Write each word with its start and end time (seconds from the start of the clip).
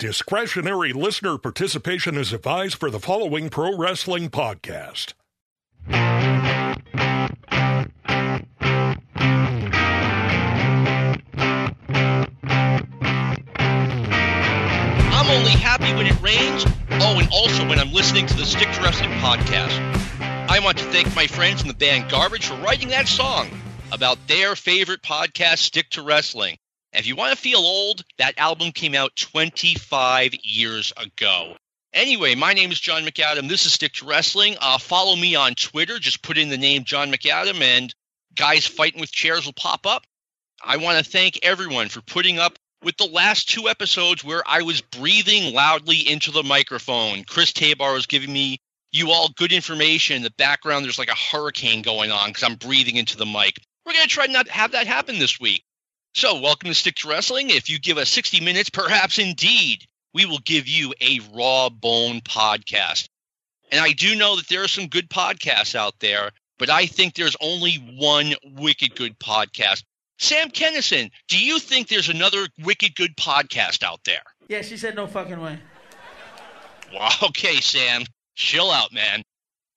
Discretionary 0.00 0.92
listener 0.94 1.36
participation 1.36 2.16
is 2.16 2.32
advised 2.32 2.76
for 2.76 2.90
the 2.90 2.98
following 2.98 3.50
pro 3.50 3.76
wrestling 3.76 4.30
podcast. 4.30 5.12
I'm 5.90 6.40
only 15.28 15.50
happy 15.50 15.92
when 15.92 16.06
it 16.06 16.18
rains. 16.22 16.64
Oh, 16.92 17.18
and 17.18 17.28
also 17.30 17.68
when 17.68 17.78
I'm 17.78 17.92
listening 17.92 18.26
to 18.28 18.34
the 18.38 18.46
Stick 18.46 18.72
to 18.72 18.80
Wrestling 18.80 19.10
podcast. 19.18 19.78
I 20.48 20.60
want 20.60 20.78
to 20.78 20.84
thank 20.84 21.14
my 21.14 21.26
friends 21.26 21.60
in 21.60 21.68
the 21.68 21.74
band 21.74 22.10
Garbage 22.10 22.46
for 22.46 22.54
writing 22.54 22.88
that 22.88 23.06
song 23.06 23.50
about 23.92 24.16
their 24.28 24.56
favorite 24.56 25.02
podcast, 25.02 25.58
Stick 25.58 25.90
to 25.90 26.00
Wrestling. 26.00 26.56
If 26.92 27.06
you 27.06 27.14
want 27.14 27.32
to 27.32 27.40
feel 27.40 27.60
old, 27.60 28.04
that 28.18 28.38
album 28.38 28.72
came 28.72 28.94
out 28.94 29.14
25 29.16 30.34
years 30.42 30.92
ago. 30.96 31.54
Anyway, 31.92 32.34
my 32.34 32.52
name 32.52 32.72
is 32.72 32.80
John 32.80 33.04
McAdam. 33.04 33.48
This 33.48 33.64
is 33.64 33.72
Stick 33.72 33.92
to 33.94 34.06
Wrestling. 34.06 34.56
Uh, 34.60 34.78
follow 34.78 35.14
me 35.16 35.34
on 35.34 35.54
Twitter. 35.54 35.98
Just 35.98 36.22
put 36.22 36.38
in 36.38 36.48
the 36.48 36.58
name 36.58 36.84
John 36.84 37.12
McAdam, 37.12 37.60
and 37.62 37.94
guys 38.34 38.66
fighting 38.66 39.00
with 39.00 39.12
chairs 39.12 39.46
will 39.46 39.52
pop 39.52 39.86
up. 39.86 40.04
I 40.62 40.76
want 40.76 40.98
to 40.98 41.10
thank 41.10 41.38
everyone 41.42 41.88
for 41.88 42.00
putting 42.00 42.38
up 42.38 42.58
with 42.82 42.96
the 42.96 43.06
last 43.06 43.48
two 43.48 43.68
episodes 43.68 44.24
where 44.24 44.42
I 44.46 44.62
was 44.62 44.80
breathing 44.80 45.54
loudly 45.54 45.96
into 45.96 46.30
the 46.30 46.42
microphone. 46.42 47.24
Chris 47.24 47.52
Tabar 47.52 47.92
was 47.92 48.06
giving 48.06 48.32
me 48.32 48.58
you 48.92 49.10
all 49.10 49.28
good 49.36 49.52
information. 49.52 50.16
In 50.16 50.22
the 50.22 50.32
background, 50.32 50.84
there's 50.84 50.98
like 50.98 51.10
a 51.10 51.14
hurricane 51.14 51.82
going 51.82 52.10
on 52.10 52.28
because 52.28 52.42
I'm 52.42 52.56
breathing 52.56 52.96
into 52.96 53.16
the 53.16 53.26
mic. 53.26 53.60
We're 53.86 53.92
going 53.92 54.08
to 54.08 54.08
try 54.08 54.26
not 54.26 54.46
to 54.46 54.52
have 54.52 54.72
that 54.72 54.86
happen 54.86 55.18
this 55.18 55.40
week. 55.40 55.64
So, 56.12 56.40
welcome 56.40 56.68
to 56.68 56.74
Stick 56.74 56.96
to 56.96 57.08
Wrestling. 57.08 57.50
If 57.50 57.70
you 57.70 57.78
give 57.78 57.96
us 57.96 58.10
60 58.10 58.40
minutes, 58.40 58.68
perhaps 58.68 59.20
indeed, 59.20 59.86
we 60.12 60.26
will 60.26 60.40
give 60.40 60.66
you 60.66 60.92
a 61.00 61.20
raw 61.32 61.68
bone 61.68 62.20
podcast. 62.22 63.08
And 63.70 63.80
I 63.80 63.92
do 63.92 64.16
know 64.16 64.34
that 64.34 64.48
there 64.48 64.64
are 64.64 64.68
some 64.68 64.88
good 64.88 65.08
podcasts 65.08 65.76
out 65.76 65.94
there, 66.00 66.32
but 66.58 66.68
I 66.68 66.86
think 66.86 67.14
there's 67.14 67.36
only 67.40 67.76
one 67.76 68.34
wicked 68.44 68.96
good 68.96 69.20
podcast. 69.20 69.84
Sam 70.18 70.50
Kinison, 70.50 71.12
do 71.28 71.38
you 71.38 71.60
think 71.60 71.86
there's 71.86 72.08
another 72.08 72.48
wicked 72.58 72.96
good 72.96 73.16
podcast 73.16 73.84
out 73.84 74.00
there? 74.04 74.24
Yeah, 74.48 74.62
she 74.62 74.76
said 74.76 74.96
no 74.96 75.06
fucking 75.06 75.40
way. 75.40 75.60
Wow, 76.92 77.10
okay, 77.22 77.60
Sam, 77.60 78.02
chill 78.34 78.72
out, 78.72 78.92
man. 78.92 79.22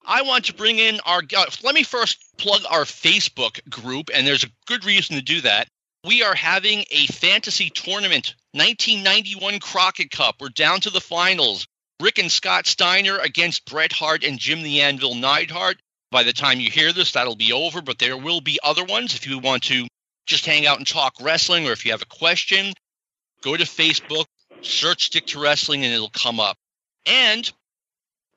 I 0.04 0.24
want 0.24 0.46
to 0.46 0.54
bring 0.56 0.80
in 0.80 1.00
our. 1.06 1.22
Uh, 1.38 1.46
let 1.62 1.76
me 1.76 1.84
first 1.84 2.18
plug 2.38 2.62
our 2.70 2.86
Facebook 2.86 3.64
group, 3.70 4.10
and 4.14 4.26
there's 4.26 4.44
a 4.44 4.50
good 4.66 4.84
reason 4.84 5.16
to 5.16 5.22
do 5.22 5.40
that 5.42 5.68
we 6.04 6.22
are 6.24 6.36
having 6.36 6.84
a 6.92 7.06
fantasy 7.08 7.70
tournament 7.70 8.36
1991 8.52 9.60
crockett 9.60 10.12
cup. 10.12 10.36
We're 10.40 10.50
down 10.50 10.82
to 10.82 10.90
the 10.90 11.02
finals. 11.02 11.66
Rick 12.02 12.20
and 12.20 12.32
scott 12.32 12.68
steiner 12.68 13.18
against 13.18 13.66
bret 13.66 13.94
hart 13.94 14.24
and 14.24 14.38
jim 14.38 14.62
the 14.62 14.82
anvil 14.82 15.16
neidhart. 15.16 15.78
By 16.12 16.24
the 16.24 16.34
time 16.34 16.60
you 16.60 16.70
hear 16.70 16.92
this 16.92 17.14
that'll 17.14 17.36
be 17.36 17.54
over 17.54 17.82
but 17.82 18.00
there 18.00 18.18
will 18.18 18.42
be 18.42 18.60
other 18.64 18.84
ones. 18.84 19.16
If 19.16 19.28
you 19.28 19.40
want 19.40 19.64
to 19.64 19.88
just 20.26 20.46
hang 20.46 20.68
out 20.68 20.78
and 20.78 20.88
talk 20.88 21.14
wrestling 21.22 21.68
or 21.68 21.72
if 21.72 21.86
you 21.86 21.92
have 21.92 22.02
a 22.02 22.06
question 22.06 22.74
go 23.42 23.58
to 23.58 23.64
facebook 23.64 24.26
search 24.62 25.06
stick 25.06 25.26
to 25.28 25.42
wrestling 25.42 25.84
and 25.86 25.94
it'll 25.94 26.10
come 26.10 26.40
up. 26.40 26.58
And 27.06 27.50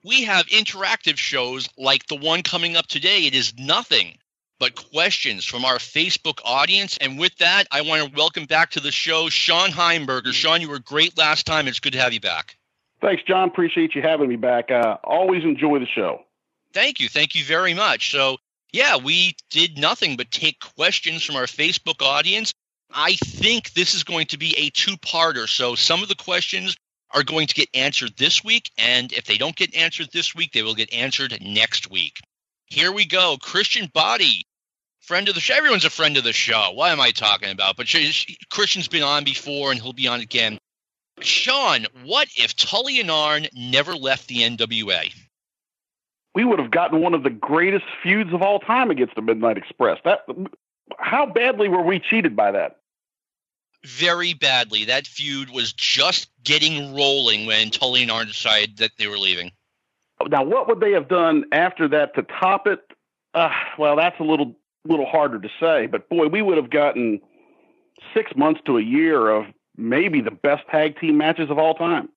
we 0.05 0.25
have 0.25 0.47
interactive 0.47 1.17
shows 1.17 1.69
like 1.77 2.07
the 2.07 2.17
one 2.17 2.43
coming 2.43 2.77
up 2.77 2.87
today. 2.87 3.27
It 3.27 3.35
is 3.35 3.55
nothing 3.59 4.19
but 4.59 4.75
questions 4.75 5.45
from 5.45 5.65
our 5.65 5.79
Facebook 5.79 6.41
audience. 6.45 6.97
And 7.01 7.19
with 7.19 7.37
that, 7.39 7.67
I 7.71 7.83
want 7.83 8.05
to 8.05 8.17
welcome 8.17 8.47
back 8.47 8.71
to 8.73 8.81
the 8.81 8.93
show 8.93 9.29
Shawn 9.29 9.71
Heimberger. 9.71 10.33
Shawn, 10.33 10.61
you 10.61 10.69
were 10.69 10.79
great 10.79 11.17
last 11.19 11.47
time. 11.47 11.69
It's 11.69 11.81
good 11.81 11.93
to 11.93 12.01
have 12.01 12.13
you 12.13 12.21
back. 12.21 12.57
Thanks, 13.01 13.23
John. 13.25 13.49
Appreciate 13.49 13.95
you 13.95 14.03
having 14.03 14.29
me 14.29 14.37
back. 14.37 14.71
Uh, 14.71 14.97
always 15.05 15.45
enjoy 15.45 15.79
the 15.79 15.87
show. 15.87 16.23
Thank 16.73 17.01
you. 17.01 17.09
Thank 17.09 17.35
you 17.35 17.45
very 17.45 17.75
much. 17.75 18.11
So, 18.11 18.39
yeah, 18.73 18.97
we 18.97 19.37
did 19.51 19.79
nothing 19.79 20.17
but 20.17 20.31
take 20.31 20.61
questions 20.61 21.23
from 21.23 21.37
our 21.37 21.45
Facebook 21.45 22.03
audience. 22.03 22.53
I 22.93 23.15
think 23.17 23.73
this 23.73 23.95
is 23.95 24.05
going 24.05 24.27
to 24.29 24.39
be 24.39 24.57
a 24.57 24.71
two 24.71 24.97
parter. 24.97 25.49
So, 25.49 25.75
some 25.75 26.03
of 26.03 26.09
the 26.09 26.15
questions 26.15 26.77
are 27.13 27.23
going 27.23 27.47
to 27.47 27.55
get 27.55 27.69
answered 27.75 28.17
this 28.17 28.43
week. 28.43 28.71
And 28.79 29.13
if 29.13 29.25
they 29.25 29.39
don't 29.39 29.57
get 29.57 29.75
answered 29.75 30.09
this 30.13 30.35
week, 30.35 30.53
they 30.53 30.63
will 30.63 30.75
get 30.75 30.93
answered 30.93 31.39
next 31.41 31.91
week. 31.91 32.19
Here 32.67 32.93
we 32.93 33.07
go. 33.07 33.37
Christian 33.41 33.91
Body, 33.93 34.45
friend 35.01 35.29
of 35.29 35.35
the 35.35 35.41
show. 35.41 35.55
Everyone's 35.55 35.85
a 35.85 35.91
friend 35.91 36.17
of 36.17 36.25
the 36.25 36.33
show. 36.33 36.73
What 36.73 36.91
am 36.91 37.01
I 37.01 37.13
talking 37.13 37.51
about? 37.51 37.77
But 37.77 37.89
she, 37.89 38.07
she, 38.07 38.37
Christian's 38.51 38.89
been 38.89 39.03
on 39.03 39.25
before 39.25 39.71
and 39.71 39.81
he'll 39.81 39.93
be 39.93 40.09
on 40.09 40.21
again. 40.21 40.59
Shawn, 41.21 41.87
what 42.05 42.29
if 42.37 42.55
Tully 42.57 43.01
and 43.01 43.11
Arn 43.11 43.47
never 43.55 43.95
left 43.95 44.29
the 44.29 44.39
NWA? 44.39 45.15
We 46.35 46.45
would 46.45 46.59
have 46.59 46.71
gotten 46.71 47.01
one 47.01 47.15
of 47.15 47.23
the 47.23 47.31
greatest 47.31 47.87
feuds 48.03 48.35
of 48.35 48.43
all 48.43 48.59
time 48.59 48.91
against 48.91 49.15
the 49.15 49.23
Midnight 49.23 49.57
Express. 49.57 49.99
That 50.05 50.27
how 50.99 51.27
badly 51.27 51.69
were 51.69 51.83
we 51.83 51.99
cheated 51.99 52.37
by 52.37 52.53
that? 52.53 52.77
Very 53.85 54.35
badly. 54.35 54.85
That 54.87 55.07
feud 55.07 55.51
was 55.51 55.73
just 55.73 56.29
getting 56.43 56.95
rolling 56.95 57.47
when 57.47 57.71
Tully 57.71 58.03
and 58.03 58.11
Arn 58.11 58.27
decided 58.27 58.79
that 58.79 58.91
they 58.99 59.07
were 59.07 59.19
leaving. 59.19 59.53
Now, 60.29 60.45
what 60.45 60.69
would 60.69 60.81
they 60.81 60.93
have 60.93 61.09
done 61.09 61.45
after 61.53 61.89
that 61.89 62.15
to 62.15 62.23
top 62.23 62.67
it? 62.67 62.81
Uh, 63.35 63.51
well, 63.79 63.97
that's 63.97 64.19
a 64.19 64.25
little 64.25 64.57
little 64.87 65.07
harder 65.07 65.41
to 65.41 65.49
say, 65.61 65.87
but 65.87 66.09
boy, 66.09 66.29
we 66.29 66.41
would 66.41 66.57
have 66.57 66.71
gotten 66.71 67.21
six 68.15 68.31
months 68.37 68.61
to 68.67 68.79
a 68.79 68.83
year 68.83 69.29
of 69.29 69.47
maybe 69.77 70.21
the 70.21 70.31
best 70.31 70.63
tag 70.71 70.99
team 71.01 71.17
matches 71.19 71.51
of 71.51 71.59
all 71.59 71.75
time. 71.75 72.09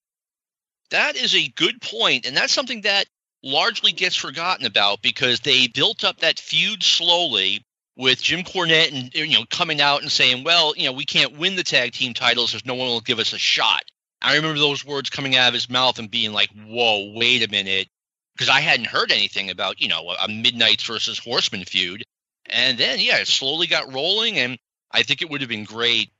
That 0.91 1.15
is 1.15 1.35
a 1.35 1.47
good 1.49 1.81
point, 1.81 2.25
and 2.25 2.37
that's 2.37 2.53
something 2.53 2.81
that 2.81 3.05
largely 3.43 3.91
gets 3.91 4.15
forgotten 4.15 4.65
about 4.65 5.01
because 5.01 5.39
they 5.41 5.67
built 5.67 6.03
up 6.03 6.19
that 6.19 6.39
feud 6.39 6.83
slowly 6.83 7.65
with 7.95 8.21
Jim 8.21 8.43
Cornette 8.43 8.93
and 8.93 9.13
you 9.13 9.37
know 9.37 9.45
coming 9.49 9.81
out 9.81 10.01
and 10.01 10.11
saying, 10.11 10.43
"Well, 10.43 10.73
you 10.75 10.85
know, 10.85 10.93
we 10.93 11.05
can't 11.05 11.37
win 11.37 11.55
the 11.55 11.63
tag 11.63 11.93
team 11.93 12.13
titles 12.13 12.51
because 12.51 12.65
no 12.65 12.75
one 12.75 12.87
will 12.87 13.01
give 13.01 13.19
us 13.19 13.33
a 13.33 13.37
shot." 13.37 13.83
I 14.21 14.35
remember 14.35 14.59
those 14.59 14.83
words 14.83 15.09
coming 15.09 15.35
out 15.35 15.47
of 15.47 15.53
his 15.53 15.69
mouth 15.69 15.99
and 15.99 16.11
being 16.11 16.33
like, 16.33 16.49
"Whoa, 16.51 17.13
wait 17.13 17.43
a 17.43 17.47
minute," 17.47 17.87
because 18.33 18.49
I 18.49 18.59
hadn't 18.61 18.87
heard 18.87 19.11
anything 19.11 19.49
about 19.49 19.81
you 19.81 19.87
know 19.87 20.09
a 20.09 20.27
Midnight's 20.27 20.83
versus 20.83 21.19
Horseman 21.19 21.65
feud, 21.65 22.03
and 22.45 22.77
then 22.77 22.99
yeah, 22.99 23.17
it 23.17 23.27
slowly 23.27 23.67
got 23.67 23.93
rolling, 23.93 24.37
and 24.37 24.57
I 24.91 25.03
think 25.03 25.21
it 25.21 25.29
would 25.29 25.41
have 25.41 25.49
been 25.49 25.63
great. 25.63 26.11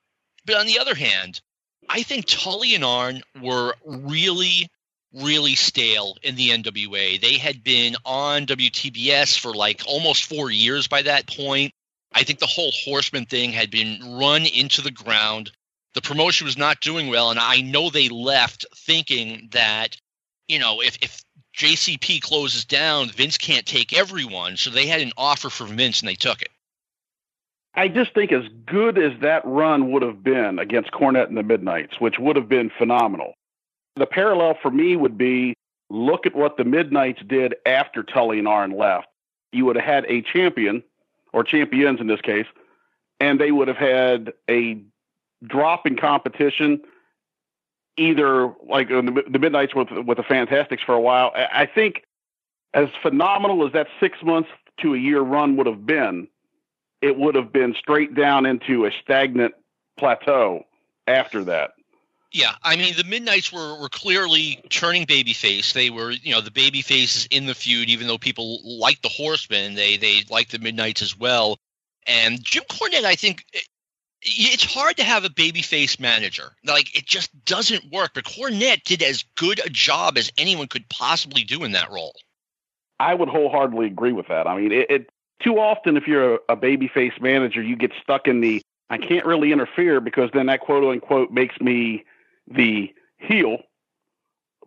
But 0.45 0.55
on 0.55 0.65
the 0.65 0.79
other 0.79 0.95
hand, 0.95 1.41
I 1.89 2.03
think 2.03 2.25
Tully 2.25 2.75
and 2.75 2.85
Arn 2.85 3.21
were 3.41 3.75
really, 3.83 4.69
really 5.13 5.55
stale 5.55 6.17
in 6.23 6.35
the 6.35 6.51
NWA. 6.51 7.19
They 7.19 7.37
had 7.37 7.63
been 7.63 7.95
on 8.05 8.45
WTBS 8.45 9.37
for 9.37 9.53
like 9.53 9.81
almost 9.87 10.25
four 10.25 10.51
years 10.51 10.87
by 10.87 11.01
that 11.01 11.27
point. 11.27 11.73
I 12.13 12.23
think 12.23 12.39
the 12.39 12.47
whole 12.47 12.71
Horseman 12.71 13.25
thing 13.25 13.51
had 13.51 13.69
been 13.69 14.17
run 14.19 14.45
into 14.45 14.81
the 14.81 14.91
ground 14.91 15.51
the 15.93 16.01
promotion 16.01 16.45
was 16.45 16.57
not 16.57 16.81
doing 16.81 17.07
well, 17.07 17.31
and 17.31 17.39
I 17.39 17.61
know 17.61 17.89
they 17.89 18.09
left 18.09 18.65
thinking 18.75 19.49
that 19.51 19.97
you 20.47 20.59
know 20.59 20.81
if 20.81 20.97
if 21.01 21.23
JCP 21.55 22.21
closes 22.21 22.65
down, 22.65 23.09
Vince 23.09 23.37
can't 23.37 23.65
take 23.65 23.97
everyone, 23.97 24.57
so 24.57 24.69
they 24.69 24.87
had 24.87 25.01
an 25.01 25.11
offer 25.17 25.49
for 25.49 25.65
Vince 25.65 25.99
and 25.99 26.09
they 26.09 26.15
took 26.15 26.41
it. 26.41 26.49
I 27.75 27.87
just 27.87 28.13
think 28.13 28.31
as 28.31 28.45
good 28.65 28.97
as 28.97 29.19
that 29.21 29.45
run 29.45 29.91
would 29.91 30.01
have 30.01 30.23
been 30.23 30.59
against 30.59 30.91
Cornette 30.91 31.27
and 31.27 31.37
the 31.37 31.43
Midnights, 31.43 31.99
which 31.99 32.17
would 32.17 32.35
have 32.35 32.49
been 32.49 32.71
phenomenal. 32.77 33.33
The 33.95 34.05
parallel 34.05 34.57
for 34.61 34.71
me 34.71 34.95
would 34.95 35.17
be 35.17 35.53
look 35.89 36.25
at 36.25 36.35
what 36.35 36.57
the 36.57 36.63
Midnights 36.63 37.21
did 37.27 37.55
after 37.65 38.03
Tully 38.03 38.39
and 38.39 38.47
Arn 38.47 38.71
left. 38.71 39.07
You 39.51 39.65
would 39.65 39.75
have 39.75 39.85
had 39.85 40.05
a 40.07 40.21
champion, 40.21 40.83
or 41.33 41.43
champions 41.43 41.99
in 41.99 42.07
this 42.07 42.21
case, 42.21 42.47
and 43.19 43.39
they 43.39 43.51
would 43.51 43.67
have 43.67 43.77
had 43.77 44.33
a 44.49 44.81
drop 45.45 45.85
in 45.85 45.95
competition, 45.95 46.81
either 47.97 48.53
like 48.67 48.89
the, 48.89 49.23
the 49.29 49.39
Midnights 49.39 49.75
with 49.75 49.89
with 49.91 50.17
the 50.17 50.23
Fantastics 50.23 50.83
for 50.83 50.93
a 50.93 51.01
while. 51.01 51.31
I 51.35 51.65
think 51.65 52.03
as 52.73 52.89
phenomenal 53.01 53.65
as 53.65 53.73
that 53.73 53.87
six 53.99 54.21
months 54.23 54.49
to 54.81 54.93
a 54.93 54.97
year 54.97 55.21
run 55.21 55.57
would 55.57 55.67
have 55.67 55.85
been, 55.85 56.27
it 57.01 57.17
would 57.17 57.35
have 57.35 57.51
been 57.51 57.75
straight 57.75 58.15
down 58.15 58.45
into 58.45 58.85
a 58.85 58.91
stagnant 59.01 59.53
plateau 59.97 60.65
after 61.07 61.43
that. 61.45 61.71
Yeah, 62.31 62.51
I 62.61 62.75
mean 62.75 62.95
the 62.95 63.03
Midnights 63.03 63.51
were 63.51 63.79
were 63.79 63.89
clearly 63.89 64.61
turning 64.69 65.07
babyface. 65.07 65.73
They 65.73 65.89
were, 65.89 66.11
you 66.11 66.31
know, 66.31 66.41
the 66.41 66.51
baby 66.51 66.83
faces 66.83 67.27
in 67.31 67.47
the 67.47 67.55
feud, 67.55 67.89
even 67.89 68.07
though 68.07 68.19
people 68.19 68.59
liked 68.63 69.01
the 69.01 69.09
Horsemen, 69.09 69.73
they 69.73 69.97
they 69.97 70.21
liked 70.29 70.51
the 70.51 70.59
Midnights 70.59 71.01
as 71.01 71.17
well. 71.17 71.57
And 72.05 72.43
Jim 72.43 72.63
Cornette, 72.69 73.03
I 73.03 73.15
think, 73.15 73.45
it's 74.21 74.63
hard 74.63 74.97
to 74.97 75.03
have 75.03 75.23
a 75.23 75.29
babyface 75.29 75.99
manager. 75.99 76.51
Like 76.65 76.95
it 76.97 77.05
just 77.05 77.29
doesn't 77.45 77.91
work. 77.91 78.11
But 78.13 78.25
Cornette 78.25 78.83
did 78.83 79.01
as 79.01 79.23
good 79.35 79.59
a 79.65 79.69
job 79.69 80.17
as 80.17 80.31
anyone 80.37 80.67
could 80.67 80.87
possibly 80.89 81.43
do 81.43 81.63
in 81.63 81.71
that 81.73 81.89
role. 81.91 82.13
I 82.99 83.13
would 83.13 83.29
wholeheartedly 83.29 83.87
agree 83.87 84.11
with 84.11 84.27
that. 84.27 84.45
I 84.45 84.57
mean, 84.57 84.71
it, 84.71 84.89
it 84.89 85.09
too 85.41 85.59
often 85.59 85.95
if 85.95 86.07
you're 86.07 86.35
a, 86.35 86.39
a 86.49 86.57
babyface 86.57 87.19
manager, 87.21 87.61
you 87.61 87.75
get 87.75 87.91
stuck 88.01 88.27
in 88.27 88.41
the 88.41 88.61
I 88.89 88.97
can't 88.97 89.25
really 89.25 89.51
interfere 89.51 90.01
because 90.01 90.29
then 90.33 90.47
that 90.47 90.61
quote 90.61 90.83
unquote 90.83 91.31
makes 91.31 91.59
me 91.61 92.05
the 92.47 92.93
heel, 93.17 93.59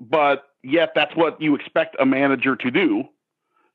but 0.01 0.45
yet 0.63 0.93
that's 0.95 1.15
what 1.17 1.41
you 1.41 1.55
expect 1.55 1.97
a 1.99 2.07
manager 2.07 2.57
to 2.57 2.71
do. 2.71 3.05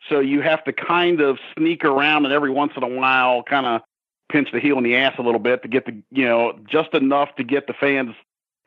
So 0.09 0.19
you 0.19 0.41
have 0.41 0.63
to 0.63 0.73
kind 0.73 1.21
of 1.21 1.37
sneak 1.57 1.83
around 1.83 2.25
and 2.25 2.33
every 2.33 2.51
once 2.51 2.73
in 2.77 2.83
a 2.83 2.87
while 2.87 3.43
kind 3.43 3.65
of 3.65 3.81
pinch 4.29 4.51
the 4.51 4.59
heel 4.59 4.77
in 4.77 4.83
the 4.83 4.95
ass 4.95 5.15
a 5.17 5.21
little 5.21 5.39
bit 5.39 5.61
to 5.63 5.67
get 5.67 5.85
the, 5.85 6.01
you 6.11 6.25
know, 6.25 6.59
just 6.69 6.93
enough 6.93 7.35
to 7.35 7.43
get 7.43 7.67
the 7.67 7.73
fans 7.73 8.15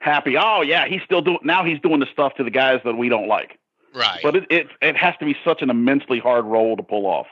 happy. 0.01 0.37
Oh 0.37 0.63
yeah, 0.63 0.87
he's 0.87 1.03
still 1.03 1.23
doing 1.23 1.41
now 1.43 1.65
he's 1.65 1.81
doing 1.81 2.01
the 2.01 2.07
stuff 2.13 2.35
to 2.35 2.45
the 2.45 2.51
guys 2.51 2.81
that 2.85 2.97
we 2.97 3.09
don't 3.09 3.29
like. 3.29 3.59
Right. 3.95 4.21
But 4.23 4.37
it 4.37 4.47
it, 4.51 4.67
it 4.81 4.97
has 4.97 5.15
to 5.19 5.25
be 5.25 5.37
such 5.45 5.63
an 5.63 5.71
immensely 5.71 6.19
hard 6.19 6.45
role 6.45 6.77
to 6.77 6.83
pull 6.83 7.07
off. 7.07 7.27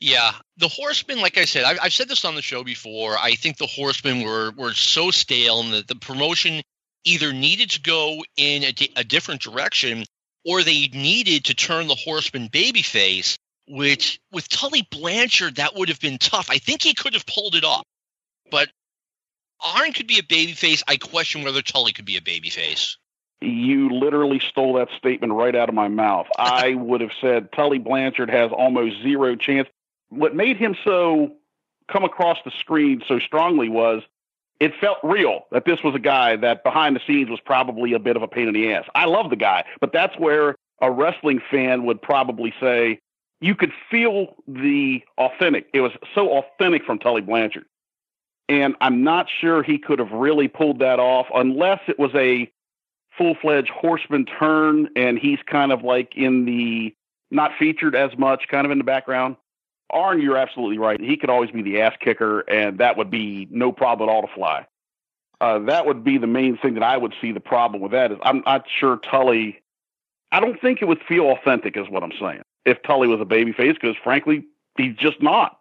Yeah, 0.00 0.32
the 0.58 0.68
Horsemen, 0.68 1.20
like 1.20 1.38
I 1.38 1.44
said, 1.44 1.64
I've, 1.64 1.78
I've, 1.80 1.92
said 1.92 2.08
this 2.08 2.24
on 2.24 2.34
the 2.34 2.42
show 2.42 2.64
before. 2.64 3.16
I 3.16 3.36
think 3.36 3.56
the 3.56 3.66
Horsemen 3.66 4.22
were 4.22 4.52
were 4.56 4.74
so 4.74 5.10
stale, 5.10 5.60
and 5.60 5.72
the, 5.72 5.84
the 5.86 5.94
promotion 5.94 6.62
either 7.04 7.32
needed 7.32 7.70
to 7.70 7.80
go 7.80 8.22
in 8.36 8.64
a, 8.64 8.74
a 8.96 9.04
different 9.04 9.40
direction, 9.40 10.04
or 10.44 10.62
they 10.62 10.88
needed 10.88 11.46
to 11.46 11.54
turn 11.54 11.86
the 11.86 11.94
Horseman 11.94 12.48
babyface. 12.48 13.38
Which, 13.66 14.20
with 14.30 14.48
Tully 14.48 14.86
Blanchard, 14.90 15.56
that 15.56 15.74
would 15.74 15.88
have 15.88 16.00
been 16.00 16.18
tough. 16.18 16.48
I 16.50 16.58
think 16.58 16.82
he 16.82 16.92
could 16.94 17.14
have 17.14 17.24
pulled 17.26 17.54
it 17.54 17.64
off, 17.64 17.84
but 18.50 18.68
Arn 19.64 19.92
could 19.92 20.06
be 20.06 20.18
a 20.18 20.22
babyface. 20.22 20.82
I 20.86 20.96
question 20.96 21.42
whether 21.42 21.62
Tully 21.62 21.92
could 21.92 22.04
be 22.04 22.16
a 22.16 22.20
babyface. 22.20 22.96
You 23.40 23.90
literally 23.90 24.38
stole 24.38 24.74
that 24.74 24.88
statement 24.98 25.32
right 25.32 25.54
out 25.56 25.68
of 25.68 25.74
my 25.74 25.88
mouth. 25.88 26.26
I 26.38 26.74
would 26.74 27.00
have 27.00 27.12
said 27.20 27.52
Tully 27.52 27.78
Blanchard 27.78 28.30
has 28.30 28.50
almost 28.52 29.02
zero 29.02 29.34
chance 29.36 29.68
what 30.14 30.34
made 30.34 30.56
him 30.56 30.76
so 30.84 31.32
come 31.88 32.04
across 32.04 32.38
the 32.44 32.50
screen 32.60 33.02
so 33.06 33.18
strongly 33.18 33.68
was 33.68 34.02
it 34.60 34.72
felt 34.80 34.98
real 35.02 35.42
that 35.50 35.64
this 35.64 35.82
was 35.82 35.94
a 35.94 35.98
guy 35.98 36.36
that 36.36 36.62
behind 36.62 36.94
the 36.96 37.00
scenes 37.06 37.28
was 37.28 37.40
probably 37.40 37.92
a 37.92 37.98
bit 37.98 38.16
of 38.16 38.22
a 38.22 38.28
pain 38.28 38.48
in 38.48 38.54
the 38.54 38.72
ass. 38.72 38.84
I 38.94 39.06
love 39.06 39.28
the 39.28 39.36
guy, 39.36 39.64
but 39.80 39.92
that's 39.92 40.16
where 40.18 40.54
a 40.80 40.90
wrestling 40.90 41.40
fan 41.50 41.84
would 41.84 42.00
probably 42.00 42.54
say 42.60 43.00
you 43.44 43.54
could 43.54 43.72
feel 43.90 44.34
the 44.48 45.02
authentic. 45.18 45.68
It 45.74 45.82
was 45.82 45.92
so 46.14 46.30
authentic 46.38 46.82
from 46.82 46.98
Tully 46.98 47.20
Blanchard. 47.20 47.66
And 48.48 48.74
I'm 48.80 49.04
not 49.04 49.26
sure 49.28 49.62
he 49.62 49.76
could 49.76 49.98
have 49.98 50.12
really 50.12 50.48
pulled 50.48 50.78
that 50.78 50.98
off 50.98 51.26
unless 51.34 51.80
it 51.86 51.98
was 51.98 52.10
a 52.14 52.50
full 53.18 53.34
fledged 53.34 53.68
horseman 53.68 54.24
turn 54.24 54.88
and 54.96 55.18
he's 55.18 55.40
kind 55.44 55.72
of 55.72 55.84
like 55.84 56.16
in 56.16 56.46
the 56.46 56.94
not 57.30 57.50
featured 57.58 57.94
as 57.94 58.16
much, 58.16 58.48
kind 58.48 58.64
of 58.64 58.70
in 58.70 58.78
the 58.78 58.84
background. 58.84 59.36
Arn, 59.90 60.22
you're 60.22 60.38
absolutely 60.38 60.78
right. 60.78 60.98
He 60.98 61.18
could 61.18 61.28
always 61.28 61.50
be 61.50 61.60
the 61.60 61.82
ass 61.82 61.94
kicker, 62.00 62.40
and 62.40 62.78
that 62.78 62.96
would 62.96 63.10
be 63.10 63.46
no 63.50 63.72
problem 63.72 64.08
at 64.08 64.12
all 64.12 64.22
to 64.22 64.34
fly. 64.34 64.66
Uh, 65.42 65.58
that 65.58 65.84
would 65.84 66.02
be 66.02 66.16
the 66.16 66.26
main 66.26 66.56
thing 66.56 66.74
that 66.74 66.82
I 66.82 66.96
would 66.96 67.12
see 67.20 67.30
the 67.30 67.40
problem 67.40 67.82
with 67.82 67.92
that 67.92 68.10
is 68.10 68.18
I'm 68.22 68.42
not 68.46 68.64
sure 68.80 68.96
Tully. 68.96 69.60
I 70.32 70.40
don't 70.40 70.58
think 70.62 70.80
it 70.80 70.86
would 70.86 71.02
feel 71.06 71.26
authentic, 71.26 71.76
is 71.76 71.90
what 71.90 72.02
I'm 72.02 72.12
saying. 72.18 72.42
If 72.64 72.82
Tully 72.82 73.08
was 73.08 73.20
a 73.20 73.24
babyface, 73.24 73.74
because 73.74 73.96
frankly, 74.02 74.46
he's 74.76 74.96
just 74.96 75.22
not. 75.22 75.58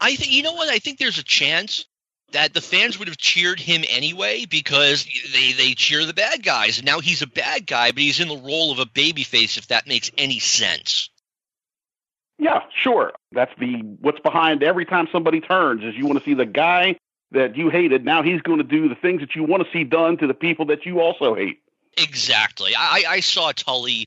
I 0.00 0.16
think 0.16 0.32
you 0.32 0.42
know 0.42 0.52
what 0.52 0.68
I 0.68 0.78
think. 0.78 0.98
There's 0.98 1.18
a 1.18 1.24
chance 1.24 1.86
that 2.32 2.52
the 2.52 2.60
fans 2.60 2.98
would 2.98 3.08
have 3.08 3.16
cheered 3.16 3.60
him 3.60 3.84
anyway 3.88 4.44
because 4.44 5.06
they 5.32 5.52
they 5.52 5.74
cheer 5.74 6.04
the 6.04 6.14
bad 6.14 6.42
guys, 6.42 6.78
and 6.78 6.86
now 6.86 7.00
he's 7.00 7.22
a 7.22 7.26
bad 7.26 7.66
guy, 7.66 7.92
but 7.92 8.00
he's 8.00 8.20
in 8.20 8.28
the 8.28 8.36
role 8.36 8.72
of 8.72 8.78
a 8.78 8.86
babyface. 8.86 9.56
If 9.56 9.68
that 9.68 9.86
makes 9.86 10.10
any 10.18 10.38
sense. 10.38 11.10
Yeah, 12.38 12.62
sure. 12.82 13.12
That's 13.32 13.52
the 13.58 13.76
what's 14.00 14.20
behind 14.20 14.62
every 14.62 14.84
time 14.84 15.08
somebody 15.12 15.40
turns 15.40 15.84
is 15.84 15.94
you 15.94 16.06
want 16.06 16.18
to 16.18 16.24
see 16.24 16.34
the 16.34 16.46
guy 16.46 16.98
that 17.30 17.56
you 17.56 17.68
hated. 17.68 18.04
Now 18.04 18.22
he's 18.22 18.42
going 18.42 18.58
to 18.58 18.64
do 18.64 18.88
the 18.88 18.94
things 18.96 19.20
that 19.20 19.34
you 19.36 19.44
want 19.44 19.64
to 19.64 19.70
see 19.72 19.84
done 19.84 20.16
to 20.18 20.26
the 20.26 20.34
people 20.34 20.66
that 20.66 20.84
you 20.84 21.00
also 21.00 21.34
hate. 21.34 21.60
Exactly. 21.96 22.72
I, 22.76 23.04
I 23.08 23.20
saw 23.20 23.52
Tully 23.52 24.06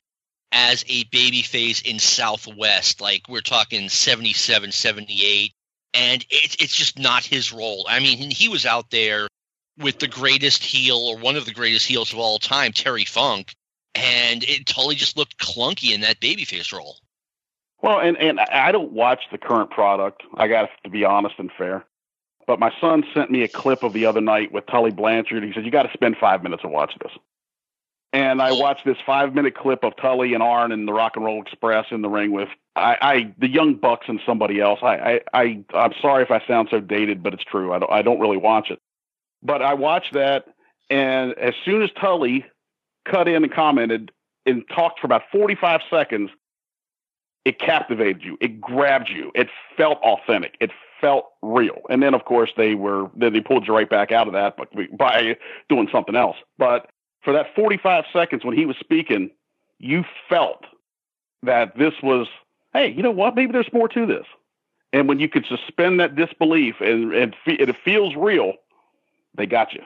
as 0.52 0.84
a 0.88 1.04
babyface 1.04 1.84
in 1.84 1.98
Southwest, 1.98 3.00
like 3.00 3.28
we're 3.28 3.40
talking 3.40 3.88
77, 3.88 4.72
78, 4.72 5.52
and 5.94 6.24
it's 6.30 6.56
it's 6.56 6.76
just 6.76 6.98
not 6.98 7.24
his 7.24 7.52
role. 7.52 7.86
I 7.88 8.00
mean, 8.00 8.30
he 8.30 8.48
was 8.48 8.66
out 8.66 8.90
there 8.90 9.28
with 9.78 9.98
the 9.98 10.08
greatest 10.08 10.62
heel 10.62 10.96
or 10.96 11.18
one 11.18 11.36
of 11.36 11.44
the 11.44 11.54
greatest 11.54 11.86
heels 11.86 12.12
of 12.12 12.18
all 12.18 12.38
time, 12.38 12.72
Terry 12.72 13.04
Funk, 13.04 13.54
and 13.94 14.42
it 14.44 14.66
Tully 14.66 14.94
just 14.94 15.16
looked 15.16 15.38
clunky 15.38 15.94
in 15.94 16.00
that 16.02 16.20
babyface 16.20 16.72
role. 16.72 16.96
Well, 17.82 18.00
and 18.00 18.16
and 18.18 18.40
I 18.40 18.72
don't 18.72 18.92
watch 18.92 19.24
the 19.30 19.38
current 19.38 19.70
product. 19.70 20.22
I 20.34 20.48
got 20.48 20.70
to 20.84 20.90
be 20.90 21.04
honest 21.04 21.36
and 21.38 21.50
fair. 21.56 21.84
But 22.46 22.58
my 22.58 22.72
son 22.80 23.04
sent 23.12 23.30
me 23.30 23.42
a 23.42 23.48
clip 23.48 23.82
of 23.82 23.92
the 23.92 24.06
other 24.06 24.22
night 24.22 24.52
with 24.52 24.66
Tully 24.66 24.90
Blanchard. 24.90 25.44
He 25.44 25.52
said 25.52 25.66
you 25.66 25.70
got 25.70 25.82
to 25.82 25.92
spend 25.92 26.16
five 26.16 26.42
minutes 26.42 26.64
and 26.64 26.72
watch 26.72 26.94
this. 27.00 27.12
And 28.12 28.40
I 28.40 28.52
watched 28.52 28.86
this 28.86 28.96
five 29.04 29.34
minute 29.34 29.54
clip 29.54 29.84
of 29.84 29.94
Tully 29.96 30.32
and 30.32 30.42
Arn 30.42 30.72
and 30.72 30.88
the 30.88 30.92
Rock 30.92 31.16
and 31.16 31.24
Roll 31.24 31.42
Express 31.42 31.86
in 31.90 32.00
the 32.00 32.08
ring 32.08 32.32
with 32.32 32.48
I, 32.74 32.96
I 33.02 33.34
the 33.38 33.48
Young 33.48 33.74
Bucks 33.74 34.06
and 34.08 34.20
somebody 34.24 34.60
else. 34.60 34.80
I, 34.82 34.96
I 34.96 35.20
I 35.34 35.64
I'm 35.74 35.92
sorry 36.00 36.22
if 36.22 36.30
I 36.30 36.42
sound 36.46 36.68
so 36.70 36.80
dated, 36.80 37.22
but 37.22 37.34
it's 37.34 37.44
true. 37.44 37.72
I 37.72 37.78
don't 37.78 37.92
I 37.92 38.02
don't 38.02 38.20
really 38.20 38.38
watch 38.38 38.70
it. 38.70 38.80
But 39.42 39.62
I 39.62 39.74
watched 39.74 40.14
that, 40.14 40.46
and 40.88 41.32
as 41.34 41.54
soon 41.64 41.82
as 41.82 41.90
Tully 42.00 42.46
cut 43.04 43.28
in 43.28 43.44
and 43.44 43.52
commented 43.52 44.10
and 44.46 44.64
talked 44.68 45.00
for 45.00 45.06
about 45.06 45.22
45 45.30 45.82
seconds 45.90 46.30
it 47.48 47.58
captivated 47.58 48.22
you. 48.22 48.36
It 48.42 48.60
grabbed 48.60 49.08
you. 49.08 49.32
It 49.34 49.48
felt 49.74 49.98
authentic. 50.02 50.56
It 50.60 50.70
felt 51.00 51.26
real. 51.40 51.80
And 51.88 52.02
then, 52.02 52.12
of 52.12 52.26
course, 52.26 52.50
they 52.58 52.74
were 52.74 53.10
then 53.16 53.32
they 53.32 53.40
pulled 53.40 53.66
you 53.66 53.74
right 53.74 53.88
back 53.88 54.12
out 54.12 54.26
of 54.26 54.34
that, 54.34 54.58
but 54.58 54.68
by 54.98 55.38
doing 55.70 55.88
something 55.90 56.14
else. 56.14 56.36
But 56.58 56.90
for 57.22 57.32
that 57.32 57.54
45 57.54 58.04
seconds 58.12 58.44
when 58.44 58.56
he 58.56 58.66
was 58.66 58.76
speaking, 58.78 59.30
you 59.78 60.04
felt 60.28 60.64
that 61.42 61.76
this 61.76 61.94
was, 62.02 62.26
hey, 62.72 62.88
you 62.88 63.02
know 63.02 63.10
what? 63.10 63.34
Maybe 63.34 63.52
there's 63.52 63.72
more 63.72 63.88
to 63.88 64.06
this. 64.06 64.26
And 64.92 65.08
when 65.08 65.20
you 65.20 65.28
could 65.28 65.46
suspend 65.46 66.00
that 66.00 66.16
disbelief 66.16 66.76
and, 66.80 67.12
and 67.12 67.36
it 67.46 67.76
feels 67.84 68.16
real, 68.16 68.54
they 69.34 69.46
got 69.46 69.74
you. 69.74 69.82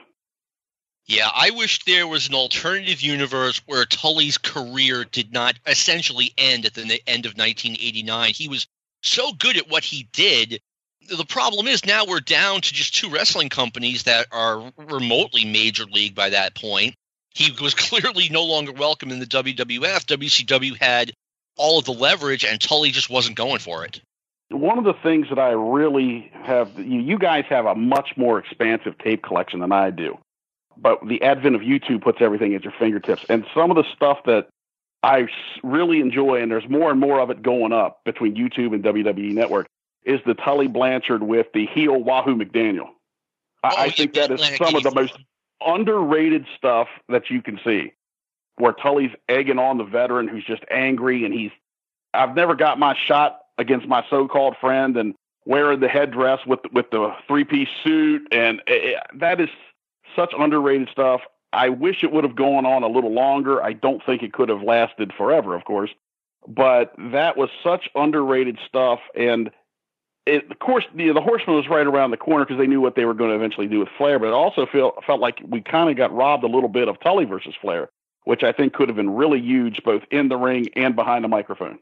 Yeah, 1.05 1.29
I 1.35 1.49
wish 1.51 1.83
there 1.83 2.07
was 2.07 2.29
an 2.29 2.35
alternative 2.35 3.01
universe 3.01 3.61
where 3.65 3.83
Tully's 3.83 4.37
career 4.37 5.03
did 5.03 5.33
not 5.33 5.55
essentially 5.65 6.33
end 6.37 6.65
at 6.65 6.75
the 6.75 6.83
end 7.07 7.25
of 7.25 7.33
1989. 7.33 8.33
He 8.33 8.47
was 8.47 8.67
so 9.01 9.33
good 9.33 9.57
at 9.57 9.69
what 9.69 9.83
he 9.83 10.07
did. 10.13 10.61
The 11.09 11.25
problem 11.25 11.67
is 11.67 11.85
now 11.85 12.05
we're 12.05 12.21
down 12.21 12.61
to 12.61 12.73
just 12.73 12.95
two 12.95 13.09
wrestling 13.09 13.49
companies 13.49 14.03
that 14.03 14.27
are 14.31 14.71
remotely 14.77 15.43
major 15.43 15.83
league 15.83 16.15
by 16.15 16.29
that 16.29 16.55
point. 16.55 16.95
He 17.33 17.51
was 17.61 17.73
clearly 17.73 18.29
no 18.29 18.43
longer 18.43 18.71
welcome 18.71 19.11
in 19.11 19.19
the 19.19 19.25
WWF. 19.25 20.05
WCW 20.05 20.79
had 20.79 21.11
all 21.57 21.79
of 21.79 21.85
the 21.85 21.93
leverage, 21.93 22.43
and 22.43 22.59
Tully 22.59 22.91
just 22.91 23.09
wasn't 23.09 23.35
going 23.35 23.59
for 23.59 23.85
it. 23.85 24.01
One 24.49 24.77
of 24.77 24.83
the 24.83 24.93
things 24.93 25.27
that 25.29 25.39
I 25.39 25.51
really 25.51 26.31
have, 26.33 26.77
you 26.77 27.17
guys 27.17 27.45
have 27.49 27.65
a 27.65 27.75
much 27.75 28.11
more 28.17 28.37
expansive 28.37 28.97
tape 28.99 29.23
collection 29.23 29.59
than 29.59 29.71
I 29.71 29.89
do 29.89 30.17
but 30.77 30.99
the 31.07 31.21
advent 31.21 31.55
of 31.55 31.61
YouTube 31.61 32.01
puts 32.01 32.19
everything 32.21 32.55
at 32.55 32.63
your 32.63 32.73
fingertips. 32.77 33.25
And 33.29 33.45
some 33.53 33.71
of 33.71 33.77
the 33.77 33.83
stuff 33.95 34.19
that 34.25 34.47
I 35.01 35.27
really 35.63 35.99
enjoy, 35.99 36.41
and 36.41 36.51
there's 36.51 36.67
more 36.69 36.91
and 36.91 36.99
more 36.99 37.19
of 37.19 37.29
it 37.29 37.41
going 37.41 37.73
up 37.73 38.01
between 38.05 38.35
YouTube 38.35 38.73
and 38.73 38.83
WWE 38.83 39.33
Network, 39.33 39.67
is 40.05 40.19
the 40.25 40.33
Tully 40.33 40.67
Blanchard 40.67 41.23
with 41.23 41.47
the 41.53 41.65
heel 41.67 42.01
Wahoo 42.01 42.35
McDaniel. 42.35 42.89
I, 43.63 43.69
oh, 43.69 43.75
I 43.77 43.89
think 43.89 44.13
that 44.15 44.31
is 44.31 44.41
some 44.57 44.75
of 44.75 44.83
the 44.83 44.91
most 44.91 45.17
underrated 45.65 46.45
stuff 46.57 46.87
that 47.09 47.29
you 47.29 47.41
can 47.41 47.59
see, 47.63 47.93
where 48.57 48.73
Tully's 48.73 49.11
egging 49.29 49.59
on 49.59 49.77
the 49.77 49.83
veteran 49.83 50.27
who's 50.27 50.45
just 50.45 50.63
angry, 50.71 51.25
and 51.25 51.33
he's, 51.33 51.51
I've 52.13 52.35
never 52.35 52.55
got 52.55 52.79
my 52.79 52.95
shot 52.95 53.39
against 53.57 53.87
my 53.87 54.03
so-called 54.09 54.55
friend, 54.59 54.95
and 54.97 55.15
wearing 55.45 55.79
the 55.79 55.89
headdress 55.89 56.39
with 56.45 56.59
with 56.71 56.89
the 56.91 57.13
three-piece 57.27 57.69
suit, 57.83 58.27
and 58.31 58.61
it, 58.67 59.01
that 59.15 59.41
is 59.41 59.49
such 60.15 60.33
underrated 60.37 60.89
stuff. 60.89 61.21
I 61.51 61.69
wish 61.69 62.03
it 62.03 62.11
would 62.11 62.23
have 62.23 62.35
gone 62.35 62.65
on 62.65 62.81
a 62.81 62.87
little 62.87 63.11
longer. 63.11 63.61
I 63.61 63.73
don't 63.73 64.03
think 64.03 64.23
it 64.23 64.33
could 64.33 64.49
have 64.49 64.63
lasted 64.63 65.13
forever, 65.15 65.55
of 65.55 65.65
course, 65.65 65.91
but 66.47 66.93
that 66.97 67.37
was 67.37 67.49
such 67.63 67.89
underrated 67.95 68.57
stuff. 68.67 68.99
And 69.15 69.51
it, 70.25 70.49
of 70.49 70.59
course, 70.59 70.85
the, 70.95 71.11
the 71.11 71.21
Horseman 71.21 71.55
was 71.55 71.67
right 71.67 71.85
around 71.85 72.11
the 72.11 72.17
corner 72.17 72.45
because 72.45 72.59
they 72.59 72.67
knew 72.67 72.81
what 72.81 72.95
they 72.95 73.05
were 73.05 73.13
going 73.13 73.29
to 73.29 73.35
eventually 73.35 73.67
do 73.67 73.79
with 73.79 73.89
Flair. 73.97 74.19
But 74.19 74.27
it 74.27 74.33
also 74.33 74.65
feel, 74.65 74.93
felt 75.05 75.19
like 75.19 75.41
we 75.47 75.61
kind 75.61 75.89
of 75.89 75.97
got 75.97 76.13
robbed 76.13 76.43
a 76.43 76.47
little 76.47 76.69
bit 76.69 76.87
of 76.87 76.99
Tully 76.99 77.25
versus 77.25 77.55
Flair, 77.61 77.89
which 78.23 78.43
I 78.43 78.51
think 78.51 78.73
could 78.73 78.89
have 78.89 78.95
been 78.95 79.09
really 79.09 79.39
huge 79.39 79.81
both 79.83 80.03
in 80.11 80.29
the 80.29 80.37
ring 80.37 80.67
and 80.75 80.95
behind 80.95 81.23
the 81.23 81.29
microphone. 81.29 81.79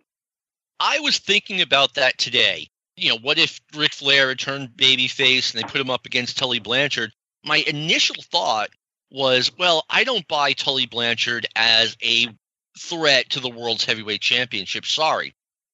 I 0.79 0.99
was 0.99 1.19
thinking 1.19 1.61
about 1.61 1.93
that 1.95 2.17
today. 2.17 2.67
You 2.95 3.09
know, 3.09 3.17
what 3.21 3.37
if 3.37 3.61
Ric 3.75 3.93
Flair 3.93 4.29
had 4.29 4.39
turned 4.39 4.69
babyface 4.69 5.53
and 5.53 5.63
they 5.63 5.67
put 5.67 5.81
him 5.81 5.89
up 5.89 6.05
against 6.05 6.37
Tully 6.37 6.59
Blanchard? 6.59 7.11
my 7.43 7.63
initial 7.67 8.15
thought 8.31 8.69
was, 9.11 9.51
well, 9.57 9.83
I 9.89 10.03
don't 10.03 10.27
buy 10.27 10.53
Tully 10.53 10.85
Blanchard 10.85 11.47
as 11.55 11.97
a 12.03 12.27
threat 12.79 13.29
to 13.31 13.39
the 13.39 13.49
world's 13.49 13.85
heavyweight 13.85 14.21
championship. 14.21 14.85
Sorry. 14.85 15.33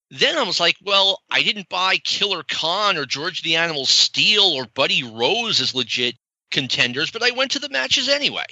Then 0.10 0.38
I 0.38 0.44
was 0.44 0.60
like, 0.60 0.78
well, 0.86 1.22
I 1.30 1.44
didn't 1.44 1.70
buy 1.70 1.98
Killer 1.98 2.44
Khan 2.44 2.98
or 2.98 3.06
George 3.06 3.42
the 3.42 3.58
Animal 3.58 3.86
Steele 3.86 4.54
or 4.54 4.66
Buddy 4.66 5.04
Rose 5.04 5.60
as 5.60 5.76
legit 5.76 6.16
contenders, 6.50 7.12
but 7.12 7.24
I 7.24 7.32
went 7.32 7.52
to 7.52 7.60
the 7.60 7.70
matches 7.70 8.08
anyway. 8.08 8.46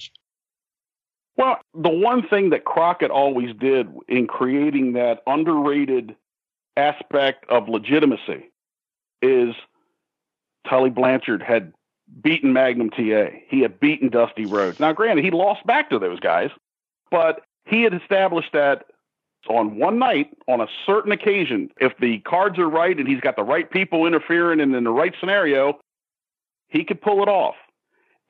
Well, 1.38 1.60
the 1.74 1.90
one 1.90 2.28
thing 2.28 2.50
that 2.52 2.66
Crockett 2.66 3.12
always 3.12 3.54
did 3.56 3.90
in 4.08 4.28
creating 4.28 4.94
that 4.94 5.22
underrated 5.28 6.16
aspect 6.78 7.46
of 7.50 7.70
legitimacy 7.70 8.52
is 9.22 9.56
Tully 10.68 10.90
Blanchard 10.90 11.42
had 11.42 11.74
beaten 12.22 12.54
Magnum 12.54 12.90
TA. 12.90 13.28
He 13.48 13.62
had 13.62 13.80
beaten 13.80 14.10
Dusty 14.10 14.46
Rhodes. 14.46 14.80
Now, 14.80 14.94
granted, 14.94 15.26
he 15.26 15.32
lost 15.32 15.66
back 15.66 15.90
to 15.90 16.00
those 16.00 16.20
guys, 16.20 16.52
but 17.12 17.42
he 17.66 17.84
had 17.84 17.94
established 17.94 18.54
that 18.54 18.86
on 19.48 19.78
one 19.78 20.00
night, 20.00 20.30
on 20.48 20.62
a 20.62 20.68
certain 20.86 21.12
occasion, 21.12 21.70
if 21.80 21.94
the 22.00 22.20
cards 22.20 22.58
are 22.60 22.70
right 22.70 22.98
and 22.98 23.08
he's 23.08 23.22
got 23.22 23.36
the 23.36 23.44
right 23.44 23.70
people 23.70 24.06
interfering 24.06 24.60
and 24.60 24.76
in 24.76 24.84
the 24.84 24.92
right 24.92 25.14
scenario, 25.20 25.80
he 26.68 26.84
could 26.84 27.02
pull 27.02 27.22
it 27.24 27.30
off. 27.30 27.56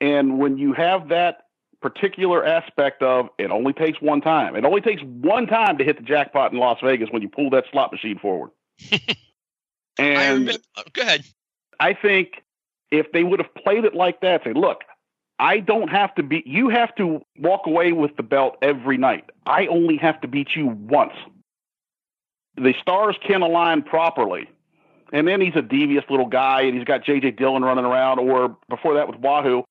And 0.00 0.38
when 0.38 0.58
you 0.58 0.72
have 0.72 1.08
that 1.08 1.44
particular 1.80 2.44
aspect 2.44 3.02
of 3.02 3.28
it 3.38 3.50
only 3.50 3.72
takes 3.72 4.00
one 4.00 4.20
time, 4.20 4.56
it 4.56 4.64
only 4.64 4.80
takes 4.80 5.02
one 5.02 5.46
time 5.46 5.78
to 5.78 5.84
hit 5.84 5.96
the 5.96 6.02
jackpot 6.02 6.52
in 6.52 6.58
Las 6.58 6.78
Vegas 6.82 7.08
when 7.10 7.22
you 7.22 7.28
pull 7.28 7.50
that 7.50 7.64
slot 7.70 7.92
machine 7.92 8.18
forward. 8.18 8.50
and 9.98 10.40
remember, 10.40 10.52
uh, 10.76 10.82
go 10.92 11.02
ahead. 11.02 11.24
I 11.80 11.94
think 11.94 12.42
if 12.90 13.12
they 13.12 13.22
would 13.22 13.40
have 13.40 13.54
played 13.54 13.84
it 13.84 13.94
like 13.94 14.20
that, 14.20 14.42
say, 14.44 14.52
look, 14.52 14.82
I 15.38 15.60
don't 15.60 15.88
have 15.88 16.14
to 16.14 16.22
beat 16.22 16.46
you 16.46 16.70
have 16.70 16.94
to 16.96 17.20
walk 17.38 17.66
away 17.66 17.92
with 17.92 18.16
the 18.16 18.22
belt 18.22 18.56
every 18.62 18.96
night. 18.96 19.24
I 19.44 19.66
only 19.66 19.96
have 19.98 20.20
to 20.22 20.28
beat 20.28 20.56
you 20.56 20.66
once. 20.66 21.12
The 22.56 22.74
stars 22.80 23.16
can 23.26 23.42
align 23.42 23.82
properly. 23.82 24.48
And 25.12 25.28
then 25.28 25.40
he's 25.40 25.54
a 25.54 25.62
devious 25.62 26.04
little 26.08 26.26
guy 26.26 26.62
and 26.62 26.74
he's 26.74 26.84
got 26.84 27.04
JJ 27.04 27.36
Dillon 27.36 27.62
running 27.62 27.84
around 27.84 28.18
or 28.18 28.56
before 28.68 28.94
that 28.94 29.08
with 29.08 29.20
Wahoo. 29.20 29.62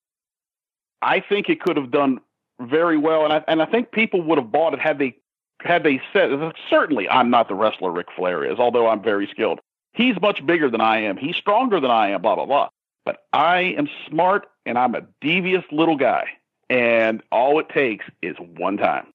I 1.02 1.20
think 1.20 1.48
it 1.48 1.60
could 1.60 1.76
have 1.76 1.90
done 1.90 2.20
very 2.60 2.96
well 2.96 3.24
and 3.24 3.32
I 3.32 3.44
and 3.48 3.60
I 3.60 3.66
think 3.66 3.90
people 3.90 4.22
would 4.22 4.38
have 4.38 4.50
bought 4.50 4.72
it 4.72 4.80
had 4.80 4.98
they 4.98 5.16
had 5.60 5.82
they 5.82 6.00
said 6.12 6.30
certainly 6.70 7.08
I'm 7.08 7.28
not 7.28 7.48
the 7.48 7.54
wrestler 7.54 7.90
Ric 7.90 8.06
Flair 8.16 8.44
is, 8.44 8.58
although 8.58 8.88
I'm 8.88 9.02
very 9.02 9.26
skilled. 9.26 9.60
He's 9.92 10.18
much 10.20 10.44
bigger 10.46 10.70
than 10.70 10.80
I 10.80 11.02
am. 11.02 11.16
He's 11.16 11.36
stronger 11.36 11.80
than 11.80 11.90
I 11.90 12.10
am, 12.10 12.22
blah 12.22 12.36
blah 12.36 12.46
blah. 12.46 12.68
But 13.04 13.18
I 13.32 13.74
am 13.76 13.88
smart 14.08 14.46
and 14.66 14.76
I'm 14.76 14.94
a 14.94 15.06
devious 15.20 15.64
little 15.70 15.96
guy. 15.96 16.26
And 16.68 17.22
all 17.30 17.60
it 17.60 17.68
takes 17.68 18.04
is 18.20 18.36
one 18.38 18.76
time. 18.76 19.06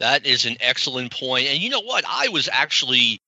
That 0.00 0.26
is 0.26 0.46
an 0.46 0.56
excellent 0.60 1.12
point. 1.12 1.46
And 1.46 1.58
you 1.58 1.70
know 1.70 1.82
what? 1.82 2.04
I 2.08 2.28
was 2.28 2.48
actually 2.50 3.20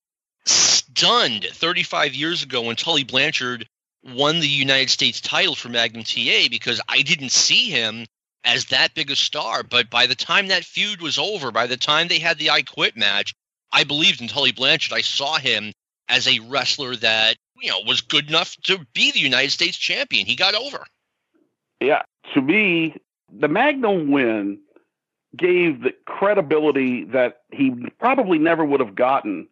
stunned 0.44 1.44
35 1.44 2.14
years 2.14 2.42
ago 2.42 2.62
when 2.62 2.76
Tully 2.76 3.04
Blanchard 3.04 3.68
won 4.02 4.40
the 4.40 4.48
United 4.48 4.90
States 4.90 5.20
title 5.20 5.54
for 5.54 5.68
Magnum 5.68 6.02
TA 6.02 6.48
because 6.50 6.80
I 6.88 7.02
didn't 7.02 7.30
see 7.30 7.70
him 7.70 8.06
as 8.42 8.66
that 8.66 8.94
big 8.94 9.10
a 9.10 9.16
star. 9.16 9.62
But 9.62 9.90
by 9.90 10.06
the 10.06 10.16
time 10.16 10.48
that 10.48 10.64
feud 10.64 11.00
was 11.00 11.18
over, 11.18 11.52
by 11.52 11.68
the 11.68 11.76
time 11.76 12.08
they 12.08 12.18
had 12.18 12.38
the 12.38 12.50
I 12.50 12.62
Quit 12.62 12.96
match, 12.96 13.34
I 13.70 13.84
believed 13.84 14.20
in 14.20 14.26
Tully 14.26 14.52
Blanchard. 14.52 14.92
I 14.92 15.02
saw 15.02 15.38
him 15.38 15.72
as 16.08 16.26
a 16.26 16.40
wrestler 16.40 16.96
that 16.96 17.36
you 17.60 17.70
know 17.70 17.80
was 17.86 18.00
good 18.00 18.28
enough 18.28 18.56
to 18.64 18.84
be 18.92 19.12
the 19.12 19.20
United 19.20 19.50
States 19.50 19.76
champion. 19.76 20.26
He 20.26 20.34
got 20.34 20.54
over. 20.54 20.84
Yeah, 21.86 22.02
to 22.34 22.40
me, 22.40 22.96
the 23.32 23.48
Magnum 23.48 24.10
win 24.10 24.58
gave 25.36 25.82
the 25.82 25.94
credibility 26.06 27.04
that 27.04 27.42
he 27.50 27.72
probably 27.98 28.38
never 28.38 28.64
would 28.64 28.80
have 28.80 28.94
gotten 28.94 29.48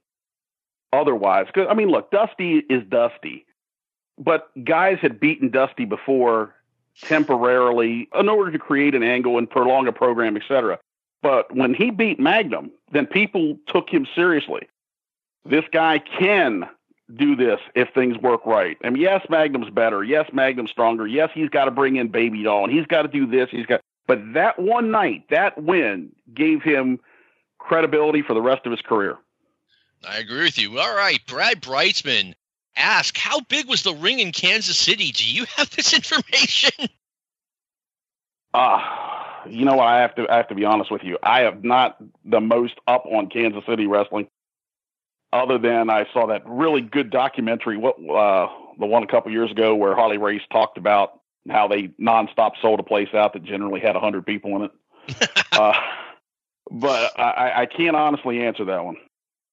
otherwise. 0.92 1.46
Because 1.46 1.68
I 1.70 1.75
mean, 1.75 1.88
look, 1.88 2.10
Dusty 2.10 2.58
is 2.58 2.82
Dusty, 2.88 3.46
but 4.18 4.50
guys 4.64 4.99
had 5.00 5.18
beaten 5.18 5.50
Dusty 5.50 5.84
before 5.84 6.54
temporarily 7.02 8.08
in 8.14 8.28
order 8.28 8.50
to 8.50 8.58
create 8.58 8.94
an 8.94 9.02
angle 9.02 9.38
and 9.38 9.49
prolong 9.49 9.87
a 9.88 9.92
program, 9.92 10.37
etc. 10.37 10.78
But 11.22 11.54
when 11.54 11.75
he 11.75 11.90
beat 11.90 12.18
Magnum, 12.18 12.70
then 12.92 13.06
people 13.06 13.56
took 13.66 13.88
him 13.88 14.06
seriously. 14.14 14.68
This 15.44 15.64
guy 15.72 15.99
can 15.99 16.68
do 17.17 17.37
this 17.37 17.61
if 17.75 17.88
things 17.95 18.17
work 18.19 18.45
right. 18.47 18.76
I 18.83 18.90
mean, 18.90 19.02
yes, 19.02 19.25
Magnum's 19.29 19.71
better. 19.71 20.02
Yes, 20.02 20.31
Magnum's 20.33 20.71
stronger. 20.71 21.07
Yes, 21.07 21.31
he's 21.35 21.49
got 21.49 21.67
to 21.67 21.71
bring 21.71 21.97
in 21.97 22.09
Baby 22.09 22.43
Doll, 22.43 22.64
and 22.64 22.73
he's 22.73 22.87
got 22.87 23.02
to 23.02 23.09
do 23.09 23.26
this. 23.26 23.49
He's 23.50 23.67
got, 23.67 23.81
but 24.07 24.21
that 24.35 24.59
one 24.59 24.90
night, 24.90 25.25
that 25.31 25.62
win 25.62 26.12
gave 26.33 26.62
him 26.62 27.00
credibility 27.59 28.23
for 28.23 28.35
the 28.35 28.43
rest 28.43 28.67
of 28.67 28.73
his 28.73 28.81
career. 28.81 29.17
I 30.09 30.19
agree 30.19 30.43
with 30.43 30.59
you. 30.59 30.79
All 30.79 30.95
right, 30.95 31.21
Brad 31.26 31.61
Brightsman 31.61 32.35
ask, 32.76 33.17
how 33.17 33.40
big 33.40 33.69
was 33.69 33.83
the 33.83 33.95
ring 33.95 34.21
in 34.21 34.33
Kansas 34.33 34.79
City? 34.79 35.12
Do 35.12 35.26
you 35.26 35.45
have 35.57 35.71
this 35.71 35.93
information? 35.93 36.88
Ah, 38.52 39.45
uh, 39.45 39.49
you 39.49 39.64
know 39.64 39.76
what? 39.76 39.87
I 39.87 40.00
have 40.00 40.17
to 40.17 40.29
I 40.29 40.38
have 40.38 40.49
to 40.49 40.57
be 40.57 40.64
honest 40.64 40.90
with 40.90 41.05
you. 41.05 41.19
I 41.23 41.43
have 41.43 41.62
not 41.62 41.97
the 42.25 42.40
most 42.40 42.75
up 42.88 43.07
on 43.07 43.29
Kansas 43.29 43.64
City 43.64 43.87
wrestling 43.87 44.26
other 45.32 45.58
than 45.58 45.90
I 45.90 46.06
saw 46.12 46.26
that 46.26 46.42
really 46.46 46.80
good 46.80 47.10
documentary, 47.10 47.76
what 47.76 47.96
uh, 47.99 48.49
the 48.78 48.87
one 48.87 49.02
a 49.02 49.06
couple 49.06 49.30
years 49.30 49.50
ago 49.50 49.75
where 49.75 49.94
Harley 49.94 50.18
Race 50.18 50.42
talked 50.52 50.78
about 50.78 51.20
how 51.49 51.68
they 51.68 51.88
nonstop 52.00 52.52
sold 52.60 52.80
a 52.80 52.82
place 52.82 53.08
out 53.14 53.32
that 53.32 53.44
generally 53.44 53.80
had 53.80 53.96
hundred 53.96 54.26
people 54.26 54.56
in 54.56 54.62
it. 54.62 55.30
uh, 55.52 55.72
but 56.70 57.18
I, 57.18 57.62
I, 57.62 57.66
can't 57.66 57.96
honestly 57.96 58.42
answer 58.42 58.66
that 58.66 58.84
one. 58.84 58.96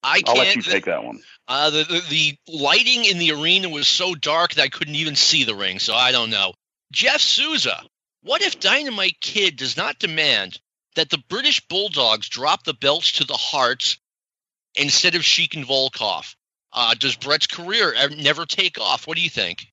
I 0.04 0.22
will 0.28 0.36
let 0.36 0.56
you 0.56 0.62
take 0.62 0.86
that 0.86 1.04
one. 1.04 1.20
Uh, 1.48 1.70
the, 1.72 1.84
the 1.84 2.02
the 2.10 2.38
lighting 2.48 3.06
in 3.06 3.18
the 3.18 3.32
arena 3.32 3.70
was 3.70 3.88
so 3.88 4.14
dark 4.14 4.54
that 4.54 4.64
I 4.64 4.70
couldn't 4.70 4.96
even 4.96 5.16
see 5.16 5.44
the 5.44 5.56
ring, 5.56 5.80
so 5.80 5.94
I 5.96 6.12
don't 6.12 6.30
know. 6.30 6.54
Jeff 6.92 7.22
Souza, 7.22 7.82
what 8.22 8.42
if 8.42 8.60
Dynamite 8.60 9.20
Kid 9.20 9.58
does 9.58 9.78
not 9.78 10.00
demand 10.00 10.60
that 10.96 11.10
the 11.10 11.24
British 11.30 11.62
Bulldogs 11.68 12.30
drop 12.30 12.64
the 12.64 12.74
belts 12.74 13.14
to 13.14 13.24
the 13.24 13.38
Harts 13.38 13.98
instead 14.78 15.16
of 15.16 15.24
Sheik 15.24 15.56
and 15.56 15.66
Volkoff? 15.66 16.36
Uh, 16.74 16.94
does 16.94 17.16
Bret's 17.16 17.48
career 17.48 17.94
never 18.18 18.46
take 18.46 18.80
off? 18.80 19.08
What 19.08 19.18
do 19.18 19.24
you 19.24 19.30
think? 19.30 19.68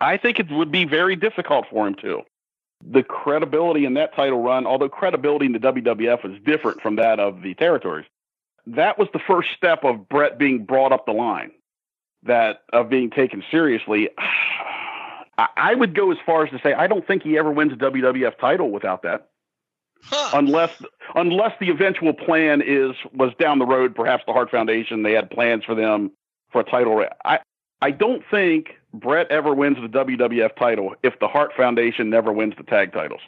I 0.00 0.16
think 0.16 0.38
it 0.38 0.50
would 0.50 0.72
be 0.72 0.84
very 0.84 1.16
difficult 1.16 1.66
for 1.70 1.86
him 1.86 1.94
to. 2.02 2.22
The 2.84 3.02
credibility 3.02 3.84
in 3.84 3.94
that 3.94 4.14
title 4.14 4.42
run, 4.42 4.66
although 4.66 4.88
credibility 4.88 5.46
in 5.46 5.52
the 5.52 5.60
WWF 5.60 6.24
is 6.24 6.42
different 6.44 6.80
from 6.80 6.96
that 6.96 7.20
of 7.20 7.42
the 7.42 7.54
territories, 7.54 8.06
that 8.66 8.98
was 8.98 9.08
the 9.12 9.20
first 9.20 9.50
step 9.56 9.84
of 9.84 10.08
Brett 10.08 10.38
being 10.38 10.64
brought 10.64 10.92
up 10.92 11.06
the 11.06 11.12
line, 11.12 11.52
that 12.24 12.62
of 12.72 12.88
being 12.88 13.10
taken 13.10 13.42
seriously. 13.50 14.08
I 15.56 15.74
would 15.74 15.94
go 15.94 16.12
as 16.12 16.18
far 16.24 16.44
as 16.44 16.50
to 16.50 16.60
say 16.62 16.72
I 16.74 16.86
don't 16.86 17.06
think 17.06 17.22
he 17.22 17.38
ever 17.38 17.50
wins 17.50 17.72
a 17.72 17.76
WWF 17.76 18.38
title 18.38 18.70
without 18.70 19.02
that. 19.02 19.28
Huh. 20.04 20.30
Unless 20.34 20.82
unless 21.14 21.52
the 21.60 21.70
eventual 21.70 22.12
plan 22.12 22.60
is 22.60 22.92
was 23.14 23.32
down 23.38 23.58
the 23.58 23.66
road, 23.66 23.94
perhaps 23.94 24.24
the 24.26 24.32
Hart 24.32 24.50
Foundation 24.50 25.02
they 25.02 25.12
had 25.12 25.30
plans 25.30 25.64
for 25.64 25.74
them 25.74 26.10
for 26.50 26.60
a 26.60 26.64
title. 26.64 27.04
I 27.24 27.38
I 27.80 27.90
don't 27.90 28.22
think 28.30 28.76
Bret 28.92 29.30
ever 29.30 29.54
wins 29.54 29.76
the 29.80 29.88
WWF 29.88 30.56
title 30.56 30.94
if 31.02 31.18
the 31.18 31.28
Hart 31.28 31.52
Foundation 31.56 32.10
never 32.10 32.32
wins 32.32 32.54
the 32.56 32.64
tag 32.64 32.92
titles. 32.92 33.20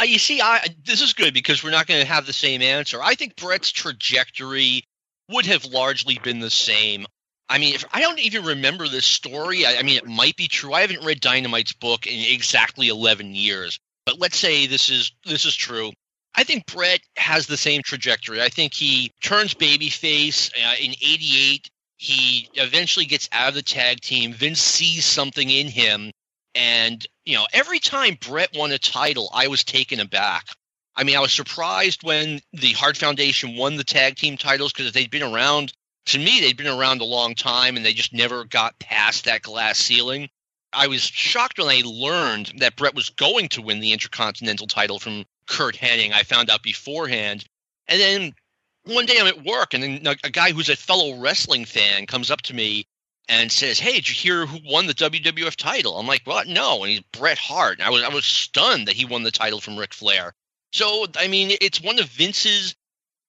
Uh, 0.00 0.04
you 0.04 0.18
see, 0.18 0.40
I 0.40 0.66
this 0.84 1.02
is 1.02 1.12
good 1.12 1.34
because 1.34 1.62
we're 1.62 1.70
not 1.70 1.86
going 1.86 2.00
to 2.00 2.06
have 2.06 2.26
the 2.26 2.32
same 2.32 2.62
answer. 2.62 3.00
I 3.02 3.14
think 3.14 3.36
Bret's 3.36 3.70
trajectory 3.70 4.84
would 5.30 5.46
have 5.46 5.64
largely 5.66 6.18
been 6.22 6.40
the 6.40 6.50
same. 6.50 7.06
I 7.48 7.58
mean, 7.58 7.74
if, 7.74 7.84
I 7.92 8.00
don't 8.00 8.18
even 8.18 8.44
remember 8.44 8.88
this 8.88 9.06
story. 9.06 9.66
I, 9.66 9.76
I 9.76 9.82
mean, 9.82 9.98
it 9.98 10.06
might 10.06 10.36
be 10.36 10.48
true. 10.48 10.72
I 10.72 10.80
haven't 10.80 11.04
read 11.04 11.20
Dynamite's 11.20 11.74
book 11.74 12.06
in 12.06 12.18
exactly 12.32 12.88
eleven 12.88 13.34
years, 13.34 13.78
but 14.06 14.18
let's 14.18 14.36
say 14.36 14.66
this 14.66 14.90
is 14.90 15.12
this 15.24 15.44
is 15.44 15.54
true. 15.54 15.92
I 16.34 16.44
think 16.44 16.66
Bret 16.66 17.00
has 17.16 17.46
the 17.46 17.56
same 17.56 17.82
trajectory. 17.82 18.42
I 18.42 18.48
think 18.48 18.74
he 18.74 19.12
turns 19.22 19.54
babyface 19.54 20.50
uh, 20.52 20.74
in 20.80 20.92
'88. 20.92 21.68
He 21.96 22.48
eventually 22.54 23.06
gets 23.06 23.28
out 23.32 23.48
of 23.48 23.54
the 23.54 23.62
tag 23.62 24.00
team. 24.00 24.32
Vince 24.32 24.60
sees 24.60 25.04
something 25.04 25.48
in 25.48 25.68
him, 25.68 26.10
and 26.54 27.06
you 27.24 27.36
know, 27.36 27.46
every 27.52 27.78
time 27.78 28.18
Bret 28.20 28.50
won 28.54 28.72
a 28.72 28.78
title, 28.78 29.30
I 29.32 29.48
was 29.48 29.64
taken 29.64 30.00
aback. 30.00 30.46
I 30.96 31.04
mean, 31.04 31.16
I 31.16 31.20
was 31.20 31.32
surprised 31.32 32.02
when 32.02 32.40
the 32.52 32.72
Hart 32.72 32.96
Foundation 32.96 33.56
won 33.56 33.76
the 33.76 33.84
tag 33.84 34.16
team 34.16 34.36
titles 34.36 34.72
because 34.72 34.92
they'd 34.92 35.10
been 35.10 35.22
around. 35.22 35.72
To 36.06 36.18
me, 36.18 36.40
they'd 36.40 36.56
been 36.56 36.66
around 36.66 37.00
a 37.00 37.06
long 37.06 37.34
time, 37.34 37.76
and 37.76 37.84
they 37.84 37.94
just 37.94 38.12
never 38.12 38.44
got 38.44 38.78
past 38.78 39.24
that 39.24 39.42
glass 39.42 39.78
ceiling. 39.78 40.28
I 40.74 40.88
was 40.88 41.02
shocked 41.02 41.58
when 41.58 41.68
I 41.68 41.82
learned 41.84 42.52
that 42.58 42.76
Bret 42.76 42.94
was 42.94 43.08
going 43.08 43.48
to 43.50 43.62
win 43.62 43.80
the 43.80 43.92
Intercontinental 43.92 44.66
title 44.66 44.98
from 44.98 45.24
Curt 45.46 45.76
Hennig. 45.76 46.12
I 46.12 46.22
found 46.22 46.50
out 46.50 46.62
beforehand. 46.62 47.44
And 47.86 48.00
then 48.00 48.34
one 48.84 49.06
day 49.06 49.18
I'm 49.18 49.26
at 49.26 49.44
work, 49.44 49.74
and 49.74 49.82
then 49.82 50.16
a 50.24 50.30
guy 50.30 50.52
who's 50.52 50.68
a 50.68 50.76
fellow 50.76 51.16
wrestling 51.16 51.64
fan 51.64 52.06
comes 52.06 52.30
up 52.30 52.42
to 52.42 52.54
me 52.54 52.86
and 53.28 53.50
says, 53.50 53.78
"Hey, 53.78 53.94
did 53.94 54.08
you 54.08 54.14
hear 54.14 54.46
who 54.46 54.58
won 54.64 54.86
the 54.86 54.94
WWF 54.94 55.56
title?" 55.56 55.98
I'm 55.98 56.06
like, 56.06 56.26
"What? 56.26 56.46
No." 56.46 56.82
And 56.82 56.90
he's 56.90 57.00
Bret 57.12 57.38
Hart. 57.38 57.78
And 57.78 57.86
I 57.86 57.90
was 57.90 58.02
I 58.02 58.08
was 58.08 58.24
stunned 58.24 58.88
that 58.88 58.96
he 58.96 59.04
won 59.04 59.22
the 59.22 59.30
title 59.30 59.60
from 59.60 59.76
Ric 59.76 59.94
Flair. 59.94 60.34
So 60.72 61.06
I 61.16 61.28
mean, 61.28 61.56
it's 61.60 61.80
one 61.80 61.98
of 61.98 62.08
Vince's 62.10 62.74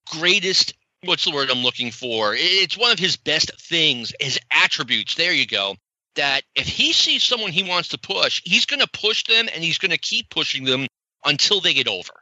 greatest. 0.10 0.74
What's 1.04 1.26
the 1.26 1.32
word 1.32 1.52
I'm 1.52 1.64
looking 1.64 1.92
for? 1.92 2.34
It's 2.36 2.78
one 2.78 2.92
of 2.92 3.00
his 3.00 3.16
best 3.16 3.52
things, 3.62 4.12
his 4.20 4.40
attributes. 4.52 5.16
There 5.16 5.34
you 5.34 5.46
go 5.46 5.78
that 6.16 6.42
if 6.56 6.68
he 6.68 6.94
sees 6.94 7.24
someone 7.24 7.52
he 7.52 7.64
wants 7.64 7.90
to 7.90 7.98
push, 7.98 8.42
he's 8.46 8.66
going 8.66 8.80
to 8.82 8.88
push 8.88 9.24
them 9.26 9.48
and 9.54 9.64
he's 9.64 9.78
going 9.78 9.92
to 9.92 9.98
keep 9.98 10.30
pushing 10.30 10.64
them 10.66 10.88
until 11.26 11.60
they 11.62 11.74
get 11.74 11.88
over. 11.88 12.14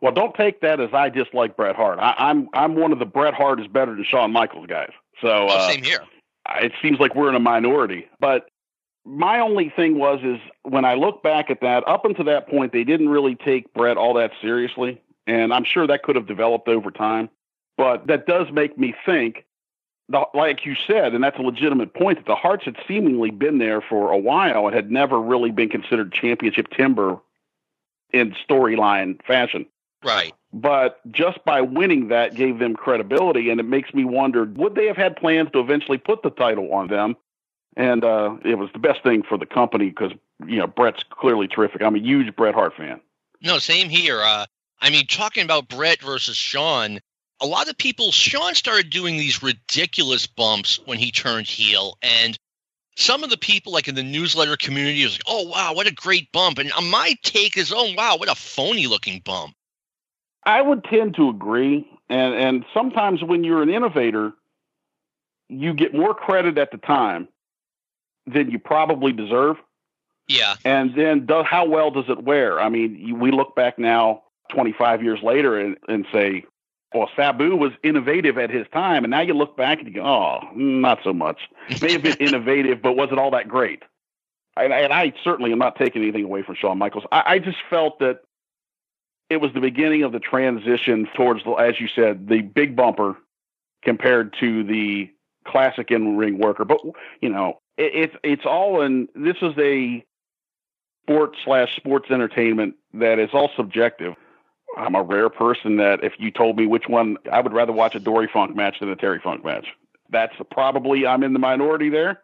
Well, 0.00 0.12
don't 0.12 0.34
take 0.34 0.60
that 0.62 0.80
as 0.80 0.90
I 0.92 1.08
dislike 1.10 1.56
Bret 1.56 1.76
Hart. 1.76 1.98
I, 2.00 2.14
I'm 2.18 2.48
I'm 2.54 2.74
one 2.74 2.92
of 2.92 2.98
the 2.98 3.04
Bret 3.04 3.34
Hart 3.34 3.60
is 3.60 3.68
better 3.68 3.94
than 3.94 4.04
Shawn 4.04 4.32
Michaels 4.32 4.66
guys. 4.66 4.90
So 5.20 5.28
Oh, 5.28 5.46
uh, 5.48 5.68
same 5.70 5.84
here. 5.84 6.00
it 6.60 6.72
seems 6.82 6.98
like 6.98 7.14
we're 7.14 7.28
in 7.28 7.36
a 7.36 7.40
minority. 7.40 8.06
But 8.18 8.48
my 9.04 9.38
only 9.40 9.68
thing 9.74 9.98
was 9.98 10.20
is 10.24 10.38
when 10.62 10.84
I 10.84 10.94
look 10.94 11.22
back 11.22 11.50
at 11.50 11.60
that, 11.60 11.86
up 11.86 12.04
until 12.04 12.24
that 12.24 12.48
point, 12.48 12.72
they 12.72 12.84
didn't 12.84 13.08
really 13.08 13.36
take 13.36 13.72
Bret 13.74 13.96
all 13.96 14.14
that 14.14 14.32
seriously, 14.40 15.00
and 15.26 15.52
I'm 15.52 15.64
sure 15.64 15.86
that 15.86 16.02
could 16.02 16.16
have 16.16 16.26
developed 16.26 16.68
over 16.68 16.90
time. 16.90 17.28
But 17.76 18.06
that 18.08 18.26
does 18.26 18.48
make 18.52 18.76
me 18.76 18.94
think, 19.06 19.44
the, 20.08 20.24
like 20.34 20.66
you 20.66 20.74
said, 20.86 21.14
and 21.14 21.22
that's 21.22 21.38
a 21.38 21.42
legitimate 21.42 21.94
point, 21.94 22.18
that 22.18 22.26
the 22.26 22.34
Harts 22.34 22.64
had 22.64 22.76
seemingly 22.86 23.30
been 23.30 23.58
there 23.58 23.80
for 23.80 24.10
a 24.10 24.18
while 24.18 24.66
and 24.66 24.74
had 24.74 24.90
never 24.90 25.20
really 25.20 25.50
been 25.50 25.68
considered 25.68 26.12
championship 26.12 26.68
timber 26.70 27.18
in 28.12 28.34
storyline 28.48 29.22
fashion. 29.24 29.66
Right. 30.04 30.34
But 30.52 31.00
just 31.10 31.44
by 31.44 31.60
winning 31.60 32.08
that 32.08 32.34
gave 32.34 32.58
them 32.58 32.74
credibility, 32.74 33.48
and 33.48 33.58
it 33.60 33.64
makes 33.64 33.94
me 33.94 34.04
wonder: 34.04 34.44
would 34.44 34.74
they 34.74 34.86
have 34.86 34.96
had 34.96 35.16
plans 35.16 35.50
to 35.52 35.60
eventually 35.60 35.98
put 35.98 36.22
the 36.22 36.30
title 36.30 36.72
on 36.74 36.88
them? 36.88 37.16
And 37.74 38.04
uh, 38.04 38.36
it 38.44 38.58
was 38.58 38.68
the 38.74 38.78
best 38.78 39.02
thing 39.02 39.22
for 39.22 39.38
the 39.38 39.46
company 39.46 39.88
because 39.88 40.12
you 40.46 40.58
know 40.58 40.66
Bret's 40.66 41.04
clearly 41.08 41.48
terrific. 41.48 41.82
I'm 41.82 41.94
a 41.94 42.00
huge 42.00 42.36
Bret 42.36 42.54
Hart 42.54 42.74
fan. 42.76 43.00
No, 43.40 43.58
same 43.58 43.88
here. 43.88 44.20
Uh, 44.20 44.44
I 44.80 44.90
mean, 44.90 45.06
talking 45.06 45.44
about 45.44 45.68
Brett 45.68 46.02
versus 46.02 46.36
Shawn, 46.36 47.00
a 47.42 47.46
lot 47.46 47.68
of 47.68 47.76
people, 47.76 48.12
Shawn 48.12 48.54
started 48.54 48.88
doing 48.88 49.16
these 49.16 49.42
ridiculous 49.42 50.26
bumps 50.26 50.78
when 50.86 50.98
he 50.98 51.10
turned 51.10 51.46
heel. 51.46 51.98
And 52.00 52.38
some 52.96 53.24
of 53.24 53.30
the 53.30 53.36
people, 53.36 53.72
like 53.72 53.88
in 53.88 53.96
the 53.96 54.02
newsletter 54.02 54.56
community, 54.56 55.02
was 55.02 55.14
like, 55.14 55.22
oh, 55.26 55.48
wow, 55.48 55.74
what 55.74 55.88
a 55.88 55.92
great 55.92 56.30
bump. 56.32 56.58
And 56.58 56.70
uh, 56.72 56.80
my 56.80 57.14
take 57.22 57.56
is, 57.56 57.72
oh, 57.74 57.92
wow, 57.96 58.16
what 58.16 58.30
a 58.30 58.34
phony 58.34 58.86
looking 58.86 59.20
bump. 59.24 59.54
I 60.44 60.62
would 60.62 60.84
tend 60.84 61.14
to 61.16 61.28
agree, 61.28 61.86
and 62.08 62.34
and 62.34 62.64
sometimes 62.74 63.22
when 63.22 63.44
you're 63.44 63.62
an 63.62 63.70
innovator, 63.70 64.32
you 65.48 65.72
get 65.72 65.94
more 65.94 66.14
credit 66.14 66.58
at 66.58 66.72
the 66.72 66.78
time 66.78 67.28
than 68.26 68.50
you 68.50 68.58
probably 68.58 69.12
deserve. 69.12 69.56
Yeah. 70.26 70.56
And 70.64 70.96
then 70.96 71.26
does, 71.26 71.46
how 71.46 71.66
well 71.66 71.92
does 71.92 72.06
it 72.08 72.24
wear? 72.24 72.60
I 72.60 72.70
mean, 72.70 72.96
you, 72.96 73.14
we 73.14 73.30
look 73.30 73.54
back 73.54 73.78
now 73.78 74.22
25 74.50 75.02
years 75.02 75.20
later 75.22 75.58
and, 75.58 75.76
and 75.88 76.06
say, 76.12 76.44
well, 76.94 77.08
Sabu 77.16 77.56
was 77.56 77.72
innovative 77.82 78.38
at 78.38 78.50
his 78.50 78.66
time. 78.72 79.04
And 79.04 79.10
now 79.10 79.20
you 79.20 79.34
look 79.34 79.56
back 79.56 79.78
and 79.78 79.88
you 79.88 79.94
go, 79.94 80.04
oh, 80.04 80.40
not 80.54 81.00
so 81.02 81.12
much. 81.12 81.38
May 81.80 81.92
have 81.92 82.02
been 82.02 82.16
innovative, 82.20 82.82
but 82.82 82.96
was 82.96 83.10
it 83.12 83.18
all 83.18 83.30
that 83.32 83.48
great? 83.48 83.82
And, 84.56 84.72
and 84.72 84.92
I 84.92 85.12
certainly 85.24 85.52
am 85.52 85.58
not 85.58 85.76
taking 85.76 86.02
anything 86.02 86.24
away 86.24 86.42
from 86.42 86.56
Shawn 86.56 86.78
Michaels. 86.78 87.04
I, 87.10 87.22
I 87.26 87.38
just 87.38 87.58
felt 87.70 87.98
that 88.00 88.20
it 89.30 89.40
was 89.40 89.52
the 89.54 89.60
beginning 89.60 90.02
of 90.02 90.12
the 90.12 90.20
transition 90.20 91.08
towards, 91.16 91.44
the, 91.44 91.52
as 91.52 91.80
you 91.80 91.88
said, 91.88 92.28
the 92.28 92.42
big 92.42 92.76
bumper 92.76 93.16
compared 93.82 94.34
to 94.40 94.62
the 94.64 95.10
classic 95.44 95.90
in 95.90 96.16
ring 96.16 96.38
worker. 96.38 96.64
But, 96.64 96.80
you 97.20 97.30
know, 97.30 97.60
it, 97.78 97.94
it's 97.94 98.16
it's 98.22 98.44
all 98.44 98.82
in, 98.82 99.08
this 99.14 99.36
is 99.40 99.54
a 99.58 100.04
sport 101.02 101.36
slash 101.44 101.74
sports 101.76 102.10
entertainment 102.10 102.74
that 102.94 103.18
is 103.18 103.30
all 103.32 103.50
subjective. 103.56 104.14
I'm 104.76 104.94
a 104.94 105.02
rare 105.02 105.28
person 105.28 105.76
that 105.76 106.02
if 106.02 106.14
you 106.18 106.30
told 106.30 106.56
me 106.56 106.66
which 106.66 106.88
one, 106.88 107.16
I 107.30 107.40
would 107.40 107.52
rather 107.52 107.72
watch 107.72 107.94
a 107.94 108.00
Dory 108.00 108.28
Funk 108.32 108.56
match 108.56 108.80
than 108.80 108.88
a 108.88 108.96
Terry 108.96 109.20
Funk 109.22 109.44
match. 109.44 109.66
That's 110.10 110.34
probably, 110.50 111.06
I'm 111.06 111.22
in 111.22 111.32
the 111.32 111.38
minority 111.38 111.88
there, 111.88 112.20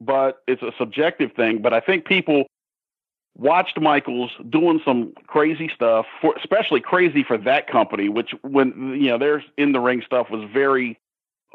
but 0.00 0.42
it's 0.46 0.62
a 0.62 0.72
subjective 0.78 1.32
thing. 1.32 1.62
But 1.62 1.72
I 1.72 1.80
think 1.80 2.04
people 2.04 2.46
watched 3.36 3.80
Michaels 3.80 4.32
doing 4.50 4.80
some 4.84 5.12
crazy 5.26 5.70
stuff, 5.74 6.06
for, 6.20 6.34
especially 6.36 6.80
crazy 6.80 7.22
for 7.22 7.38
that 7.38 7.68
company, 7.68 8.08
which 8.08 8.34
when, 8.42 8.96
you 9.00 9.08
know, 9.08 9.18
their 9.18 9.44
in 9.56 9.72
the 9.72 9.80
ring 9.80 10.02
stuff 10.04 10.30
was 10.30 10.48
very 10.52 10.98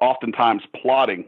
oftentimes 0.02 0.64
plotting. 0.76 1.26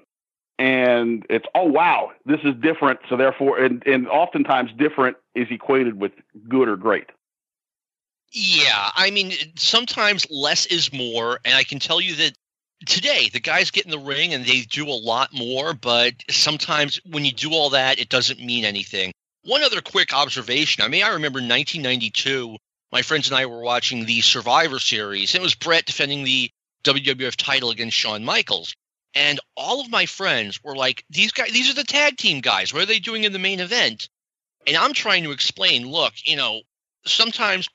And 0.58 1.26
it's, 1.30 1.46
oh, 1.54 1.65
wow, 1.65 2.12
this 2.26 2.39
is 2.46 2.56
different. 2.62 3.00
So 3.10 3.17
therefore, 3.17 3.60
and, 3.60 3.86
and 3.86 4.08
oftentimes 4.08 4.72
different 4.78 5.17
is 5.34 5.48
equated 5.52 6.00
with 6.00 6.13
good 6.48 6.69
or 6.69 6.78
great. 6.78 7.08
Yeah, 8.38 8.91
I 8.93 9.12
mean, 9.12 9.32
sometimes 9.56 10.30
less 10.30 10.65
is 10.65 10.91
more, 10.91 11.39
and 11.45 11.56
I 11.56 11.63
can 11.63 11.80
tell 11.80 12.02
you 12.02 12.15
that 12.15 12.34
today 12.86 13.30
the 13.32 13.39
guys 13.39 13.71
get 13.71 13.86
in 13.86 13.91
the 13.91 13.98
ring 13.98 14.34
and 14.34 14.45
they 14.45 14.60
do 14.60 14.89
a 14.89 14.91
lot 14.91 15.34
more, 15.34 15.74
but 15.74 16.15
sometimes 16.30 17.00
when 17.06 17.24
you 17.24 17.32
do 17.32 17.52
all 17.54 17.69
that, 17.69 17.98
it 17.98 18.10
doesn't 18.10 18.41
mean 18.41 18.65
anything. 18.65 19.13
One 19.45 19.63
other 19.63 19.80
quick 19.80 20.13
observation. 20.13 20.84
I 20.84 20.89
mean, 20.89 21.04
I 21.04 21.13
remember 21.13 21.38
1992, 21.38 22.58
my 22.91 23.04
friends 23.04 23.30
and 23.30 23.38
I 23.38 23.45
were 23.45 23.62
watching 23.62 24.06
the 24.06 24.19
Survivor 24.19 24.80
Series, 24.80 25.34
and 25.34 25.41
it 25.41 25.45
was 25.45 25.56
Bret 25.56 25.86
defending 25.86 26.26
the 26.26 26.52
WWF 26.84 27.38
title 27.38 27.69
against 27.69 27.95
Shawn 27.95 28.26
Michaels. 28.26 28.76
And 29.13 29.39
all 29.56 29.80
of 29.80 29.89
my 29.89 30.08
friends 30.08 30.62
were 30.62 30.76
like, 30.76 31.06
"These 31.10 31.32
guys, 31.32 31.54
these 31.54 31.69
are 31.69 31.76
the 31.76 31.86
tag 31.86 32.17
team 32.17 32.41
guys. 32.41 32.74
What 32.74 32.84
are 32.84 32.88
they 32.88 33.00
doing 33.00 33.24
in 33.24 33.32
the 33.32 33.39
main 33.39 33.62
event?" 33.62 34.10
And 34.67 34.76
I'm 34.76 34.91
trying 34.91 35.24
to 35.24 35.32
explain. 35.32 35.88
Look, 35.88 36.13
you 36.26 36.36
know, 36.36 36.63
sometimes 37.06 37.69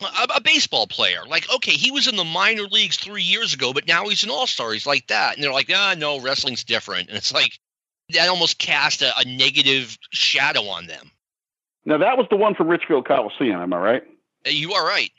a, 0.00 0.36
a, 0.36 0.40
baseball 0.40 0.86
player. 0.86 1.20
Like, 1.26 1.52
okay, 1.54 1.72
he 1.72 1.90
was 1.90 2.06
in 2.06 2.16
the 2.16 2.24
minor 2.24 2.64
leagues 2.64 2.96
three 2.96 3.22
years 3.22 3.54
ago, 3.54 3.72
but 3.72 3.86
now 3.86 4.08
he's 4.08 4.24
an 4.24 4.30
all 4.30 4.46
star. 4.46 4.72
He's 4.72 4.86
like 4.86 5.06
that. 5.08 5.34
And 5.34 5.44
they're 5.44 5.52
like, 5.52 5.70
ah, 5.74 5.94
no, 5.96 6.20
wrestling's 6.20 6.64
different. 6.64 7.08
And 7.08 7.16
it's 7.16 7.32
like, 7.32 7.58
that 8.12 8.28
almost 8.28 8.58
cast 8.58 9.02
a, 9.02 9.12
a 9.18 9.24
negative 9.24 9.96
shadow 10.12 10.64
on 10.64 10.86
them. 10.86 11.10
Now, 11.84 11.98
that 11.98 12.18
was 12.18 12.26
the 12.30 12.36
one 12.36 12.54
from 12.54 12.68
Richfield 12.68 13.06
Coliseum, 13.06 13.60
am 13.60 13.72
I 13.72 13.78
right? 13.78 14.02
You 14.46 14.72
are 14.74 14.84
right. 14.84 15.10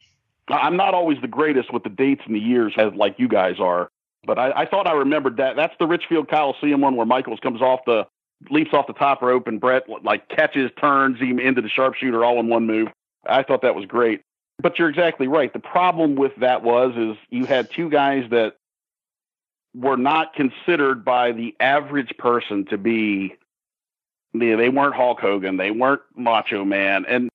I'm 0.48 0.76
not 0.76 0.94
always 0.94 1.18
the 1.22 1.28
greatest 1.28 1.74
with 1.74 1.84
the 1.84 1.90
dates 1.90 2.22
and 2.26 2.36
the 2.36 2.40
years, 2.40 2.74
as 2.78 2.94
like 2.94 3.16
you 3.18 3.28
guys 3.28 3.60
are, 3.60 3.90
but 4.26 4.38
I, 4.38 4.52
I 4.52 4.66
thought 4.66 4.88
I 4.88 4.94
remembered 4.94 5.38
that. 5.38 5.56
That's 5.56 5.74
the 5.80 5.88
Richfield 5.88 6.30
Coliseum 6.30 6.82
one 6.82 6.96
where 6.96 7.06
Michaels 7.06 7.40
comes 7.40 7.62
off 7.62 7.82
the, 7.86 8.06
leaps 8.50 8.74
off 8.74 8.88
the 8.88 8.94
top 8.94 9.22
rope, 9.22 9.48
and 9.48 9.60
Bret 9.60 9.84
like 10.04 10.28
catches, 10.30 10.72
turns 10.80 11.20
him 11.20 11.40
into 11.40 11.62
the 11.62 11.70
sharpshooter 11.70 12.26
all 12.26 12.40
in 12.40 12.48
one 12.48 12.66
move. 12.66 12.90
I 13.26 13.44
thought 13.44 13.62
that 13.62 13.76
was 13.76 13.86
great. 13.86 14.22
But 14.62 14.78
you're 14.78 14.90
exactly 14.90 15.28
right. 15.28 15.52
The 15.52 15.60
problem 15.60 16.16
with 16.16 16.36
that 16.38 16.64
was 16.64 16.96
is 16.96 17.18
you 17.30 17.46
had 17.46 17.72
two 17.72 17.90
guys 17.90 18.30
that 18.30 18.58
were 19.74 19.98
not 19.98 20.34
considered 20.34 21.06
by 21.06 21.32
the 21.32 21.56
average 21.60 22.16
person 22.18 22.66
to 22.66 22.78
be 22.78 23.36
they, 24.34 24.70
weren't 24.70 24.96
Hulk 24.96 25.20
Hogan, 25.20 25.58
they 25.58 25.72
weren't 25.72 26.02
Macho 26.16 26.64
Man, 26.64 27.06
and 27.06 27.30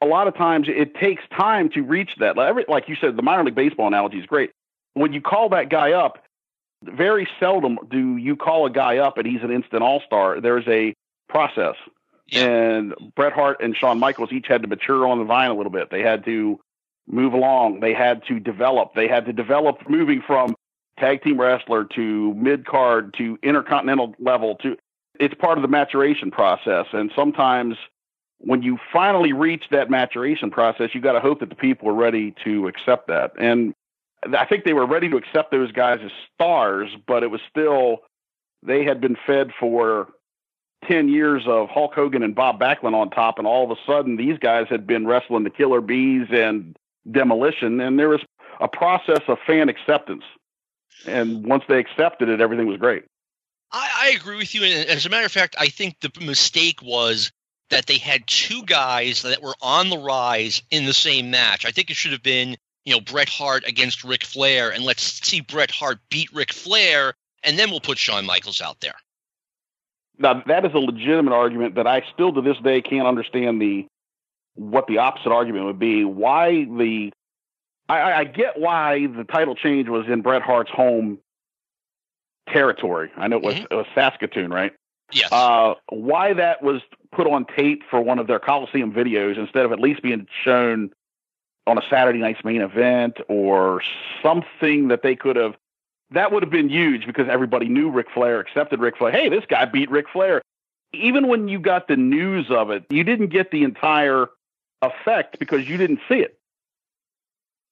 a 0.00 0.06
lot 0.06 0.28
of 0.28 0.36
times 0.36 0.68
it 0.68 0.94
takes 0.94 1.22
time 1.36 1.68
to 1.70 1.82
reach 1.82 2.16
that. 2.18 2.36
Like 2.36 2.88
you 2.88 2.96
said, 2.96 3.16
the 3.16 3.22
minor 3.22 3.44
league 3.44 3.54
baseball 3.54 3.86
analogy 3.86 4.18
is 4.18 4.26
great. 4.26 4.50
When 4.94 5.12
you 5.12 5.20
call 5.20 5.48
that 5.50 5.68
guy 5.68 5.92
up, 5.92 6.24
very 6.82 7.28
seldom 7.38 7.78
do 7.90 8.16
you 8.16 8.36
call 8.36 8.66
a 8.66 8.70
guy 8.70 8.98
up 8.98 9.16
and 9.16 9.26
he's 9.26 9.42
an 9.42 9.52
instant 9.52 9.82
all 9.82 10.00
star. 10.00 10.40
There's 10.40 10.66
a 10.66 10.94
process. 11.28 11.76
And 12.32 12.94
Bret 13.14 13.32
Hart 13.32 13.62
and 13.62 13.76
Shawn 13.76 13.98
Michaels 13.98 14.32
each 14.32 14.46
had 14.46 14.62
to 14.62 14.68
mature 14.68 15.06
on 15.06 15.18
the 15.18 15.24
vine 15.24 15.50
a 15.50 15.54
little 15.54 15.72
bit. 15.72 15.90
They 15.90 16.02
had 16.02 16.24
to 16.24 16.58
move 17.06 17.32
along. 17.32 17.80
They 17.80 17.94
had 17.94 18.24
to 18.26 18.40
develop. 18.40 18.94
They 18.94 19.08
had 19.08 19.26
to 19.26 19.32
develop 19.32 19.88
moving 19.88 20.22
from 20.26 20.54
tag 20.98 21.22
team 21.22 21.40
wrestler 21.40 21.84
to 21.84 22.34
mid 22.34 22.64
card 22.66 23.14
to 23.18 23.38
intercontinental 23.42 24.14
level 24.18 24.56
to 24.56 24.76
it's 25.20 25.34
part 25.34 25.58
of 25.58 25.62
the 25.62 25.68
maturation 25.68 26.30
process. 26.30 26.86
And 26.92 27.12
sometimes 27.14 27.76
when 28.38 28.62
you 28.62 28.78
finally 28.92 29.32
reach 29.32 29.64
that 29.70 29.90
maturation 29.90 30.50
process, 30.50 30.94
you 30.94 31.00
got 31.00 31.12
to 31.12 31.20
hope 31.20 31.40
that 31.40 31.48
the 31.48 31.54
people 31.54 31.88
are 31.88 31.94
ready 31.94 32.34
to 32.44 32.66
accept 32.66 33.08
that. 33.08 33.32
And 33.38 33.74
I 34.36 34.46
think 34.46 34.64
they 34.64 34.72
were 34.72 34.86
ready 34.86 35.08
to 35.10 35.16
accept 35.16 35.50
those 35.50 35.70
guys 35.70 36.00
as 36.04 36.10
stars, 36.34 36.90
but 37.06 37.22
it 37.22 37.30
was 37.30 37.40
still 37.48 37.98
they 38.62 38.84
had 38.84 39.00
been 39.00 39.16
fed 39.26 39.50
for 39.58 40.08
10 40.86 41.08
years 41.08 41.44
of 41.46 41.68
Hulk 41.68 41.94
Hogan 41.94 42.22
and 42.22 42.34
Bob 42.34 42.60
Backlund 42.60 42.94
on 42.94 43.10
top, 43.10 43.38
and 43.38 43.46
all 43.46 43.64
of 43.64 43.76
a 43.76 43.80
sudden 43.86 44.16
these 44.16 44.38
guys 44.38 44.66
had 44.68 44.86
been 44.86 45.06
wrestling 45.06 45.44
the 45.44 45.50
Killer 45.50 45.80
Bees 45.80 46.28
and 46.30 46.76
Demolition, 47.10 47.80
and 47.80 47.98
there 47.98 48.08
was 48.08 48.20
a 48.60 48.68
process 48.68 49.22
of 49.28 49.38
fan 49.46 49.68
acceptance. 49.68 50.24
And 51.06 51.44
once 51.44 51.64
they 51.68 51.78
accepted 51.78 52.28
it, 52.28 52.40
everything 52.40 52.66
was 52.66 52.78
great. 52.78 53.04
I, 53.72 53.90
I 53.96 54.08
agree 54.10 54.36
with 54.36 54.54
you. 54.54 54.62
And 54.64 54.88
as 54.88 55.06
a 55.06 55.08
matter 55.08 55.26
of 55.26 55.32
fact, 55.32 55.56
I 55.58 55.68
think 55.68 55.96
the 56.00 56.12
mistake 56.20 56.80
was 56.82 57.32
that 57.70 57.86
they 57.86 57.96
had 57.96 58.26
two 58.26 58.62
guys 58.64 59.22
that 59.22 59.42
were 59.42 59.54
on 59.62 59.88
the 59.88 59.98
rise 59.98 60.62
in 60.70 60.84
the 60.84 60.92
same 60.92 61.30
match. 61.30 61.64
I 61.64 61.70
think 61.70 61.90
it 61.90 61.96
should 61.96 62.12
have 62.12 62.22
been, 62.22 62.56
you 62.84 62.92
know, 62.92 63.00
Bret 63.00 63.28
Hart 63.28 63.64
against 63.66 64.04
Ric 64.04 64.24
Flair, 64.24 64.70
and 64.70 64.84
let's 64.84 65.26
see 65.26 65.40
Bret 65.40 65.70
Hart 65.70 65.98
beat 66.10 66.32
Ric 66.32 66.52
Flair, 66.52 67.14
and 67.42 67.58
then 67.58 67.70
we'll 67.70 67.80
put 67.80 67.98
Shawn 67.98 68.26
Michaels 68.26 68.60
out 68.60 68.80
there. 68.80 68.94
Now 70.18 70.42
that 70.46 70.64
is 70.64 70.72
a 70.74 70.78
legitimate 70.78 71.32
argument 71.32 71.74
that 71.76 71.86
I 71.86 72.02
still 72.12 72.32
to 72.32 72.40
this 72.40 72.58
day 72.58 72.80
can't 72.82 73.06
understand 73.06 73.60
the 73.60 73.86
what 74.54 74.86
the 74.86 74.98
opposite 74.98 75.32
argument 75.32 75.64
would 75.66 75.78
be. 75.78 76.04
Why 76.04 76.64
the 76.64 77.12
I, 77.88 78.12
I 78.12 78.24
get 78.24 78.58
why 78.60 79.06
the 79.06 79.24
title 79.24 79.54
change 79.54 79.88
was 79.88 80.06
in 80.08 80.22
Bret 80.22 80.42
Hart's 80.42 80.70
home 80.70 81.18
territory. 82.48 83.10
I 83.16 83.28
know 83.28 83.36
it 83.36 83.42
was, 83.42 83.54
Mhm. 83.54 83.66
it 83.70 83.74
was 83.74 83.86
Saskatoon, 83.94 84.50
right? 84.50 84.72
Yes. 85.12 85.30
Uh, 85.32 85.74
why 85.90 86.32
that 86.32 86.62
was 86.62 86.80
put 87.12 87.26
on 87.26 87.44
tape 87.44 87.82
for 87.90 88.00
one 88.00 88.18
of 88.18 88.26
their 88.26 88.38
Coliseum 88.38 88.92
videos 88.92 89.36
instead 89.36 89.64
of 89.64 89.72
at 89.72 89.78
least 89.80 90.02
being 90.02 90.26
shown 90.44 90.90
on 91.66 91.78
a 91.78 91.82
Saturday 91.90 92.18
night's 92.18 92.42
main 92.44 92.62
event 92.62 93.18
or 93.28 93.82
something 94.22 94.88
that 94.88 95.02
they 95.02 95.14
could 95.14 95.36
have. 95.36 95.54
That 96.12 96.32
would 96.32 96.42
have 96.42 96.50
been 96.50 96.68
huge 96.68 97.06
because 97.06 97.28
everybody 97.28 97.68
knew 97.68 97.90
Ric 97.90 98.08
Flair, 98.12 98.40
accepted 98.40 98.80
Ric 98.80 98.96
Flair. 98.96 99.12
Hey, 99.12 99.28
this 99.28 99.44
guy 99.48 99.64
beat 99.64 99.90
Ric 99.90 100.06
Flair. 100.12 100.42
Even 100.92 101.28
when 101.28 101.48
you 101.48 101.58
got 101.58 101.88
the 101.88 101.96
news 101.96 102.50
of 102.50 102.70
it, 102.70 102.84
you 102.90 103.02
didn't 103.02 103.28
get 103.28 103.50
the 103.50 103.62
entire 103.64 104.28
effect 104.82 105.38
because 105.38 105.66
you 105.68 105.76
didn't 105.76 106.00
see 106.08 106.16
it. 106.16 106.38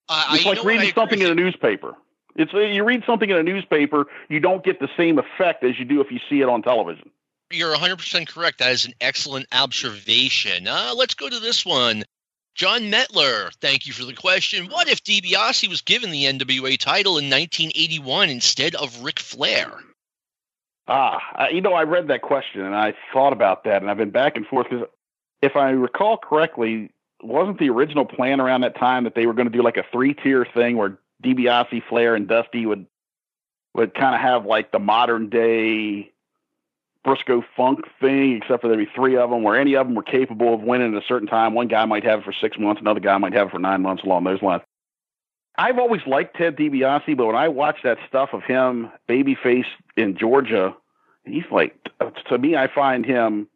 Uh, 0.09 0.31
it's 0.33 0.45
like 0.45 0.65
reading 0.65 0.91
something 0.95 1.21
in 1.21 1.31
a 1.31 1.35
newspaper. 1.35 1.95
It's 2.37 2.53
you 2.53 2.85
read 2.85 3.03
something 3.07 3.29
in 3.29 3.37
a 3.37 3.43
newspaper, 3.43 4.07
you 4.29 4.41
don't 4.41 4.65
get 4.65 4.81
the 4.81 4.89
same 4.97 5.19
effect 5.19 5.63
as 5.65 5.79
you 5.79 5.85
do 5.85 6.01
if 6.01 6.11
you 6.11 6.19
see 6.29 6.41
it 6.41 6.49
on 6.49 6.63
television. 6.63 7.11
You're 7.51 7.75
100% 7.75 8.29
correct. 8.29 8.59
That 8.59 8.73
is 8.73 8.87
an 8.87 8.95
excellent 9.01 9.47
observation. 9.53 10.69
Uh, 10.69 10.93
let's 10.97 11.15
go 11.15 11.29
to 11.29 11.41
this 11.41 11.67
one. 11.67 12.05
John 12.61 12.93
Metler, 12.93 13.51
thank 13.63 13.87
you 13.87 13.95
for 13.95 14.05
the 14.05 14.13
question. 14.13 14.67
What 14.67 14.87
if 14.87 15.03
DiBiase 15.03 15.67
was 15.67 15.81
given 15.81 16.11
the 16.11 16.25
NWA 16.25 16.79
title 16.79 17.13
in 17.13 17.31
1981 17.31 18.29
instead 18.29 18.75
of 18.75 19.03
Ric 19.03 19.19
Flair? 19.19 19.73
Ah, 20.87 21.49
you 21.51 21.63
know, 21.63 21.73
I 21.73 21.85
read 21.85 22.09
that 22.09 22.21
question 22.21 22.61
and 22.61 22.75
I 22.75 22.93
thought 23.15 23.33
about 23.33 23.65
that, 23.65 23.81
and 23.81 23.91
I've 23.91 23.97
been 23.97 24.11
back 24.11 24.37
and 24.37 24.47
forth 24.47 24.67
because 24.69 24.87
if 25.41 25.57
I 25.57 25.71
recall 25.71 26.19
correctly, 26.19 26.91
wasn't 27.23 27.59
the 27.59 27.71
original 27.71 28.05
plan 28.05 28.43
around 28.43 28.61
that 28.61 28.77
time 28.77 29.05
that 29.05 29.15
they 29.15 29.25
were 29.25 29.33
going 29.33 29.51
to 29.51 29.57
do 29.57 29.63
like 29.63 29.79
a 29.79 29.85
three 29.91 30.13
tier 30.13 30.45
thing 30.53 30.77
where 30.77 30.99
DiBiase, 31.25 31.83
Flair, 31.89 32.15
and 32.15 32.29
Dusty 32.29 32.67
would 32.67 32.85
would 33.75 33.95
kind 33.95 34.15
of 34.15 34.21
have 34.21 34.45
like 34.45 34.71
the 34.71 34.79
modern 34.79 35.31
day 35.31 36.13
Briscoe 37.05 37.43
Funk 37.57 37.81
thing, 38.01 38.37
except 38.37 38.63
for 38.63 38.69
there'd 38.69 38.79
be 38.79 38.93
three 38.95 39.17
of 39.17 39.31
them, 39.31 39.43
where 39.43 39.59
any 39.59 39.75
of 39.75 39.87
them 39.87 39.95
were 39.95 40.03
capable 40.03 40.53
of 40.53 40.61
winning 40.61 40.95
at 40.95 41.03
a 41.03 41.07
certain 41.07 41.29
time. 41.29 41.55
One 41.55 41.69
guy 41.69 41.85
might 41.87 42.05
have 42.05 42.21
it 42.21 42.25
for 42.25 42.33
six 42.33 42.59
months, 42.59 42.81
another 42.81 43.01
guy 43.01 43.17
might 43.19 43.33
have 43.33 43.49
it 43.49 43.51
for 43.51 43.59
nine 43.59 43.83
months, 43.83 44.03
along 44.03 44.25
those 44.25 44.43
lines. 44.43 44.63
I've 45.57 45.79
always 45.79 46.03
liked 46.07 46.37
Ted 46.37 46.57
DiBiase, 46.57 47.17
but 47.17 47.27
when 47.27 47.37
I 47.37 47.49
watch 47.49 47.79
that 47.85 47.99
stuff 48.09 48.31
of 48.33 48.43
him, 48.43 48.91
babyface 49.09 49.67
in 49.97 50.17
Georgia, 50.17 50.75
he's 51.25 51.45
like, 51.51 51.77
to 52.29 52.39
me, 52.39 52.57
I 52.57 52.73
find 52.73 53.05
him 53.05 53.49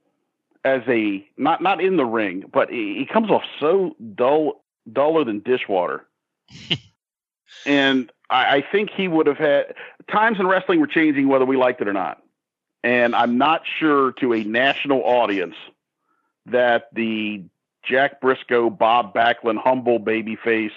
as 0.64 0.82
a 0.88 1.26
not 1.36 1.62
not 1.62 1.82
in 1.82 1.96
the 1.96 2.04
ring, 2.04 2.44
but 2.52 2.70
he, 2.70 2.96
he 2.98 3.06
comes 3.06 3.30
off 3.30 3.42
so 3.60 3.94
dull, 4.14 4.64
duller 4.90 5.24
than 5.24 5.40
dishwater. 5.40 6.06
and 7.66 8.10
I, 8.30 8.56
I 8.56 8.64
think 8.72 8.90
he 8.90 9.08
would 9.08 9.26
have 9.26 9.38
had 9.38 9.74
times 10.10 10.38
in 10.40 10.46
wrestling 10.46 10.80
were 10.80 10.86
changing 10.86 11.28
whether 11.28 11.44
we 11.44 11.56
liked 11.56 11.80
it 11.80 11.88
or 11.88 11.92
not. 11.92 12.22
And 12.84 13.16
I'm 13.16 13.38
not 13.38 13.62
sure 13.78 14.12
to 14.20 14.34
a 14.34 14.44
national 14.44 15.02
audience 15.02 15.54
that 16.44 16.88
the 16.92 17.42
Jack 17.82 18.20
Briscoe, 18.20 18.68
Bob 18.68 19.14
Backlund, 19.14 19.56
humble 19.56 19.98
babyface 19.98 20.70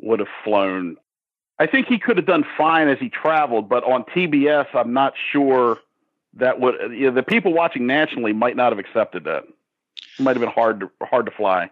would 0.00 0.20
have 0.20 0.30
flown. 0.42 0.96
I 1.58 1.66
think 1.66 1.88
he 1.88 1.98
could 1.98 2.16
have 2.16 2.24
done 2.24 2.44
fine 2.56 2.88
as 2.88 2.98
he 2.98 3.10
traveled, 3.10 3.68
but 3.68 3.84
on 3.84 4.04
TBS, 4.04 4.68
I'm 4.74 4.94
not 4.94 5.12
sure 5.30 5.78
that 6.34 6.58
would 6.58 6.92
you 6.92 7.08
know, 7.08 7.14
the 7.14 7.22
people 7.22 7.52
watching 7.52 7.86
nationally 7.86 8.32
might 8.32 8.56
not 8.56 8.72
have 8.72 8.78
accepted 8.78 9.24
that. 9.24 9.44
It 10.18 10.22
might 10.22 10.36
have 10.36 10.40
been 10.40 10.50
hard 10.50 10.80
to 10.80 10.90
hard 11.02 11.26
to 11.26 11.32
fly. 11.32 11.70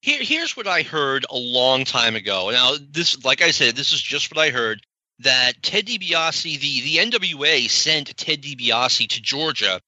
Here, 0.00 0.22
here's 0.22 0.56
what 0.56 0.66
I 0.66 0.82
heard 0.82 1.24
a 1.30 1.36
long 1.36 1.84
time 1.84 2.16
ago. 2.16 2.50
Now, 2.50 2.74
this, 2.90 3.24
like 3.24 3.42
I 3.42 3.50
said, 3.52 3.74
this 3.76 3.92
is 3.92 4.00
just 4.00 4.32
what 4.32 4.44
I 4.44 4.50
heard. 4.50 4.80
That 5.20 5.62
Ted 5.62 5.86
DiBiase, 5.86 6.60
the 6.60 6.80
the 6.80 6.96
NWA 6.96 7.68
sent 7.68 8.16
Ted 8.16 8.42
DiBiase 8.42 9.08
to 9.08 9.20
Georgia 9.20 9.80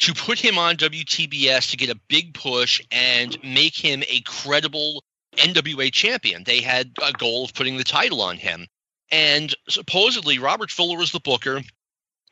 to 0.00 0.14
put 0.14 0.38
him 0.38 0.58
on 0.58 0.76
WTBS 0.76 1.70
to 1.70 1.76
get 1.76 1.90
a 1.90 2.00
big 2.08 2.34
push 2.34 2.82
and 2.90 3.38
make 3.44 3.76
him 3.76 4.02
a 4.08 4.20
credible 4.22 5.04
NWA 5.36 5.92
champion. 5.92 6.44
They 6.44 6.60
had 6.60 6.90
a 7.02 7.12
goal 7.12 7.44
of 7.44 7.54
putting 7.54 7.76
the 7.76 7.84
title 7.84 8.20
on 8.20 8.36
him. 8.36 8.66
And 9.10 9.54
supposedly 9.68 10.38
Robert 10.38 10.70
Fuller 10.70 10.98
was 10.98 11.12
the 11.12 11.20
booker. 11.20 11.62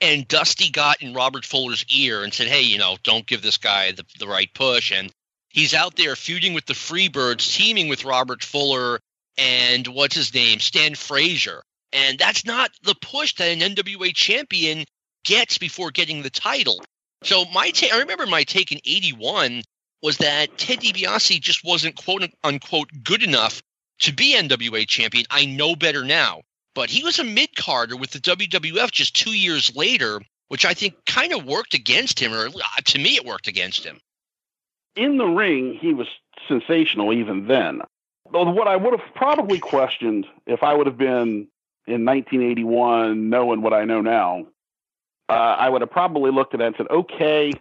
And 0.01 0.27
Dusty 0.27 0.71
got 0.71 1.03
in 1.03 1.15
Robert 1.15 1.45
Fuller's 1.45 1.85
ear 1.89 2.25
and 2.25 2.33
said, 2.33 2.49
Hey, 2.49 2.63
you 2.63 2.79
know, 2.79 2.97
don't 3.03 3.27
give 3.27 3.43
this 3.43 3.59
guy 3.59 3.93
the, 3.93 4.05
the 4.19 4.27
right 4.27 4.53
push. 4.55 4.93
And 4.93 5.13
he's 5.51 5.75
out 5.75 5.95
there 5.97 6.17
feuding 6.17 6.55
with 6.55 6.67
the 6.67 6.73
Freebirds, 6.73 7.55
teaming 7.55 7.89
with 7.89 8.05
Robert 8.05 8.43
Fuller 8.43 9.01
and 9.37 9.87
what's 9.87 10.17
his 10.17 10.35
name, 10.35 10.59
Stan 10.59 10.95
Frazier. 10.95 11.63
And 11.93 12.19
that's 12.19 12.45
not 12.45 12.71
the 12.83 12.95
push 12.95 13.35
that 13.37 13.49
an 13.49 13.61
NWA 13.61 14.15
champion 14.15 14.85
gets 15.25 15.59
before 15.59 15.91
getting 15.91 16.23
the 16.23 16.31
title. 16.31 16.83
So 17.23 17.45
my 17.47 17.71
take, 17.71 17.93
I 17.93 17.99
remember 17.99 18.27
my 18.27 18.45
take 18.45 18.73
in 18.73 18.81
'81 18.85 19.63
was 20.03 20.19
that 20.19 20.57
Ted 20.57 20.81
DiBiase 20.81 21.41
just 21.41 21.65
wasn't 21.65 21.97
quote 21.97 22.25
unquote 22.43 22.91
good 23.03 23.23
enough 23.23 23.63
to 24.01 24.13
be 24.13 24.35
NWA 24.35 24.87
champion. 24.87 25.27
I 25.31 25.45
know 25.45 25.77
better 25.77 26.05
now, 26.05 26.43
but 26.75 26.89
he 26.89 27.03
was 27.03 27.19
a 27.19 27.25
mid 27.25 27.55
carder 27.57 27.97
with 27.97 28.11
the 28.13 28.21
WWF 28.21 28.91
just 28.91 29.15
two 29.15 29.33
years 29.33 29.75
later, 29.77 30.23
which 30.49 30.65
I 30.65 30.75
think 30.75 30.95
kind 31.05 31.33
of 31.33 31.45
worked 31.45 31.75
against 31.75 32.19
him, 32.19 32.33
or 32.33 32.49
to 32.49 32.99
me, 32.99 33.17
it 33.17 33.27
worked 33.27 33.49
against 33.49 33.85
him 33.85 34.01
in 34.97 35.17
the 35.17 35.27
ring, 35.27 35.79
he 35.81 35.95
was 35.95 36.09
sensational 36.49 37.13
even 37.13 37.47
then. 37.47 37.83
What 38.25 38.69
I 38.69 38.77
would 38.77 38.99
have 38.99 39.15
probably 39.15 39.59
questioned 39.59 40.27
if 40.47 40.63
I 40.63 40.75
would 40.75 40.87
have 40.87 40.99
been 40.99 41.49
in 41.91 42.05
1981, 42.05 43.29
knowing 43.29 43.63
what 43.63 43.73
I 43.73 43.85
know 43.85 44.01
now, 44.01 44.47
uh, 45.29 45.33
I 45.33 45.69
would 45.69 45.81
have 45.81 45.91
probably 45.91 46.31
looked 46.31 46.55
at 46.55 46.59
that 46.59 46.67
and 46.67 46.77
said, 46.77 46.89
okay, 46.91 47.53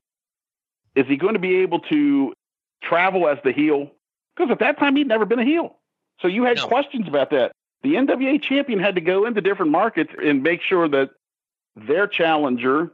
is 0.95 1.05
he 1.07 1.17
going 1.17 1.33
to 1.33 1.39
be 1.39 1.57
able 1.57 1.79
to 1.81 2.33
travel 2.83 3.27
as 3.27 3.37
the 3.43 3.51
heel? 3.51 3.91
Because 4.35 4.51
at 4.51 4.59
that 4.59 4.79
time, 4.79 4.95
he'd 4.95 5.07
never 5.07 5.25
been 5.25 5.39
a 5.39 5.45
heel. 5.45 5.75
So 6.21 6.27
you 6.27 6.43
had 6.43 6.57
no. 6.57 6.67
questions 6.67 7.07
about 7.07 7.31
that. 7.31 7.51
The 7.83 7.93
NWA 7.93 8.41
champion 8.41 8.79
had 8.79 8.95
to 8.95 9.01
go 9.01 9.25
into 9.25 9.41
different 9.41 9.71
markets 9.71 10.11
and 10.21 10.43
make 10.43 10.61
sure 10.61 10.87
that 10.89 11.11
their 11.75 12.07
challenger, 12.07 12.91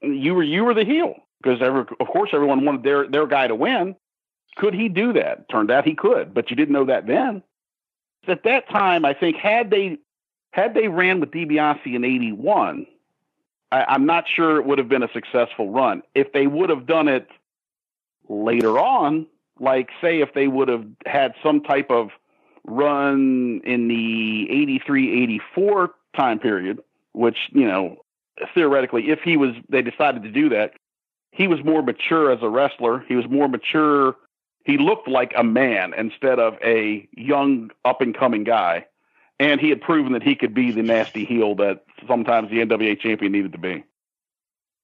you 0.00 0.34
were 0.34 0.42
you 0.42 0.64
were 0.64 0.74
the 0.74 0.84
heel 0.84 1.16
because 1.42 1.60
of 1.60 2.06
course 2.06 2.30
everyone 2.32 2.64
wanted 2.64 2.82
their 2.82 3.06
their 3.08 3.26
guy 3.26 3.46
to 3.46 3.54
win. 3.54 3.96
Could 4.56 4.72
he 4.72 4.88
do 4.88 5.12
that? 5.14 5.48
Turned 5.50 5.70
out 5.70 5.84
he 5.84 5.94
could, 5.94 6.32
but 6.32 6.48
you 6.48 6.56
didn't 6.56 6.72
know 6.72 6.86
that 6.86 7.06
then. 7.06 7.42
At 8.26 8.44
that 8.44 8.70
time, 8.70 9.04
I 9.04 9.12
think 9.12 9.36
had 9.36 9.70
they 9.70 9.98
had 10.54 10.74
they 10.74 10.88
ran 10.88 11.20
with 11.20 11.30
DiBiase 11.30 11.94
in 11.94 12.04
'81, 12.04 12.86
I'm 13.72 14.06
not 14.06 14.24
sure 14.28 14.58
it 14.58 14.66
would 14.66 14.78
have 14.78 14.88
been 14.88 15.02
a 15.02 15.12
successful 15.12 15.70
run. 15.70 16.02
If 16.14 16.32
they 16.32 16.46
would 16.46 16.70
have 16.70 16.86
done 16.86 17.08
it 17.08 17.28
later 18.28 18.78
on, 18.78 19.26
like 19.58 19.90
say 20.00 20.20
if 20.20 20.32
they 20.34 20.46
would 20.48 20.68
have 20.68 20.86
had 21.06 21.34
some 21.42 21.60
type 21.60 21.90
of 21.90 22.10
run 22.66 23.60
in 23.64 23.88
the 23.88 24.50
83 24.50 25.22
84 25.24 25.90
time 26.16 26.38
period 26.38 26.80
which 27.12 27.36
you 27.52 27.66
know 27.66 28.02
theoretically 28.54 29.10
if 29.10 29.20
he 29.20 29.36
was 29.36 29.50
they 29.68 29.82
decided 29.82 30.22
to 30.22 30.30
do 30.30 30.48
that 30.48 30.72
he 31.34 31.48
was 31.48 31.62
more 31.64 31.82
mature 31.82 32.30
as 32.30 32.38
a 32.42 32.48
wrestler. 32.48 33.04
He 33.08 33.16
was 33.16 33.28
more 33.28 33.48
mature. 33.48 34.16
He 34.64 34.78
looked 34.78 35.08
like 35.08 35.32
a 35.36 35.42
man 35.42 35.92
instead 35.94 36.38
of 36.38 36.56
a 36.64 37.08
young 37.12 37.70
up 37.84 38.00
and 38.00 38.16
coming 38.16 38.44
guy. 38.44 38.86
And 39.40 39.60
he 39.60 39.68
had 39.68 39.80
proven 39.80 40.12
that 40.12 40.22
he 40.22 40.36
could 40.36 40.54
be 40.54 40.70
the 40.70 40.82
nasty 40.82 41.24
heel 41.24 41.56
that 41.56 41.84
sometimes 42.06 42.50
the 42.50 42.58
NWA 42.58 42.98
champion 42.98 43.32
needed 43.32 43.52
to 43.52 43.58
be. 43.58 43.84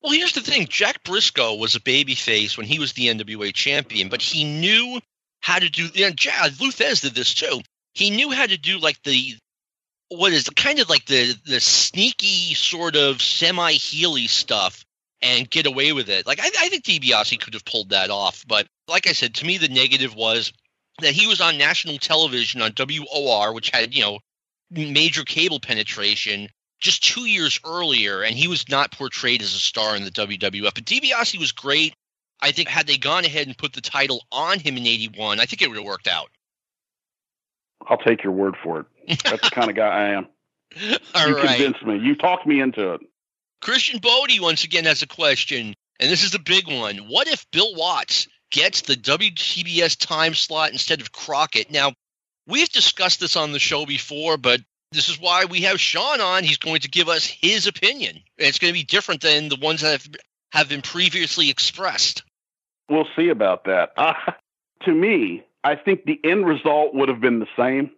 Well, 0.03 0.13
here's 0.13 0.33
the 0.33 0.41
thing 0.41 0.67
Jack 0.69 1.05
Briscoe 1.05 1.57
was 1.57 1.75
a 1.75 1.81
babyface 1.81 2.57
when 2.57 2.67
he 2.67 2.79
was 2.79 2.95
the 2.95 3.09
NWA 3.09 3.53
champion, 3.53 4.09
but 4.09 4.23
he 4.23 4.45
knew 4.45 5.01
how 5.41 5.59
to 5.59 5.69
do. 5.69 5.89
And 6.03 6.17
Jack, 6.17 6.59
Lou 6.61 6.71
Thesz 6.71 7.03
did 7.03 7.15
this 7.15 7.35
too. 7.35 7.61
He 7.93 8.11
knew 8.11 8.31
how 8.31 8.47
to 8.47 8.57
do 8.57 8.79
like 8.79 9.01
the 9.03 9.37
what 10.09 10.33
is 10.33 10.49
kind 10.51 10.81
of 10.81 10.89
like 10.89 11.05
the 11.07 11.35
the 11.47 11.61
sneaky 11.61 12.55
sort 12.55 12.97
of 12.97 13.21
semi 13.23 13.73
heely 13.75 14.29
stuff 14.29 14.85
and 15.23 15.51
get 15.51 15.67
away 15.67 15.93
with 15.93 16.09
it. 16.09 16.27
Like 16.27 16.41
I, 16.41 16.47
I 16.47 16.69
think 16.69 16.85
DiBiase 16.85 17.41
could 17.41 17.55
have 17.55 17.65
pulled 17.65 17.91
that 17.91 18.11
off, 18.11 18.45
but 18.49 18.67
like 18.89 19.07
I 19.07 19.13
said, 19.13 19.35
to 19.37 19.47
me 19.47 19.59
the 19.59 19.69
negative 19.69 20.15
was 20.15 20.53
that 21.01 21.13
he 21.13 21.27
was 21.27 21.41
on 21.41 21.59
national 21.59 21.99
television 21.99 22.63
on 22.63 22.73
WOR, 22.73 23.53
which 23.53 23.71
had 23.71 23.95
you 23.95 24.03
know 24.03 24.19
major 24.70 25.24
cable 25.24 25.61
penetration 25.61 26.48
just 26.80 27.04
two 27.04 27.26
years 27.26 27.61
earlier, 27.64 28.22
and 28.22 28.35
he 28.35 28.48
was 28.48 28.68
not 28.68 28.92
portrayed 28.92 29.42
as 29.42 29.54
a 29.54 29.59
star 29.59 29.96
in 29.96 30.04
the 30.04 30.11
WWF. 30.11 30.74
But 30.74 30.85
DiBiase 30.85 31.38
was 31.38 31.52
great. 31.52 31.94
I 32.40 32.52
think 32.52 32.68
had 32.68 32.87
they 32.87 32.96
gone 32.96 33.24
ahead 33.24 33.46
and 33.46 33.56
put 33.56 33.74
the 33.74 33.83
title 33.83 34.22
on 34.33 34.59
him 34.59 34.76
in 34.76 34.87
'81, 34.87 35.40
I 35.40 35.44
think 35.44 35.61
it 35.61 35.68
would 35.68 35.76
have 35.76 35.85
worked 35.85 36.09
out. 36.09 36.30
I'll 37.87 37.98
take 37.98 38.22
your 38.22 38.33
word 38.33 38.56
for 38.62 38.80
it. 38.80 39.22
That's 39.24 39.48
the 39.48 39.54
kind 39.54 39.70
of 39.70 39.76
guy 39.76 39.88
I 39.88 40.09
am. 40.11 40.26
All 41.14 41.28
you 41.28 41.37
right. 41.37 41.56
convinced 41.56 41.85
me. 41.85 41.98
You 41.98 42.14
talked 42.14 42.46
me 42.46 42.61
into 42.61 42.94
it. 42.94 43.00
Christian 43.61 44.00
Bodie 44.00 44.40
once 44.40 44.64
again 44.64 44.85
has 44.85 45.02
a 45.02 45.06
question, 45.06 45.74
and 45.98 46.11
this 46.11 46.24
is 46.24 46.30
the 46.30 46.38
big 46.38 46.66
one. 46.66 46.96
What 47.09 47.28
if 47.28 47.44
Bill 47.50 47.74
Watts 47.74 48.26
gets 48.50 48.83
the 48.83 48.94
WTBS 48.94 49.98
time 49.98 50.35
slot 50.35 50.72
instead 50.72 51.00
of 51.00 51.12
Crockett? 51.12 51.70
Now, 51.70 51.92
we've 52.46 52.68
discussed 52.68 53.20
this 53.20 53.37
on 53.37 53.53
the 53.53 53.59
show 53.59 53.87
before, 53.87 54.37
but 54.37 54.61
this 54.92 55.09
is 55.09 55.20
why 55.20 55.44
we 55.44 55.62
have 55.62 55.81
Shawn 55.81 56.20
on. 56.20 56.44
He's 56.44 56.59
going 56.59 56.81
to 56.81 56.88
give 56.88 57.09
us 57.09 57.26
his 57.26 57.66
opinion. 57.66 58.20
It's 58.38 58.59
going 58.59 58.72
to 58.72 58.79
be 58.79 58.85
different 58.85 59.20
than 59.20 59.48
the 59.48 59.57
ones 59.57 59.83
that 59.83 59.92
have, 59.92 60.09
have 60.53 60.68
been 60.68 60.83
previously 60.83 61.48
expressed. 61.48 62.24
We'll 62.88 63.09
see 63.16 63.29
about 63.29 63.64
that. 63.64 63.92
Uh, 64.00 64.14
to 64.85 64.92
me, 64.92 65.44
I 65.62 65.76
think 65.76 66.05
the 66.05 66.18
end 66.24 66.46
result 66.46 66.94
would 66.94 67.11
have 67.11 67.20
been 67.20 67.38
the 67.38 67.46
same. 67.57 67.90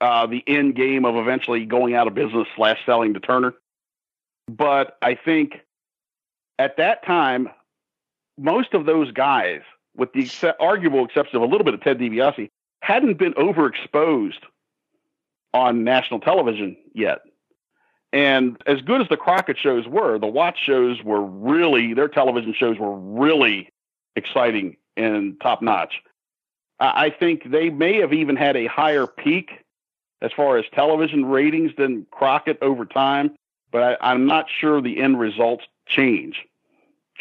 Uh, 0.00 0.26
the 0.26 0.44
end 0.46 0.76
game 0.76 1.06
of 1.06 1.16
eventually 1.16 1.64
going 1.64 1.94
out 1.94 2.06
of 2.06 2.14
business 2.14 2.46
slash 2.54 2.78
selling 2.84 3.14
to 3.14 3.20
Turner. 3.20 3.54
But 4.46 4.98
I 5.00 5.14
think 5.14 5.60
at 6.58 6.76
that 6.76 7.04
time, 7.04 7.48
most 8.38 8.74
of 8.74 8.84
those 8.86 9.10
guys, 9.12 9.60
with 9.96 10.12
the 10.12 10.24
ex- 10.24 10.44
arguable 10.58 11.04
exception 11.04 11.36
of 11.36 11.42
a 11.42 11.46
little 11.46 11.64
bit 11.64 11.74
of 11.74 11.82
Ted 11.82 11.98
DiBiase, 11.98 12.50
hadn't 12.90 13.18
been 13.18 13.34
overexposed 13.34 14.40
on 15.54 15.84
national 15.84 16.18
television 16.18 16.76
yet. 16.92 17.20
And 18.12 18.60
as 18.66 18.80
good 18.80 19.00
as 19.00 19.08
the 19.08 19.16
Crockett 19.16 19.56
shows 19.56 19.86
were, 19.86 20.18
the 20.18 20.26
Watts 20.26 20.58
shows 20.58 21.00
were 21.04 21.22
really, 21.22 21.94
their 21.94 22.08
television 22.08 22.52
shows 22.52 22.78
were 22.78 22.98
really 22.98 23.70
exciting 24.16 24.76
and 24.96 25.40
top 25.40 25.62
notch. 25.62 26.02
I 26.80 27.10
think 27.10 27.50
they 27.50 27.70
may 27.70 28.00
have 28.00 28.12
even 28.12 28.34
had 28.34 28.56
a 28.56 28.66
higher 28.66 29.06
peak 29.06 29.50
as 30.20 30.32
far 30.32 30.56
as 30.56 30.64
television 30.72 31.26
ratings 31.26 31.72
than 31.76 32.06
Crockett 32.10 32.58
over 32.60 32.84
time, 32.84 33.36
but 33.70 33.98
I, 34.00 34.12
am 34.12 34.26
not 34.26 34.46
sure 34.50 34.80
the 34.80 35.00
end 35.00 35.20
results 35.20 35.64
change 35.86 36.44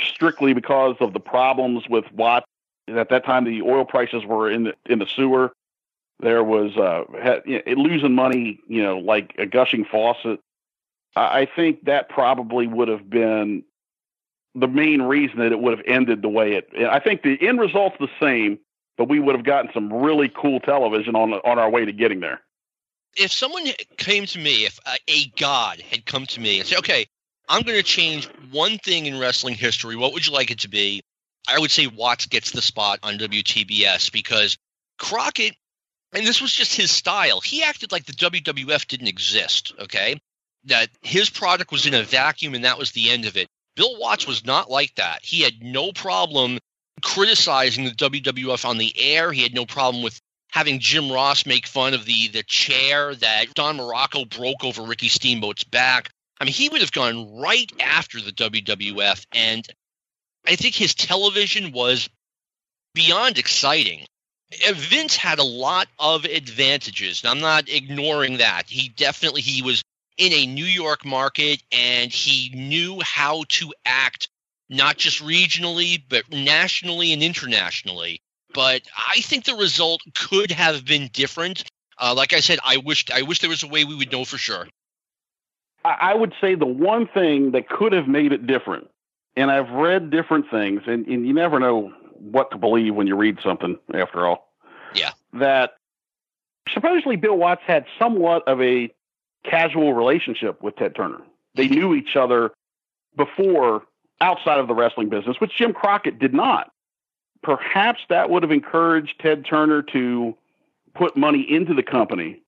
strictly 0.02 0.54
because 0.54 0.96
of 1.00 1.14
the 1.14 1.20
problems 1.20 1.88
with 1.88 2.06
Watts. 2.14 2.48
At 2.88 3.10
that 3.10 3.24
time, 3.24 3.44
the 3.44 3.62
oil 3.62 3.86
prices 3.86 4.26
were 4.26 4.50
in 4.50 4.64
the 4.64 4.74
in 4.88 4.98
the 4.98 5.06
sewer. 5.06 5.54
There 6.20 6.44
was 6.44 6.76
uh, 6.76 7.04
losing 7.66 8.14
money, 8.14 8.60
you 8.68 8.84
know, 8.84 8.98
like 9.00 9.36
a 9.38 9.46
gushing 9.46 9.86
faucet. 9.86 10.40
I 11.16 11.48
think 11.56 11.86
that 11.86 12.10
probably 12.10 12.68
would 12.68 12.88
have 12.88 13.10
been 13.10 13.64
the 14.56 14.68
main 14.68 15.02
reason 15.02 15.40
that 15.40 15.52
it 15.52 15.60
would 15.60 15.78
have 15.78 15.86
ended 15.88 16.22
the 16.22 16.30
way 16.30 16.54
it. 16.54 16.70
I 16.88 17.00
think 17.00 17.24
the 17.24 17.38
end 17.48 17.60
result's 17.60 17.98
the 18.00 18.10
same, 18.20 18.60
but 18.98 19.08
we 19.08 19.20
would 19.20 19.36
have 19.36 19.46
gotten 19.46 19.72
some 19.74 19.92
really 19.92 20.30
cool 20.30 20.60
television 20.60 21.16
on 21.16 21.34
on 21.34 21.60
our 21.60 21.70
way 21.70 21.86
to 21.86 21.92
getting 21.92 22.20
there. 22.20 22.42
If 23.16 23.32
someone 23.32 23.66
came 23.98 24.26
to 24.28 24.40
me, 24.40 24.66
if 24.66 24.80
a, 24.86 24.98
a 25.08 25.26
god 25.38 25.82
had 25.82 26.06
come 26.06 26.26
to 26.28 26.40
me 26.40 26.60
and 26.60 26.68
said, 26.68 26.80
"Okay, 26.80 27.08
I'm 27.48 27.64
going 27.64 27.78
to 27.78 27.84
change 27.84 28.30
one 28.52 28.78
thing 28.78 29.06
in 29.06 29.20
wrestling 29.20 29.56
history. 29.56 29.96
What 29.96 30.14
would 30.14 30.26
you 30.28 30.34
like 30.34 30.52
it 30.52 30.60
to 30.60 30.70
be?" 30.70 31.02
I 31.48 31.60
would 31.60 31.72
say 31.72 31.88
Watts 31.88 32.28
gets 32.28 32.52
the 32.52 32.62
spot 32.62 33.00
on 33.02 33.18
WTBS 33.18 34.12
because 34.12 34.58
Crockett, 35.00 35.56
and 36.14 36.26
this 36.26 36.42
was 36.42 36.52
just 36.52 36.76
his 36.76 36.92
style. 36.92 37.42
He 37.42 37.64
acted 37.64 37.92
like 37.92 38.06
the 38.06 38.14
WWF 38.14 38.88
didn't 38.88 39.08
exist. 39.08 39.74
Okay, 39.80 40.20
that 40.66 40.90
his 41.02 41.30
product 41.30 41.72
was 41.72 41.86
in 41.86 41.94
a 41.94 42.04
vacuum 42.04 42.54
and 42.54 42.66
that 42.66 42.78
was 42.78 42.92
the 42.92 43.10
end 43.10 43.26
of 43.26 43.38
it. 43.38 43.48
Bill 43.76 43.98
Watts 44.00 44.28
was 44.28 44.46
not 44.46 44.70
like 44.70 44.96
that. 44.96 45.20
He 45.24 45.42
had 45.42 45.62
no 45.62 45.92
problem 45.94 46.60
criticizing 47.02 47.86
the 47.86 47.92
WWF 47.92 48.66
on 48.66 48.78
the 48.78 48.94
air. 49.00 49.32
He 49.32 49.44
had 49.44 49.54
no 49.54 49.66
problem 49.66 50.04
with 50.04 50.20
having 50.52 50.80
Jim 50.80 51.12
Ross 51.12 51.46
make 51.46 51.68
fun 51.68 51.94
of 51.94 52.06
the 52.06 52.28
the 52.30 52.44
chair 52.44 53.16
that 53.16 53.54
Don 53.54 53.78
Muraco 53.78 54.28
broke 54.30 54.64
over 54.64 54.84
Ricky 54.84 55.10
Steamboat's 55.10 55.64
back. 55.64 56.10
I 56.40 56.46
mean, 56.46 56.54
he 56.54 56.70
would 56.70 56.82
have 56.82 56.92
gone 56.92 57.40
right 57.40 57.72
after 57.80 58.22
the 58.22 58.32
WWF, 58.32 59.26
and 59.32 59.66
I 60.48 60.56
think 60.56 60.74
his 60.76 60.96
television 60.96 61.72
was 61.72 62.10
beyond 62.94 63.38
exciting. 63.38 64.06
Vince 64.52 65.16
had 65.16 65.40
a 65.40 65.44
lot 65.44 65.88
of 66.00 66.26
advantages, 66.26 67.24
I'm 67.24 67.40
not 67.40 67.70
ignoring 67.70 68.38
that. 68.38 68.64
He 68.68 68.90
definitely 68.90 69.42
he 69.42 69.62
was 69.62 69.84
in 70.18 70.34
a 70.34 70.46
New 70.48 70.66
York 70.66 71.06
market 71.06 71.62
and 71.72 72.12
he 72.12 72.52
knew 72.54 73.00
how 73.02 73.44
to 73.50 73.74
act 73.86 74.28
not 74.70 74.98
just 74.98 75.24
regionally, 75.24 76.02
but 76.10 76.30
nationally 76.32 77.14
and 77.14 77.24
internationally. 77.24 78.22
But 78.54 78.82
I 78.96 79.22
think 79.22 79.46
the 79.46 79.56
result 79.56 80.02
could 80.16 80.52
have 80.52 80.86
been 80.86 81.10
different. 81.14 81.64
Uh, 82.00 82.14
like 82.16 82.34
I 82.34 82.40
said, 82.40 82.60
I 82.64 82.78
wish 82.78 83.06
I 83.14 83.22
wish 83.22 83.40
there 83.40 83.50
was 83.50 83.64
a 83.64 83.68
way 83.68 83.86
we 83.86 83.96
would 83.96 84.12
know 84.12 84.26
for 84.26 84.38
sure. 84.38 84.68
I 85.86 86.14
would 86.14 86.34
say 86.42 86.56
the 86.56 86.66
one 86.66 87.08
thing 87.08 87.52
that 87.52 87.70
could 87.70 87.94
have 87.94 88.08
made 88.08 88.34
it 88.34 88.46
different, 88.46 88.90
and 89.36 89.50
I've 89.50 89.70
read 89.70 90.10
different 90.10 90.50
things, 90.52 90.82
and, 90.88 91.08
and 91.08 91.26
you 91.26 91.34
never 91.34 91.60
know 91.60 91.94
what 92.20 92.52
to 92.52 92.58
believe 92.58 92.96
when 92.96 93.08
you 93.08 93.16
read 93.16 93.40
something. 93.44 93.78
After 93.94 94.28
all, 94.28 94.52
yeah, 94.94 95.12
that 95.34 95.74
supposedly 96.74 97.16
Bill 97.16 97.38
Watts 97.38 97.62
had 97.66 97.86
somewhat 97.98 98.48
of 98.48 98.62
a 98.62 98.94
casual 99.44 99.94
relationship 99.94 100.62
with 100.62 100.76
Ted 100.76 100.96
Turner. 100.96 101.22
They 101.56 101.66
mm-hmm. 101.66 101.76
knew 101.76 101.96
each 101.96 102.16
other 102.16 102.52
before 103.16 103.84
outside 104.22 104.60
of 104.60 104.68
the 104.68 104.76
wrestling 104.76 105.10
business, 105.10 105.38
which 105.40 105.56
Jim 105.56 105.74
Crockett 105.74 106.20
did 106.20 106.34
not. 106.34 106.72
Perhaps 107.42 108.02
that 108.10 108.30
would 108.30 108.44
have 108.44 108.52
encouraged 108.52 109.20
Ted 109.20 109.46
Turner 109.46 109.82
to 109.94 110.36
put 110.94 111.16
money 111.16 111.42
into 111.42 111.74
the 111.74 111.84
company 111.84 112.42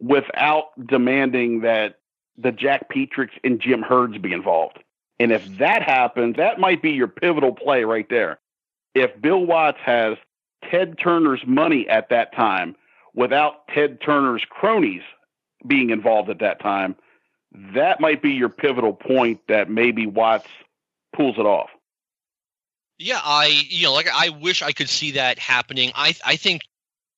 without 0.00 0.64
demanding 0.84 1.60
that 1.60 2.00
the 2.36 2.50
Jack 2.50 2.88
Petriks 2.88 3.34
and 3.44 3.60
Jim 3.60 3.82
Herds 3.82 4.18
be 4.18 4.32
involved. 4.32 4.80
And 5.20 5.30
if 5.30 5.44
mm-hmm. 5.44 5.58
that 5.58 5.82
happens, 5.82 6.36
that 6.36 6.58
might 6.58 6.82
be 6.82 6.90
your 6.90 7.06
pivotal 7.06 7.52
play 7.52 7.84
right 7.84 8.08
there. 8.10 8.40
If 8.94 9.20
Bill 9.20 9.44
Watts 9.44 9.78
has 9.84 10.16
Ted 10.70 10.98
Turner's 10.98 11.42
money 11.46 11.88
at 11.88 12.08
that 12.10 12.34
time 12.34 12.76
without 13.14 13.66
Ted 13.68 14.00
Turner's 14.00 14.44
cronies 14.48 15.02
being 15.66 15.90
involved 15.90 16.30
at 16.30 16.38
that 16.40 16.60
time, 16.60 16.96
that 17.74 18.00
might 18.00 18.22
be 18.22 18.30
your 18.32 18.48
pivotal 18.48 18.92
point 18.92 19.40
that 19.48 19.70
maybe 19.70 20.06
Watts 20.06 20.48
pulls 21.14 21.38
it 21.38 21.46
off. 21.46 21.70
Yeah, 22.98 23.20
I 23.22 23.46
you 23.68 23.84
know 23.84 23.92
like 23.92 24.08
I 24.12 24.28
wish 24.28 24.62
I 24.62 24.72
could 24.72 24.88
see 24.88 25.12
that 25.12 25.38
happening. 25.38 25.90
I 25.94 26.14
I 26.24 26.36
think 26.36 26.62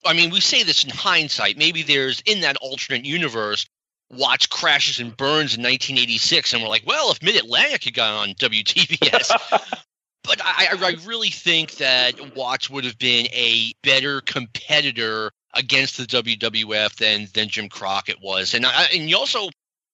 I 0.05 0.15
mean 0.15 0.31
we 0.31 0.41
say 0.41 0.63
this 0.63 0.85
in 0.85 0.91
hindsight. 0.91 1.59
Maybe 1.59 1.83
there's 1.83 2.23
in 2.25 2.41
that 2.41 2.57
alternate 2.57 3.05
universe 3.05 3.67
Watts 4.09 4.47
crashes 4.47 5.01
and 5.01 5.17
burns 5.17 5.57
in 5.57 5.63
1986, 5.63 6.53
and 6.53 6.63
we're 6.63 6.69
like, 6.69 6.87
well, 6.87 7.11
if 7.11 7.21
Mid 7.25 7.35
Atlantic 7.35 7.85
had 7.85 7.95
gone 7.95 8.29
on 8.29 8.35
WTBS. 8.35 9.83
but 10.27 10.41
I, 10.43 10.69
I 10.73 10.97
really 11.07 11.31
think 11.31 11.73
that 11.77 12.37
Watts 12.37 12.69
would 12.69 12.85
have 12.85 12.99
been 12.99 13.27
a 13.27 13.73
better 13.83 14.21
competitor 14.21 15.31
against 15.55 15.97
the 15.97 16.05
WWF 16.05 16.97
than 16.97 17.29
than 17.33 17.49
Jim 17.49 17.69
Crockett 17.69 18.21
was. 18.21 18.55
And 18.55 18.67
I, 18.67 18.87
and 18.95 19.09
you 19.09 19.17
also 19.17 19.49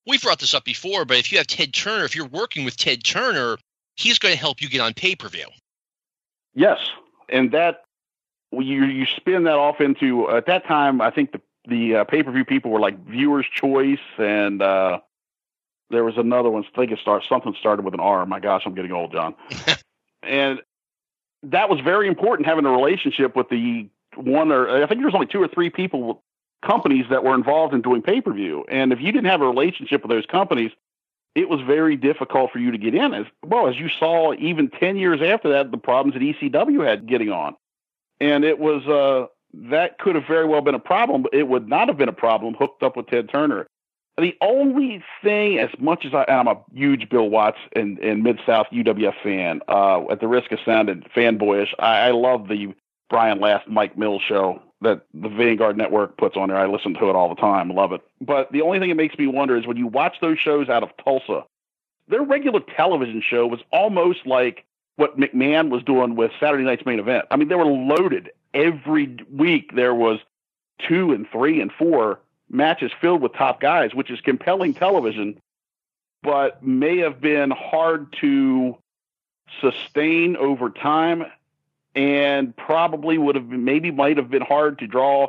we 0.06 0.18
brought 0.18 0.40
this 0.40 0.54
up 0.54 0.64
before, 0.64 1.04
but 1.04 1.18
if 1.18 1.30
you 1.30 1.38
have 1.38 1.46
Ted 1.46 1.72
Turner, 1.72 2.04
if 2.04 2.16
you're 2.16 2.26
working 2.26 2.64
with 2.64 2.76
Ted 2.76 3.04
Turner, 3.04 3.56
he's 3.94 4.18
going 4.18 4.34
to 4.34 4.40
help 4.40 4.60
you 4.60 4.68
get 4.68 4.80
on 4.80 4.94
pay 4.94 5.14
per 5.14 5.28
view. 5.28 5.46
Yes, 6.54 6.78
and 7.28 7.52
that 7.52 7.84
you 8.52 8.84
you 8.84 9.06
spin 9.06 9.44
that 9.44 9.54
off 9.54 9.80
into 9.80 10.30
at 10.30 10.46
that 10.46 10.66
time. 10.66 11.00
I 11.00 11.10
think 11.10 11.32
the 11.32 11.40
the 11.68 11.96
uh, 11.96 12.04
pay 12.04 12.22
per 12.22 12.32
view 12.32 12.44
people 12.44 12.70
were 12.70 12.80
like 12.80 12.98
viewers' 13.06 13.46
choice, 13.46 14.00
and 14.18 14.60
uh, 14.60 15.00
there 15.90 16.04
was 16.04 16.18
another 16.18 16.50
one. 16.50 16.64
I 16.64 16.76
think 16.76 16.92
it 16.92 16.98
started 16.98 17.26
something 17.28 17.54
started 17.58 17.84
with 17.84 17.94
an 17.94 18.00
R. 18.00 18.26
My 18.26 18.40
gosh, 18.40 18.62
I'm 18.66 18.74
getting 18.74 18.92
old, 18.92 19.12
John. 19.12 19.34
and 20.22 20.60
that 21.44 21.68
was 21.68 21.80
very 21.80 22.08
important 22.08 22.46
having 22.46 22.66
a 22.66 22.70
relationship 22.70 23.36
with 23.36 23.48
the 23.48 23.88
one 24.16 24.52
or 24.52 24.68
I 24.68 24.86
think 24.86 25.00
there 25.00 25.06
was 25.06 25.14
only 25.14 25.26
two 25.26 25.42
or 25.42 25.48
three 25.48 25.70
people 25.70 26.22
companies 26.64 27.06
that 27.10 27.24
were 27.24 27.34
involved 27.34 27.74
in 27.74 27.82
doing 27.82 28.02
pay 28.02 28.20
per 28.20 28.32
view. 28.32 28.64
And 28.68 28.92
if 28.92 29.00
you 29.00 29.12
didn't 29.12 29.26
have 29.26 29.40
a 29.40 29.46
relationship 29.46 30.02
with 30.02 30.10
those 30.10 30.26
companies, 30.26 30.70
it 31.34 31.48
was 31.48 31.60
very 31.62 31.96
difficult 31.96 32.52
for 32.52 32.58
you 32.58 32.70
to 32.70 32.78
get 32.78 32.94
in. 32.94 33.14
As 33.14 33.26
well 33.44 33.68
as 33.68 33.76
you 33.76 33.88
saw, 33.88 34.34
even 34.34 34.68
ten 34.68 34.96
years 34.96 35.20
after 35.22 35.50
that, 35.50 35.70
the 35.70 35.78
problems 35.78 36.14
that 36.14 36.22
ECW 36.22 36.86
had 36.86 37.06
getting 37.06 37.30
on, 37.30 37.56
and 38.20 38.44
it 38.44 38.58
was 38.58 38.86
uh, 38.86 39.26
that 39.70 39.98
could 39.98 40.14
have 40.14 40.26
very 40.26 40.46
well 40.46 40.60
been 40.60 40.74
a 40.74 40.80
problem, 40.80 41.22
but 41.22 41.34
it 41.34 41.48
would 41.48 41.68
not 41.68 41.88
have 41.88 41.96
been 41.96 42.08
a 42.08 42.14
problem 42.14 42.54
hooked 42.54 42.82
up 42.82 42.96
with 42.96 43.06
Ted 43.06 43.28
Turner. 43.28 43.66
The 44.18 44.36
only 44.42 45.02
thing, 45.22 45.58
as 45.58 45.70
much 45.78 46.04
as 46.04 46.12
I, 46.12 46.26
I'm 46.28 46.46
a 46.46 46.60
huge 46.74 47.08
Bill 47.08 47.30
Watts 47.30 47.58
and, 47.74 47.98
and 48.00 48.22
Mid 48.22 48.40
South 48.44 48.66
UWF 48.70 49.14
fan, 49.22 49.62
uh, 49.68 50.10
at 50.10 50.20
the 50.20 50.28
risk 50.28 50.52
of 50.52 50.58
sounding 50.64 51.02
fanboyish, 51.16 51.72
I, 51.78 52.08
I 52.08 52.10
love 52.10 52.48
the 52.48 52.74
Brian 53.08 53.40
Last 53.40 53.68
Mike 53.68 53.96
Mills 53.96 54.22
show 54.26 54.60
that 54.82 55.06
the 55.14 55.28
Vanguard 55.28 55.78
Network 55.78 56.16
puts 56.18 56.36
on 56.36 56.48
there. 56.48 56.58
I 56.58 56.66
listen 56.66 56.92
to 56.94 57.08
it 57.08 57.16
all 57.16 57.28
the 57.28 57.40
time, 57.40 57.70
love 57.70 57.92
it. 57.92 58.02
But 58.20 58.52
the 58.52 58.62
only 58.62 58.80
thing 58.80 58.90
that 58.90 58.96
makes 58.96 59.16
me 59.16 59.26
wonder 59.26 59.56
is 59.56 59.66
when 59.66 59.76
you 59.76 59.86
watch 59.86 60.16
those 60.20 60.38
shows 60.38 60.68
out 60.68 60.82
of 60.82 60.90
Tulsa, 61.02 61.44
their 62.08 62.22
regular 62.22 62.60
television 62.60 63.22
show 63.26 63.46
was 63.46 63.60
almost 63.70 64.26
like 64.26 64.64
what 64.96 65.18
McMahon 65.18 65.70
was 65.70 65.82
doing 65.82 66.16
with 66.16 66.32
Saturday 66.38 66.64
night's 66.64 66.84
main 66.84 66.98
event. 66.98 67.24
I 67.30 67.36
mean, 67.36 67.48
they 67.48 67.54
were 67.54 67.64
loaded 67.64 68.30
every 68.52 69.16
week. 69.30 69.74
There 69.74 69.94
was 69.94 70.18
two 70.86 71.12
and 71.12 71.26
three 71.30 71.60
and 71.60 71.72
four 71.72 72.18
matches 72.52 72.92
filled 73.00 73.22
with 73.22 73.32
top 73.32 73.60
guys, 73.60 73.94
which 73.94 74.10
is 74.10 74.20
compelling 74.20 74.74
television, 74.74 75.40
but 76.22 76.62
may 76.62 76.98
have 76.98 77.20
been 77.20 77.50
hard 77.50 78.14
to 78.20 78.76
sustain 79.60 80.36
over 80.36 80.70
time 80.70 81.24
and 81.94 82.56
probably 82.56 83.18
would 83.18 83.34
have 83.34 83.50
been, 83.50 83.64
maybe 83.64 83.90
might 83.90 84.16
have 84.16 84.30
been 84.30 84.42
hard 84.42 84.78
to 84.78 84.86
draw 84.86 85.28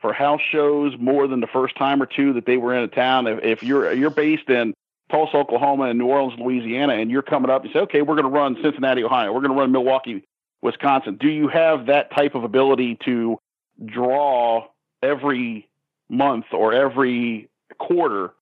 for 0.00 0.12
house 0.12 0.40
shows 0.50 0.94
more 0.98 1.28
than 1.28 1.40
the 1.40 1.46
first 1.46 1.76
time 1.76 2.02
or 2.02 2.06
two 2.06 2.32
that 2.32 2.44
they 2.44 2.56
were 2.56 2.74
in 2.74 2.82
a 2.82 2.88
town. 2.88 3.26
If, 3.26 3.44
if 3.44 3.62
you're 3.62 3.92
you're 3.92 4.10
based 4.10 4.48
in 4.50 4.74
Tulsa, 5.10 5.36
Oklahoma, 5.36 5.84
and 5.84 5.98
New 5.98 6.06
Orleans, 6.06 6.38
Louisiana, 6.38 6.94
and 6.94 7.10
you're 7.10 7.22
coming 7.22 7.50
up 7.50 7.64
and 7.64 7.72
say, 7.72 7.80
okay, 7.80 8.02
we're 8.02 8.16
going 8.16 8.24
to 8.24 8.30
run 8.30 8.56
Cincinnati, 8.62 9.04
Ohio, 9.04 9.32
we're 9.32 9.40
going 9.40 9.52
to 9.52 9.58
run 9.58 9.70
Milwaukee, 9.70 10.24
Wisconsin. 10.60 11.16
Do 11.16 11.28
you 11.28 11.48
have 11.48 11.86
that 11.86 12.10
type 12.14 12.34
of 12.34 12.44
ability 12.44 12.98
to 13.04 13.38
draw 13.84 14.66
every 15.02 15.68
month 16.12 16.46
or 16.52 16.72
every 16.72 17.48
quarter? 17.78 18.32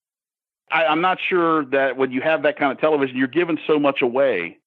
I, 0.69 0.85
I'm 0.85 1.01
not 1.01 1.17
sure 1.29 1.65
that 1.65 1.97
when 1.97 2.11
you 2.11 2.21
have 2.21 2.43
that 2.43 2.57
kind 2.57 2.71
of 2.71 2.79
television, 2.79 3.17
you're 3.17 3.27
giving 3.27 3.57
so 3.67 3.79
much 3.79 4.01
away. 4.01 4.57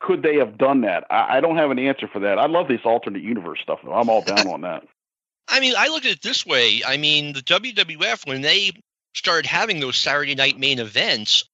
Could 0.00 0.22
they 0.22 0.36
have 0.36 0.58
done 0.58 0.82
that? 0.82 1.04
I, 1.10 1.38
I 1.38 1.40
don't 1.40 1.56
have 1.56 1.70
an 1.70 1.78
answer 1.78 2.08
for 2.08 2.20
that. 2.20 2.38
I 2.38 2.46
love 2.46 2.68
this 2.68 2.80
alternate 2.84 3.22
universe 3.22 3.60
stuff, 3.62 3.80
though. 3.82 3.94
I'm 3.94 4.10
all 4.10 4.22
down 4.22 4.46
on 4.48 4.60
that. 4.62 4.84
I 5.48 5.60
mean, 5.60 5.74
I 5.76 5.88
look 5.88 6.04
at 6.04 6.12
it 6.12 6.22
this 6.22 6.46
way. 6.46 6.82
I 6.86 6.96
mean, 6.96 7.34
the 7.34 7.40
WWF, 7.40 8.26
when 8.26 8.40
they 8.40 8.72
started 9.14 9.46
having 9.46 9.80
those 9.80 9.96
Saturday 9.96 10.34
night 10.34 10.58
main 10.58 10.78
events, 10.78 11.44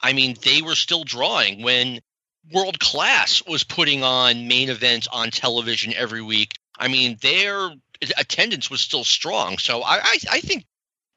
I 0.00 0.12
mean, 0.12 0.36
they 0.44 0.62
were 0.62 0.74
still 0.74 1.04
drawing 1.04 1.62
when 1.62 2.00
World 2.52 2.78
Class 2.78 3.42
was 3.46 3.64
putting 3.64 4.02
on 4.02 4.48
main 4.48 4.70
events 4.70 5.08
on 5.10 5.30
television 5.30 5.92
every 5.94 6.22
week. 6.22 6.54
I 6.78 6.88
mean, 6.88 7.18
their 7.20 7.70
attendance 8.16 8.70
was 8.70 8.80
still 8.80 9.04
strong. 9.04 9.58
So 9.58 9.82
I, 9.82 9.98
I, 10.02 10.18
I 10.32 10.40
think 10.40 10.64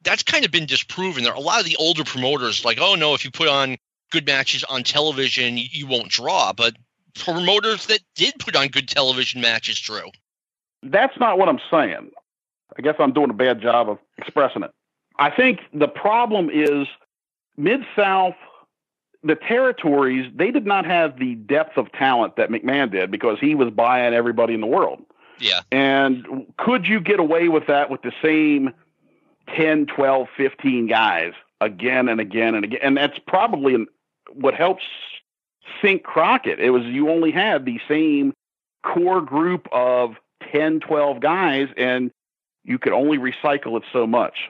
that's 0.04 0.24
kind 0.24 0.46
of 0.46 0.52
been 0.52 0.66
disproven. 0.66 1.24
There 1.24 1.34
a 1.34 1.40
lot 1.40 1.60
of 1.60 1.66
the 1.66 1.76
older 1.78 2.04
promoters 2.04 2.66
like, 2.66 2.80
oh 2.82 2.96
no, 2.96 3.14
if 3.14 3.24
you 3.24 3.32
put 3.32 3.48
on 3.48 3.78
good 4.12 4.26
matches 4.26 4.64
on 4.66 4.84
television, 4.84 5.58
you, 5.58 5.68
you 5.72 5.88
won't 5.88 6.10
draw. 6.10 6.54
But 6.54 6.76
promoters 7.16 7.88
that 7.88 8.00
did 8.16 8.34
put 8.40 8.56
on 8.56 8.68
good 8.68 8.88
television 8.88 9.42
matches 9.42 9.80
drew. 9.80 10.10
That's 10.84 11.18
not 11.20 11.38
what 11.38 11.50
I'm 11.50 11.60
saying. 11.70 12.12
I 12.78 12.82
guess 12.82 12.96
I'm 13.00 13.14
doing 13.14 13.30
a 13.30 13.34
bad 13.34 13.62
job 13.62 13.90
of 13.90 14.00
expressing 14.18 14.64
it. 14.64 14.72
I 15.20 15.30
think 15.30 15.60
the 15.74 15.88
problem 15.88 16.50
is 16.50 16.88
Mid 17.58 17.82
South, 17.96 18.36
the 19.24 19.36
territories, 19.36 20.32
they 20.34 20.52
did 20.52 20.66
not 20.66 20.86
have 20.86 21.20
the 21.20 21.36
depth 21.36 21.78
of 21.78 21.92
talent 21.92 22.38
that 22.38 22.50
McMahon 22.50 22.92
did 22.92 23.12
because 23.12 23.40
he 23.40 23.54
was 23.54 23.70
buying 23.70 24.14
everybody 24.14 24.54
in 24.54 24.62
the 24.62 24.68
world. 24.68 25.02
Yeah. 25.42 25.62
And 25.72 26.46
could 26.58 26.88
you 26.88 27.00
get 27.00 27.20
away 27.20 27.50
with 27.50 27.68
that 27.68 27.90
with 27.90 28.02
the 28.04 28.14
same 28.22 28.72
10, 29.56 29.88
12, 29.88 30.28
15 30.38 30.88
guys 30.88 31.34
again 31.60 32.08
and 32.08 32.22
again 32.22 32.56
and 32.56 32.64
again? 32.64 32.80
And 32.82 32.98
that's 32.98 33.20
probably 33.28 33.86
what 34.34 34.54
helps 34.54 34.84
sink 35.82 36.04
Crockett. 36.04 36.60
It 36.60 36.70
was 36.70 36.84
you 36.86 37.10
only 37.10 37.32
had 37.32 37.66
the 37.66 37.80
same 37.88 38.34
core 38.84 39.22
group 39.22 39.68
of 39.72 40.16
10, 40.52 40.80
12 40.80 41.20
guys, 41.20 41.68
and 41.76 42.12
you 42.64 42.78
could 42.78 42.94
only 42.94 43.18
recycle 43.18 43.78
it 43.78 43.84
so 43.92 44.06
much. 44.06 44.50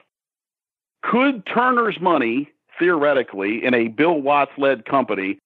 Could 1.02 1.46
Turner's 1.46 2.00
money, 2.00 2.50
theoretically, 2.78 3.64
in 3.64 3.74
a 3.74 3.88
Bill 3.88 4.20
Watts 4.20 4.52
led 4.56 4.84
company, 4.84 5.38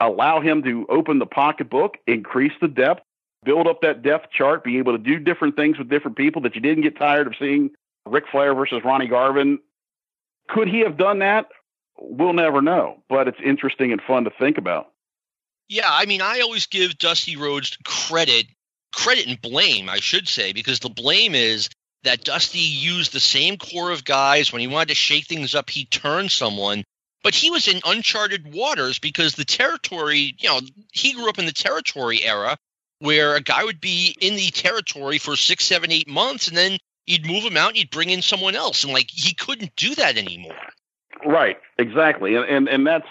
allow 0.00 0.40
him 0.40 0.62
to 0.62 0.86
open 0.88 1.18
the 1.18 1.26
pocketbook, 1.26 1.98
increase 2.06 2.52
the 2.60 2.68
depth, 2.68 3.02
build 3.44 3.66
up 3.66 3.82
that 3.82 4.02
depth 4.02 4.30
chart, 4.30 4.64
be 4.64 4.78
able 4.78 4.92
to 4.92 5.02
do 5.02 5.18
different 5.18 5.56
things 5.56 5.78
with 5.78 5.88
different 5.88 6.16
people 6.16 6.42
that 6.42 6.54
you 6.54 6.60
didn't 6.60 6.82
get 6.82 6.96
tired 6.96 7.26
of 7.26 7.34
seeing 7.38 7.70
Ric 8.06 8.24
Flair 8.30 8.54
versus 8.54 8.82
Ronnie 8.84 9.08
Garvin? 9.08 9.58
Could 10.48 10.68
he 10.68 10.80
have 10.80 10.96
done 10.96 11.20
that? 11.20 11.46
We'll 11.98 12.32
never 12.32 12.62
know, 12.62 13.02
but 13.08 13.28
it's 13.28 13.38
interesting 13.44 13.92
and 13.92 14.00
fun 14.00 14.24
to 14.24 14.30
think 14.30 14.58
about. 14.58 14.88
Yeah, 15.68 15.88
I 15.88 16.06
mean, 16.06 16.20
I 16.20 16.40
always 16.40 16.66
give 16.66 16.98
Dusty 16.98 17.36
Rhodes 17.36 17.76
credit, 17.84 18.46
credit 18.92 19.26
and 19.26 19.40
blame, 19.40 19.88
I 19.88 20.00
should 20.00 20.28
say, 20.28 20.52
because 20.52 20.80
the 20.80 20.90
blame 20.90 21.34
is 21.34 21.68
that 22.04 22.24
Dusty 22.24 22.58
used 22.58 23.12
the 23.12 23.20
same 23.20 23.56
core 23.56 23.90
of 23.90 24.04
guys 24.04 24.52
when 24.52 24.60
he 24.60 24.66
wanted 24.66 24.88
to 24.88 24.94
shake 24.94 25.26
things 25.26 25.54
up. 25.54 25.70
He 25.70 25.84
turned 25.84 26.32
someone, 26.32 26.84
but 27.22 27.34
he 27.34 27.50
was 27.50 27.68
in 27.68 27.80
uncharted 27.84 28.52
waters 28.52 28.98
because 28.98 29.34
the 29.34 29.44
territory, 29.44 30.34
you 30.38 30.48
know, 30.48 30.60
he 30.92 31.12
grew 31.12 31.28
up 31.28 31.38
in 31.38 31.46
the 31.46 31.52
territory 31.52 32.24
era 32.24 32.56
where 33.02 33.34
a 33.34 33.40
guy 33.40 33.64
would 33.64 33.80
be 33.80 34.16
in 34.20 34.36
the 34.36 34.50
territory 34.50 35.18
for 35.18 35.36
six, 35.36 35.64
seven, 35.64 35.90
eight 35.90 36.08
months, 36.08 36.48
and 36.48 36.56
then 36.56 36.78
you'd 37.06 37.26
move 37.26 37.42
him 37.42 37.56
out 37.56 37.70
and 37.70 37.78
you'd 37.78 37.90
bring 37.90 38.10
in 38.10 38.22
someone 38.22 38.54
else, 38.54 38.84
and 38.84 38.92
like 38.92 39.08
he 39.10 39.34
couldn't 39.34 39.74
do 39.76 39.94
that 39.96 40.16
anymore. 40.16 40.56
Right, 41.24 41.58
exactly, 41.78 42.36
and 42.36 42.44
and, 42.44 42.68
and 42.68 42.86
that's 42.86 43.08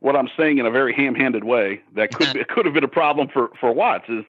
what 0.00 0.16
I'm 0.16 0.28
saying 0.36 0.58
in 0.58 0.66
a 0.66 0.70
very 0.70 0.94
ham-handed 0.94 1.44
way. 1.44 1.82
That 1.94 2.14
could 2.14 2.36
it 2.36 2.48
could 2.48 2.64
have 2.64 2.74
been 2.74 2.84
a 2.84 2.88
problem 2.88 3.28
for 3.28 3.50
for 3.60 3.72
Watts 3.72 4.08
is 4.08 4.24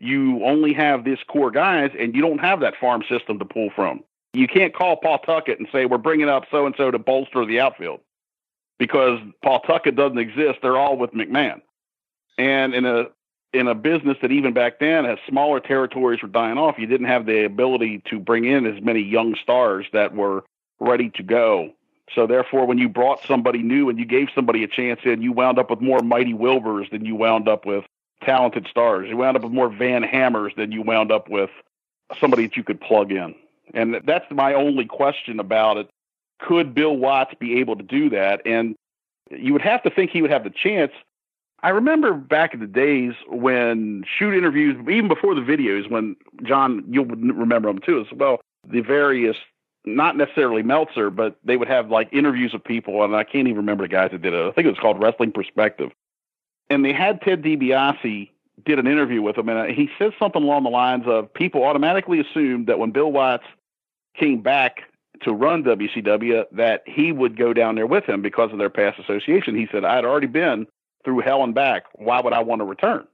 you 0.00 0.42
only 0.44 0.72
have 0.72 1.04
this 1.04 1.18
core 1.28 1.50
guys 1.50 1.90
and 1.98 2.14
you 2.14 2.22
don't 2.22 2.38
have 2.38 2.60
that 2.60 2.74
farm 2.80 3.04
system 3.08 3.38
to 3.38 3.44
pull 3.44 3.70
from. 3.76 4.02
You 4.32 4.48
can't 4.48 4.74
call 4.74 4.96
Pawtucket 4.96 5.58
and 5.58 5.68
say, 5.70 5.84
we're 5.84 5.98
bringing 5.98 6.28
up 6.28 6.44
so 6.50 6.64
and 6.66 6.74
so 6.76 6.90
to 6.90 6.98
bolster 6.98 7.44
the 7.44 7.60
outfield 7.60 8.00
because 8.78 9.18
Pawtucket 9.44 9.96
doesn't 9.96 10.18
exist. 10.18 10.60
They're 10.62 10.78
all 10.78 10.96
with 10.96 11.10
McMahon. 11.10 11.60
And 12.38 12.74
in 12.74 12.86
a 12.86 13.08
in 13.52 13.66
a 13.66 13.74
business 13.74 14.16
that 14.22 14.30
even 14.30 14.52
back 14.52 14.78
then 14.78 15.04
as 15.06 15.18
smaller 15.28 15.60
territories 15.60 16.22
were 16.22 16.28
dying 16.28 16.58
off, 16.58 16.78
you 16.78 16.86
didn't 16.86 17.06
have 17.06 17.26
the 17.26 17.44
ability 17.44 18.02
to 18.08 18.18
bring 18.18 18.44
in 18.44 18.66
as 18.66 18.82
many 18.82 19.00
young 19.00 19.34
stars 19.42 19.86
that 19.92 20.14
were 20.14 20.44
ready 20.78 21.10
to 21.10 21.22
go. 21.22 21.72
So 22.14 22.26
therefore, 22.26 22.66
when 22.66 22.78
you 22.78 22.88
brought 22.88 23.22
somebody 23.24 23.62
new 23.62 23.88
and 23.88 23.98
you 23.98 24.04
gave 24.04 24.28
somebody 24.34 24.64
a 24.64 24.68
chance 24.68 25.00
in, 25.04 25.22
you 25.22 25.32
wound 25.32 25.58
up 25.58 25.70
with 25.70 25.80
more 25.80 26.00
mighty 26.00 26.34
Wilburs 26.34 26.90
than 26.90 27.04
you 27.04 27.14
wound 27.14 27.48
up 27.48 27.66
with 27.66 27.84
talented 28.22 28.66
stars. 28.68 29.08
You 29.08 29.16
wound 29.16 29.36
up 29.36 29.42
with 29.44 29.52
more 29.52 29.68
Van 29.68 30.02
Hammers 30.02 30.52
than 30.56 30.72
you 30.72 30.82
wound 30.82 31.12
up 31.12 31.28
with 31.28 31.50
somebody 32.20 32.46
that 32.46 32.56
you 32.56 32.64
could 32.64 32.80
plug 32.80 33.12
in. 33.12 33.34
And 33.74 34.00
that's 34.04 34.28
my 34.30 34.54
only 34.54 34.84
question 34.84 35.38
about 35.38 35.76
it. 35.76 35.88
Could 36.40 36.74
Bill 36.74 36.96
Watts 36.96 37.34
be 37.38 37.60
able 37.60 37.76
to 37.76 37.82
do 37.82 38.10
that? 38.10 38.42
And 38.44 38.74
you 39.30 39.52
would 39.52 39.62
have 39.62 39.82
to 39.84 39.90
think 39.90 40.10
he 40.10 40.22
would 40.22 40.30
have 40.30 40.44
the 40.44 40.50
chance. 40.50 40.92
I 41.62 41.70
remember 41.70 42.14
back 42.14 42.54
in 42.54 42.60
the 42.60 42.66
days 42.66 43.12
when 43.28 44.04
shoot 44.18 44.34
interviews, 44.34 44.76
even 44.88 45.08
before 45.08 45.34
the 45.34 45.42
videos, 45.42 45.90
when 45.90 46.16
John, 46.42 46.84
you'll 46.88 47.04
remember 47.04 47.68
them 47.68 47.80
too 47.80 48.00
as 48.00 48.06
well, 48.16 48.40
the 48.66 48.80
various, 48.80 49.36
not 49.84 50.16
necessarily 50.16 50.62
Meltzer, 50.62 51.10
but 51.10 51.36
they 51.44 51.56
would 51.56 51.68
have 51.68 51.90
like 51.90 52.08
interviews 52.12 52.54
of 52.54 52.64
people, 52.64 53.04
and 53.04 53.14
I 53.14 53.24
can't 53.24 53.46
even 53.46 53.58
remember 53.58 53.84
the 53.84 53.88
guys 53.88 54.10
that 54.12 54.22
did 54.22 54.32
it. 54.32 54.40
I 54.40 54.52
think 54.52 54.66
it 54.66 54.70
was 54.70 54.78
called 54.78 55.00
Wrestling 55.00 55.32
Perspective 55.32 55.90
and 56.70 56.84
they 56.84 56.92
had 56.92 57.20
Ted 57.20 57.42
DiBiase 57.42 58.30
did 58.64 58.78
an 58.78 58.86
interview 58.86 59.20
with 59.20 59.36
him, 59.36 59.48
and 59.48 59.58
uh, 59.58 59.64
he 59.64 59.90
said 59.98 60.12
something 60.18 60.42
along 60.42 60.62
the 60.62 60.70
lines 60.70 61.04
of 61.06 61.32
people 61.34 61.64
automatically 61.64 62.20
assumed 62.20 62.68
that 62.68 62.78
when 62.78 62.92
Bill 62.92 63.10
Watts 63.10 63.44
came 64.14 64.40
back 64.40 64.82
to 65.22 65.32
run 65.32 65.64
WCW, 65.64 66.44
that 66.52 66.82
he 66.86 67.10
would 67.12 67.36
go 67.36 67.52
down 67.52 67.74
there 67.74 67.86
with 67.86 68.04
him 68.04 68.22
because 68.22 68.52
of 68.52 68.58
their 68.58 68.70
past 68.70 68.98
association. 68.98 69.56
He 69.56 69.66
said, 69.72 69.84
I'd 69.84 70.04
already 70.04 70.26
been 70.26 70.66
through 71.04 71.20
hell 71.20 71.42
and 71.42 71.54
back. 71.54 71.84
Why 71.94 72.20
would 72.20 72.32
I 72.32 72.40
want 72.40 72.60
to 72.60 72.64
return? 72.64 73.06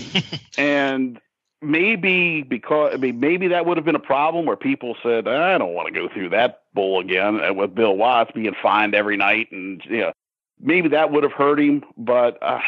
and 0.58 1.20
maybe 1.60 2.42
because 2.42 2.92
I 2.94 2.98
mean 2.98 3.20
maybe 3.20 3.48
that 3.48 3.66
would 3.66 3.76
have 3.76 3.84
been 3.86 3.96
a 3.96 4.00
problem 4.00 4.46
where 4.46 4.56
people 4.56 4.96
said 5.02 5.26
I 5.26 5.58
don't 5.58 5.74
want 5.74 5.92
to 5.92 5.94
go 5.94 6.08
through 6.08 6.28
that 6.30 6.62
bull 6.74 7.00
again 7.00 7.42
uh, 7.42 7.52
with 7.52 7.74
Bill 7.74 7.96
Watts 7.96 8.30
being 8.32 8.54
fined 8.62 8.94
every 8.94 9.16
night 9.16 9.50
and 9.50 9.82
you 9.86 9.98
know 9.98 10.12
maybe 10.60 10.88
that 10.90 11.10
would 11.10 11.22
have 11.22 11.32
hurt 11.32 11.60
him, 11.60 11.84
but 11.96 12.38
uh, 12.42 12.60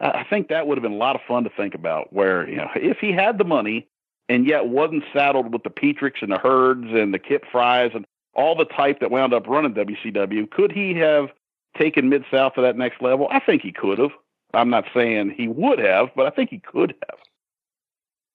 I 0.00 0.24
think 0.28 0.48
that 0.48 0.66
would 0.66 0.78
have 0.78 0.82
been 0.82 0.92
a 0.92 0.96
lot 0.96 1.16
of 1.16 1.22
fun 1.26 1.44
to 1.44 1.50
think 1.50 1.74
about. 1.74 2.12
Where 2.12 2.48
you 2.48 2.56
know, 2.56 2.68
if 2.74 2.98
he 2.98 3.12
had 3.12 3.38
the 3.38 3.44
money 3.44 3.88
and 4.28 4.46
yet 4.46 4.68
wasn't 4.68 5.04
saddled 5.12 5.52
with 5.52 5.62
the 5.62 5.70
Petriks 5.70 6.22
and 6.22 6.32
the 6.32 6.38
Herds 6.38 6.86
and 6.92 7.12
the 7.12 7.18
Kip 7.18 7.44
Freys 7.52 7.94
and 7.94 8.06
all 8.34 8.54
the 8.54 8.64
type 8.64 9.00
that 9.00 9.10
wound 9.10 9.34
up 9.34 9.46
running 9.46 9.74
WCW, 9.74 10.50
could 10.50 10.72
he 10.72 10.94
have 10.94 11.30
taken 11.78 12.08
Mid 12.08 12.24
South 12.30 12.54
to 12.54 12.62
that 12.62 12.76
next 12.76 13.02
level? 13.02 13.28
I 13.30 13.40
think 13.40 13.62
he 13.62 13.72
could 13.72 13.98
have. 13.98 14.12
I'm 14.52 14.70
not 14.70 14.84
saying 14.94 15.34
he 15.36 15.48
would 15.48 15.78
have, 15.78 16.08
but 16.16 16.26
I 16.26 16.30
think 16.30 16.50
he 16.50 16.58
could 16.58 16.94
have. 17.08 17.18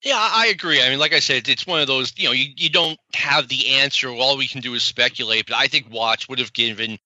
Yeah, 0.02 0.16
I 0.16 0.48
agree. 0.48 0.82
I 0.82 0.88
mean, 0.88 0.98
like 0.98 1.12
I 1.12 1.18
said, 1.18 1.48
it's 1.48 1.66
one 1.66 1.80
of 1.80 1.86
those, 1.86 2.12
you 2.16 2.28
know, 2.28 2.32
you, 2.32 2.46
you 2.56 2.70
don't 2.70 2.98
have 3.14 3.48
the 3.48 3.74
answer. 3.76 4.08
All 4.08 4.36
we 4.36 4.46
can 4.46 4.60
do 4.60 4.74
is 4.74 4.82
speculate. 4.82 5.46
But 5.46 5.56
I 5.56 5.66
think 5.66 5.90
Watts 5.90 6.28
would 6.28 6.38
have 6.38 6.52
given 6.52 6.98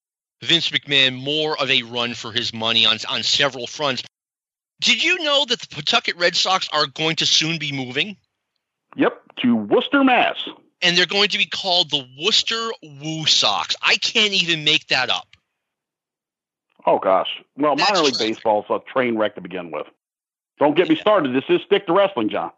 Vince 0.42 0.70
McMahon 0.70 1.20
more 1.22 1.60
of 1.60 1.70
a 1.70 1.82
run 1.82 2.14
for 2.14 2.32
his 2.32 2.52
money 2.52 2.86
on 2.86 2.98
on 3.08 3.22
several 3.22 3.66
fronts. 3.66 4.02
Did 4.80 5.04
you 5.04 5.22
know 5.22 5.44
that 5.44 5.60
the 5.60 5.68
Pawtucket 5.68 6.16
Red 6.16 6.34
Sox 6.34 6.68
are 6.72 6.86
going 6.86 7.16
to 7.16 7.26
soon 7.26 7.58
be 7.58 7.72
moving? 7.72 8.16
Yep, 8.96 9.20
to 9.42 9.54
Worcester, 9.54 10.02
Mass. 10.02 10.48
And 10.82 10.96
they're 10.96 11.06
going 11.06 11.28
to 11.30 11.38
be 11.38 11.46
called 11.46 11.90
the 11.90 12.06
Worcester 12.22 12.70
Woo 12.82 13.26
Sox. 13.26 13.76
I 13.82 13.96
can't 13.96 14.32
even 14.32 14.64
make 14.64 14.88
that 14.88 15.10
up. 15.10 15.29
Oh 16.86 16.98
gosh. 16.98 17.28
Well, 17.56 17.76
That's 17.76 17.90
minor 17.90 18.04
league 18.04 18.18
baseball 18.18 18.62
is 18.62 18.66
a 18.70 18.80
train 18.92 19.16
wreck 19.16 19.34
to 19.36 19.40
begin 19.40 19.70
with. 19.70 19.86
Don't 20.58 20.76
get 20.76 20.88
me 20.90 20.96
started. 20.96 21.34
This 21.34 21.44
is 21.48 21.62
stick 21.64 21.86
to 21.86 21.92
wrestling, 21.94 22.28
John. 22.28 22.50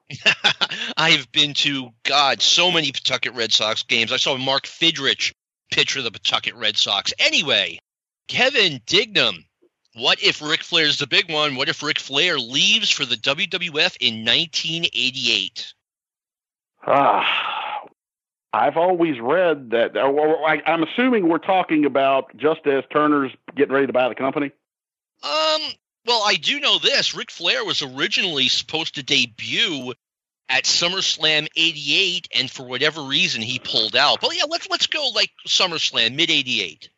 I've 0.97 1.31
been 1.31 1.55
to 1.55 1.91
God 2.03 2.43
so 2.43 2.73
many 2.73 2.91
Pawtucket 2.91 3.35
Red 3.35 3.53
Sox 3.53 3.85
games. 3.85 4.13
I 4.13 4.17
saw 4.17 4.37
Mark 4.37 4.65
Fidrych 4.65 5.33
pitcher 5.71 6.01
of 6.01 6.05
the 6.05 6.11
Pawtucket 6.11 6.57
Red 6.57 6.77
Sox. 6.77 7.13
Anyway, 7.19 7.79
Kevin 8.27 8.81
Dignam. 8.87 9.45
What 9.95 10.23
if 10.23 10.41
Ric 10.41 10.63
Flair's 10.63 10.99
the 10.99 11.07
big 11.07 11.31
one? 11.31 11.55
What 11.55 11.69
if 11.69 11.83
Ric 11.83 11.99
Flair 11.99 12.39
leaves 12.39 12.91
for 12.91 13.05
the 13.05 13.17
WWF 13.17 13.97
in 14.01 14.25
1988? 14.25 15.75
Ah, 16.87 17.52
I've 18.53 18.77
always 18.77 19.19
read 19.19 19.71
that. 19.71 19.97
I, 19.97 20.63
I'm 20.67 20.83
assuming 20.83 21.29
we're 21.29 21.39
talking 21.39 21.87
about 21.87 22.37
just 22.37 22.67
as 22.67 22.85
Turner's 22.93 23.33
getting 23.57 23.73
ready 23.73 23.87
to 23.87 23.93
buy 23.93 24.09
the 24.09 24.15
company. 24.15 24.53
Um, 25.23 25.63
Well, 26.07 26.23
I 26.25 26.35
do 26.37 26.61
know 26.61 26.79
this. 26.79 27.15
Ric 27.15 27.31
Flair 27.31 27.65
was 27.65 27.83
originally 27.83 28.49
supposed 28.49 28.97
to 28.97 29.03
debut 29.03 29.95
at 30.49 30.65
SummerSlam 30.65 31.49
88 31.57 32.29
and 32.35 32.51
for 32.51 32.65
whatever 32.67 33.03
reason 33.03 33.41
he 33.41 33.59
pulled 33.59 33.97
out. 33.97 34.21
But 34.21 34.37
yeah, 34.37 34.45
let's 34.49 34.69
let's 34.69 34.87
go 34.87 35.09
like 35.15 35.31
SummerSlam 35.47 36.15
mid 36.15 36.31
88. 36.31 36.91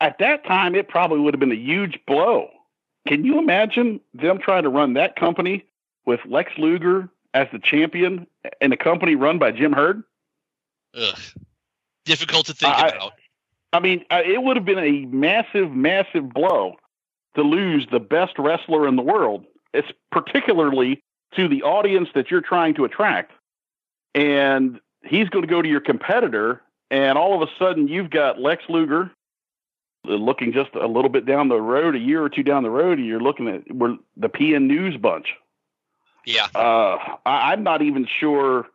At 0.00 0.18
that 0.18 0.44
time 0.44 0.74
it 0.74 0.88
probably 0.88 1.20
would 1.20 1.34
have 1.34 1.40
been 1.40 1.52
a 1.52 1.54
huge 1.54 1.98
blow. 2.06 2.48
Can 3.08 3.24
you 3.24 3.38
imagine 3.38 4.00
them 4.12 4.38
trying 4.38 4.64
to 4.64 4.68
run 4.68 4.94
that 4.94 5.16
company 5.16 5.64
with 6.04 6.20
Lex 6.26 6.52
Luger 6.58 7.08
as 7.32 7.46
the 7.52 7.58
champion 7.58 8.26
in 8.60 8.72
a 8.72 8.76
company 8.76 9.14
run 9.14 9.38
by 9.38 9.52
Jim 9.52 9.72
Herd? 9.72 10.02
Ugh. 10.94 11.18
Difficult 12.04 12.46
to 12.46 12.54
think 12.54 12.74
I, 12.74 12.88
about. 12.88 13.12
I 13.72 13.80
mean, 13.80 14.04
it 14.10 14.42
would 14.42 14.56
have 14.56 14.64
been 14.64 14.78
a 14.78 15.06
massive, 15.06 15.70
massive 15.70 16.32
blow 16.32 16.76
to 17.36 17.42
lose 17.42 17.86
the 17.90 18.00
best 18.00 18.38
wrestler 18.38 18.88
in 18.88 18.96
the 18.96 19.02
world. 19.02 19.44
It's 19.72 19.88
particularly 20.10 21.02
to 21.36 21.46
the 21.46 21.62
audience 21.62 22.08
that 22.14 22.30
you're 22.30 22.40
trying 22.40 22.74
to 22.74 22.84
attract. 22.84 23.32
And 24.14 24.80
he's 25.04 25.28
going 25.28 25.42
to 25.42 25.50
go 25.50 25.62
to 25.62 25.68
your 25.68 25.80
competitor, 25.80 26.62
and 26.90 27.16
all 27.16 27.40
of 27.40 27.48
a 27.48 27.52
sudden 27.58 27.86
you've 27.86 28.10
got 28.10 28.40
Lex 28.40 28.64
Luger 28.68 29.12
looking 30.04 30.52
just 30.52 30.74
a 30.74 30.86
little 30.86 31.10
bit 31.10 31.26
down 31.26 31.48
the 31.48 31.60
road, 31.60 31.94
a 31.94 31.98
year 31.98 32.22
or 32.22 32.28
two 32.28 32.42
down 32.42 32.62
the 32.62 32.70
road, 32.70 32.98
and 32.98 33.06
you're 33.06 33.20
looking 33.20 33.48
at 33.48 33.72
we're 33.72 33.96
the 34.16 34.28
PN 34.28 34.62
News 34.62 34.96
bunch. 34.96 35.34
Yeah. 36.26 36.46
Uh, 36.54 36.98
I, 37.24 37.52
I'm 37.52 37.62
not 37.62 37.82
even 37.82 38.06
sure. 38.18 38.66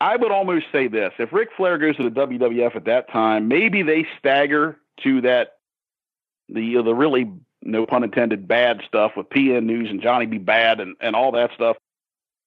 I 0.00 0.16
would 0.16 0.30
almost 0.30 0.66
say 0.70 0.88
this: 0.88 1.12
if 1.18 1.32
Ric 1.32 1.50
Flair 1.56 1.78
goes 1.78 1.96
to 1.96 2.04
the 2.04 2.10
WWF 2.10 2.76
at 2.76 2.84
that 2.84 3.10
time, 3.10 3.48
maybe 3.48 3.82
they 3.82 4.06
stagger 4.18 4.78
to 5.02 5.20
that 5.22 5.56
the 6.48 6.82
the 6.82 6.94
really 6.94 7.30
no 7.62 7.86
pun 7.86 8.04
intended 8.04 8.46
bad 8.46 8.82
stuff 8.86 9.12
with 9.16 9.28
PN 9.28 9.64
News 9.64 9.90
and 9.90 10.00
Johnny 10.00 10.26
B. 10.26 10.38
Bad 10.38 10.80
and 10.80 10.96
and 11.00 11.16
all 11.16 11.32
that 11.32 11.50
stuff. 11.54 11.76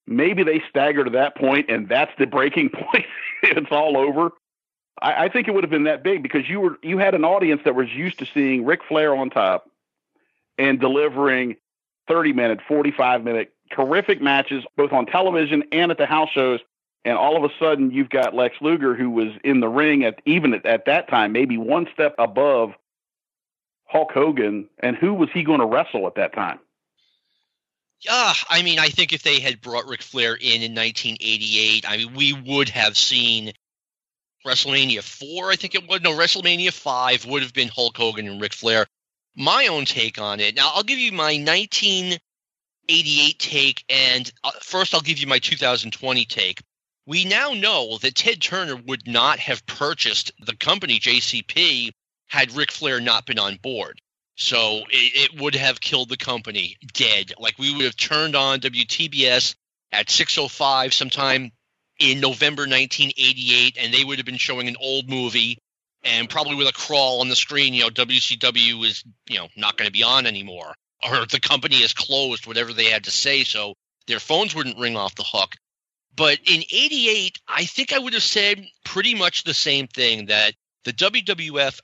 Maybe 0.08 0.43
they 0.43 0.64
stagger 0.70 1.04
to 1.04 1.12
that 1.12 1.36
point, 1.36 1.70
and 1.70 1.88
that's 1.88 2.12
the 2.18 2.26
breaking 2.26 2.70
point. 2.74 3.06
it's 3.43 3.72
all 3.72 3.97
over. 3.97 4.32
I, 5.02 5.26
I 5.26 5.30
think 5.30 5.47
it 5.47 5.54
would 5.54 5.64
have 5.64 5.72
been 5.72 5.84
that 5.84 6.04
big 6.04 6.24
because 6.24 6.49
you 6.49 6.60
were 6.62 6.80
you 6.84 6.97
had 6.97 7.16
an 7.16 7.26
audience 7.26 7.62
that 7.66 7.76
was 7.76 7.89
used 7.89 8.20
to 8.20 8.26
seeing 8.34 8.66
Ric 8.66 8.82
Flair 8.88 9.16
on 9.16 9.30
top 9.30 9.70
and 10.58 10.80
delivering 10.80 11.58
30 12.08 12.34
minute, 12.34 12.60
45 12.68 13.24
minute 13.24 13.54
terrific 13.72 14.22
matches 14.22 14.64
both 14.76 14.91
on 14.91 15.06
television 15.06 15.64
and 15.72 15.91
at 15.91 15.97
the 15.97 16.06
house 16.06 16.30
shows. 16.30 16.60
And 17.04 17.18
all 17.18 17.36
of 17.36 17.49
a 17.49 17.54
sudden, 17.60 17.91
you've 17.91 18.10
got 18.10 18.36
Lex 18.36 18.56
Luger, 18.62 18.95
who 18.95 19.10
was 19.10 19.30
in 19.43 19.60
the 19.60 19.68
ring 19.68 20.04
at 20.04 20.22
even 20.26 20.54
at, 20.54 20.66
at 20.66 20.86
that 20.86 21.10
time, 21.10 21.32
maybe 21.32 21.58
one 21.58 21.88
step 21.93 22.14
above 22.20 22.74
Hulk 23.86 24.12
Hogan. 24.12 24.70
And 24.80 24.95
who 24.95 25.14
was 25.14 25.30
he 25.34 25.43
going 25.43 25.60
to 25.60 25.66
wrestle 25.66 26.08
at 26.08 26.16
that 26.16 26.34
time? 26.34 26.60
Yeah, 28.02 28.34
I 28.49 28.64
mean, 28.64 28.80
I 28.80 28.89
think 28.89 29.14
if 29.14 29.22
they 29.22 29.39
had 29.39 29.62
brought 29.62 29.88
Ric 29.88 30.02
Flair 30.02 30.34
in 30.34 30.64
in 30.64 30.74
1988, 30.74 31.86
I 31.88 31.97
mean, 31.97 32.16
we 32.16 32.34
would 32.34 32.70
have 32.70 32.97
seen 32.97 33.54
WrestleMania 34.45 35.02
4, 35.04 35.52
I 35.52 35.56
think 35.56 35.76
it 35.76 35.88
was. 35.88 36.02
No, 36.02 36.14
WrestleMania 36.14 36.72
5 36.72 37.28
would 37.28 37.43
have 37.43 37.54
been 37.54 37.68
Hulk 37.68 37.95
Hogan 37.95 38.28
and 38.28 38.41
Ric 38.41 38.54
Flair. 38.54 38.88
My 39.36 39.68
own 39.68 39.86
take 39.86 40.20
on 40.20 40.39
it. 40.39 40.56
Now, 40.56 40.72
I'll 40.74 40.82
give 40.84 40.97
you 40.97 41.12
my 41.12 41.38
1988 41.38 43.39
take, 43.39 43.86
and 43.88 44.32
uh, 44.43 44.49
first 44.62 44.95
I'll 44.95 45.02
give 45.02 45.20
you 45.20 45.28
my 45.28 45.38
2020 45.38 46.26
take. 46.26 46.64
We 47.06 47.26
now 47.26 47.54
know 47.54 47.97
that 47.97 48.16
Ted 48.16 48.41
Turner 48.41 48.76
would 48.76 49.08
not 49.08 49.39
have 49.39 49.66
purchased 49.66 50.32
the 50.39 50.56
company 50.56 50.99
JCP 50.99 51.91
had 52.28 52.56
Ric 52.56 52.72
Flair 52.72 53.02
not 53.02 53.26
been 53.26 53.39
on 53.39 53.58
board. 53.58 54.02
So 54.36 54.84
it, 54.89 55.34
it 55.34 55.41
would 55.41 55.56
have 55.56 55.82
killed 55.82 56.10
the 56.10 56.18
company 56.18 56.78
dead. 56.93 57.34
Like 57.38 57.60
we 57.60 57.74
would 57.74 57.86
have 57.86 57.97
turned 57.97 58.36
on 58.36 58.60
WTBS 58.62 59.56
at 59.91 60.08
6:05 60.08 60.93
sometime 60.93 61.52
in 61.99 62.20
November 62.20 62.64
1988, 62.64 63.78
and 63.78 63.93
they 63.93 64.04
would 64.04 64.18
have 64.18 64.26
been 64.26 64.38
showing 64.38 64.68
an 64.68 64.78
old 64.80 65.10
movie, 65.10 65.60
and 66.04 66.30
probably 66.30 66.56
with 66.56 66.68
a 66.68 66.74
crawl 66.74 67.22
on 67.22 67.30
the 67.30 67.36
screen, 67.36 67.74
you 67.74 67.84
know, 67.84 67.89
WCW 67.89 68.86
is 68.86 69.04
you 69.30 69.38
know 69.38 69.47
not 69.56 69.78
going 69.78 69.88
to 69.88 69.91
be 69.91 70.04
on 70.04 70.26
anymore, 70.26 70.74
or 71.08 71.26
the 71.26 71.39
company 71.39 71.78
is 71.78 71.93
closed, 71.93 72.47
whatever 72.47 72.74
they 72.74 72.86
had 72.86 73.04
to 73.04 73.12
say, 73.12 73.43
so 73.43 73.76
their 74.08 74.20
phones 74.20 74.56
wouldn't 74.56 74.80
ring 74.80 74.95
off 74.95 75.16
the 75.16 75.24
hook. 75.24 75.56
But 76.16 76.39
in 76.45 76.64
88, 76.72 77.39
I 77.47 77.66
think 77.66 77.93
I 77.93 77.99
would 77.99 78.14
have 78.14 78.24
said 78.24 78.66
pretty 78.84 79.16
much 79.16 79.43
the 79.43 79.53
same 79.53 79.88
thing 79.88 80.26
that 80.28 80.55
the 80.84 80.93
WWF 80.93 81.80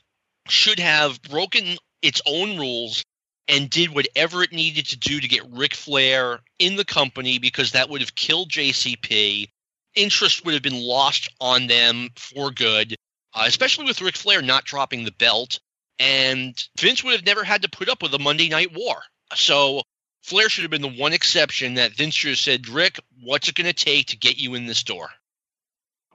should 0.50 0.80
have 0.80 1.22
broken 1.22 1.78
its 2.02 2.22
own 2.26 2.58
rules 2.58 3.04
and 3.48 3.70
did 3.70 3.94
whatever 3.94 4.44
it 4.44 4.52
needed 4.52 4.88
to 4.88 4.98
do 4.98 5.20
to 5.20 5.28
get 5.28 5.50
Ric 5.50 5.74
Flair 5.74 6.40
in 6.60 6.76
the 6.76 6.86
company 6.86 7.40
because 7.40 7.72
that 7.72 7.90
would 7.90 8.02
have 8.02 8.16
killed 8.16 8.52
JCP. 8.52 9.50
Interest 9.96 10.46
would 10.46 10.54
have 10.54 10.64
been 10.64 10.82
lost 10.82 11.30
on 11.40 11.68
them 11.68 12.10
for 12.18 12.52
good, 12.52 12.96
uh, 13.34 13.44
especially 13.48 13.86
with 13.86 14.02
Ric 14.02 14.18
Flair 14.18 14.42
not 14.42 14.66
dropping 14.66 15.06
the 15.06 15.12
belt. 15.14 15.60
And 16.00 16.56
Vince 16.78 17.04
would 17.04 17.14
have 17.14 17.26
never 17.26 17.44
had 17.44 17.62
to 17.64 17.70
put 17.70 17.90
up 17.90 18.04
with 18.04 18.14
a 18.14 18.20
Monday 18.20 18.50
Night 18.50 18.76
War. 18.76 19.02
So 19.36 19.82
Flair 20.28 20.50
should 20.50 20.64
have 20.64 20.72
been 20.72 20.82
the 20.82 21.02
one 21.02 21.14
exception 21.14 21.76
that 21.76 21.94
Vince 21.94 22.14
should 22.14 22.32
have 22.32 22.38
said, 22.38 22.68
Ric, 22.68 23.00
what's 23.24 23.48
it 23.48 23.56
going 23.56 23.66
to 23.66 23.72
take 23.72 24.08
to 24.08 24.18
get 24.18 24.38
you 24.38 24.56
in 24.56 24.66
this 24.66 24.84
door? 24.84 25.08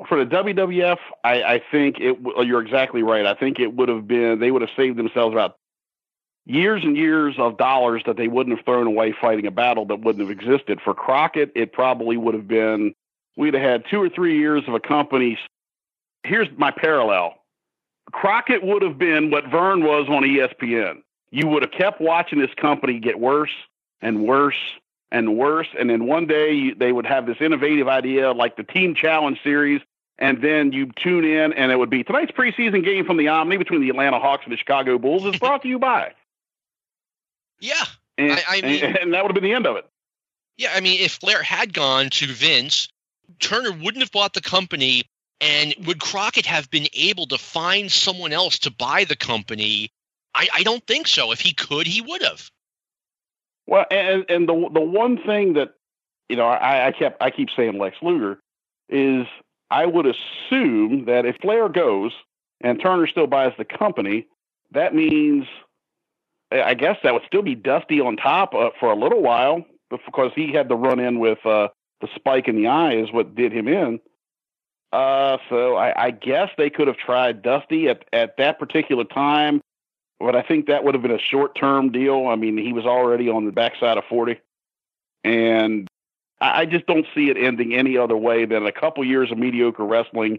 For 0.07 0.23
the 0.23 0.31
WWF, 0.31 0.99
I, 1.25 1.43
I 1.43 1.63
think 1.71 1.97
it. 1.99 2.19
You're 2.45 2.61
exactly 2.61 3.03
right. 3.03 3.25
I 3.25 3.33
think 3.33 3.59
it 3.59 3.75
would 3.75 3.89
have 3.89 4.07
been. 4.07 4.39
They 4.39 4.51
would 4.51 4.61
have 4.61 4.71
saved 4.77 4.99
themselves 4.99 5.33
about 5.33 5.57
years 6.45 6.83
and 6.85 6.95
years 6.95 7.37
of 7.39 7.57
dollars 7.57 8.03
that 8.05 8.19
they 8.19 8.29
wouldn't 8.29 8.55
have 8.55 8.67
thrown 8.67 8.87
away 8.87 9.15
fighting 9.19 9.47
a 9.47 9.51
battle 9.51 9.87
that 9.87 10.01
wouldn't 10.01 10.21
have 10.21 10.31
existed. 10.31 10.81
For 10.85 10.93
Crockett, 10.93 11.51
it 11.55 11.73
probably 11.73 12.19
would 12.19 12.35
have 12.35 12.47
been 12.47 12.95
we'd 13.39 13.55
have 13.55 13.63
had 13.63 13.85
two 13.91 14.03
or 14.03 14.11
three 14.11 14.39
years 14.39 14.63
of 14.69 14.75
a 14.75 14.81
company. 14.81 15.39
Here's 16.23 16.49
my 16.59 16.71
parallel. 16.71 17.37
Crockett 18.13 18.63
would 18.63 18.83
have 18.83 18.99
been 18.99 19.31
what 19.31 19.47
Verne 19.47 19.83
was 19.83 20.07
on 20.11 20.23
ESPN. 20.23 20.97
You 21.31 21.47
would 21.47 21.63
have 21.63 21.73
kept 21.73 21.99
watching 21.99 22.41
this 22.41 22.53
company 22.61 22.99
get 22.99 23.19
worse 23.19 23.49
and 24.03 24.27
worse 24.27 24.59
and 25.11 25.39
worse. 25.39 25.69
And 25.79 25.89
then 25.89 26.07
one 26.07 26.27
day 26.27 26.73
they 26.73 26.93
would 26.93 27.07
have 27.07 27.25
this 27.25 27.39
innovative 27.41 27.89
idea 27.89 28.33
like 28.33 28.57
the 28.57 28.65
Team 28.65 28.95
Challenge 28.95 29.43
series. 29.43 29.81
And 30.19 30.43
then 30.43 30.73
you 30.73 30.93
tune 30.93 31.25
in 31.25 31.55
and 31.55 31.73
it 31.73 31.79
would 31.79 31.91
be 31.91 32.05
tonight's 32.05 32.33
preseason 32.33 32.85
game 32.85 33.07
from 33.07 33.17
the 33.17 33.29
Omni 33.29 33.57
between 33.57 33.81
the 33.81 33.89
Atlanta 33.89 34.21
Hawks 34.21 34.45
and 34.45 34.53
the 34.53 34.57
Chicago 34.59 34.99
Bulls 34.99 35.25
is 35.25 35.39
brought 35.39 35.63
to 35.63 35.69
you 35.69 35.79
by. 35.79 36.13
Yeah. 37.61 37.85
And, 38.19 38.33
I, 38.33 38.43
I 38.49 38.61
mean, 38.61 38.85
and, 38.85 38.97
and 38.99 39.15
that 39.15 39.25
would 39.25 39.31
have 39.31 39.35
been 39.35 39.51
the 39.51 39.55
end 39.55 39.67
of 39.67 39.77
it. 39.77 39.87
Yeah, 40.59 40.73
I 40.75 40.81
mean, 40.81 41.01
if 41.01 41.13
Flair 41.13 41.43
had 41.43 41.73
gone 41.73 42.11
to 42.11 42.27
Vince, 42.27 42.89
Turner 43.41 43.73
wouldn't 43.73 44.03
have 44.03 44.13
bought 44.13 44.35
the 44.35 44.43
company, 44.43 45.05
and 45.41 45.75
would 45.87 45.99
Crockett 45.99 46.45
have 46.45 46.71
been 46.71 46.89
able 46.93 47.27
to 47.29 47.39
find 47.39 47.91
someone 47.91 48.35
else 48.35 48.59
to 48.61 48.71
buy 48.71 49.05
the 49.05 49.17
company? 49.17 49.91
I, 50.35 50.49
I 50.55 50.63
don't 50.63 50.87
think 50.87 51.09
so. 51.09 51.33
If 51.33 51.41
he 51.41 51.55
could, 51.55 51.87
he 51.87 52.03
would 52.03 52.23
have. 52.23 52.51
Well, 53.67 53.87
and 53.91 54.25
and 54.29 54.49
the 54.49 54.69
the 54.73 54.81
one 54.81 55.19
thing 55.25 55.55
that 55.55 55.75
you 56.29 56.37
know 56.37 56.47
I, 56.47 56.89
I 56.89 56.93
kept 56.93 57.23
I 57.23 57.31
keep 57.31 57.49
saying 57.57 57.79
Lex 57.79 57.97
Luger 58.03 58.41
is 58.89 59.27
I 59.71 59.87
would 59.87 60.07
assume 60.07 61.07
that 61.07 61.25
if 61.25 61.37
Flair 61.41 61.69
goes 61.69 62.13
and 62.61 62.81
Turner 62.81 63.07
still 63.07 63.27
buys 63.27 63.53
the 63.57 63.65
company, 63.65 64.27
that 64.73 64.95
means 64.95 65.47
I 66.51 66.75
guess 66.75 66.99
that 67.03 67.15
would 67.15 67.23
still 67.27 67.43
be 67.43 67.55
Dusty 67.55 68.01
on 68.01 68.17
top 68.17 68.55
uh, 68.55 68.71
for 68.79 68.93
a 68.93 68.97
little 68.97 69.23
while 69.23 69.65
because 69.91 70.33
he 70.35 70.53
had 70.53 70.69
the 70.69 70.77
run 70.77 70.99
in 71.01 71.19
with 71.19 71.45
uh, 71.47 71.69
the 72.01 72.09
spike 72.15 72.49
in 72.49 72.57
the 72.57 72.67
eye 72.67 72.95
is 72.95 73.13
what 73.13 73.35
did 73.35 73.53
him 73.53 73.69
in. 73.69 74.01
Uh, 74.93 75.39
so 75.49 75.77
I, 75.77 76.07
I 76.07 76.11
guess 76.11 76.51
they 76.59 76.69
could 76.69 76.87
have 76.87 76.99
tried 76.99 77.43
Dusty 77.43 77.89
at, 77.89 78.05
at 78.13 78.37
that 78.37 78.59
particular 78.59 79.05
time, 79.05 79.63
but 80.23 80.37
I 80.37 80.43
think 80.43 80.67
that 80.67 80.85
would 80.85 80.95
have 80.95 81.03
been 81.03 81.11
a 81.11 81.19
short 81.19 81.57
term 81.57 81.91
deal. 81.91 82.29
I 82.29 82.37
mean, 82.37 82.57
he 82.57 82.73
was 82.73 82.87
already 82.87 83.29
on 83.29 83.45
the 83.45 83.53
backside 83.53 83.99
of 83.99 84.05
40. 84.09 84.41
And 85.25 85.89
I, 86.41 86.65
just 86.65 86.87
don't 86.87 87.07
see 87.15 87.29
it 87.29 87.37
ending 87.37 87.75
any 87.75 87.97
other 87.97 88.17
way 88.17 88.45
than 88.45 88.67
a 88.67 88.73
couple 88.73 89.05
years 89.05 89.31
of 89.31 89.39
mediocre 89.39 89.85
wrestling 89.85 90.39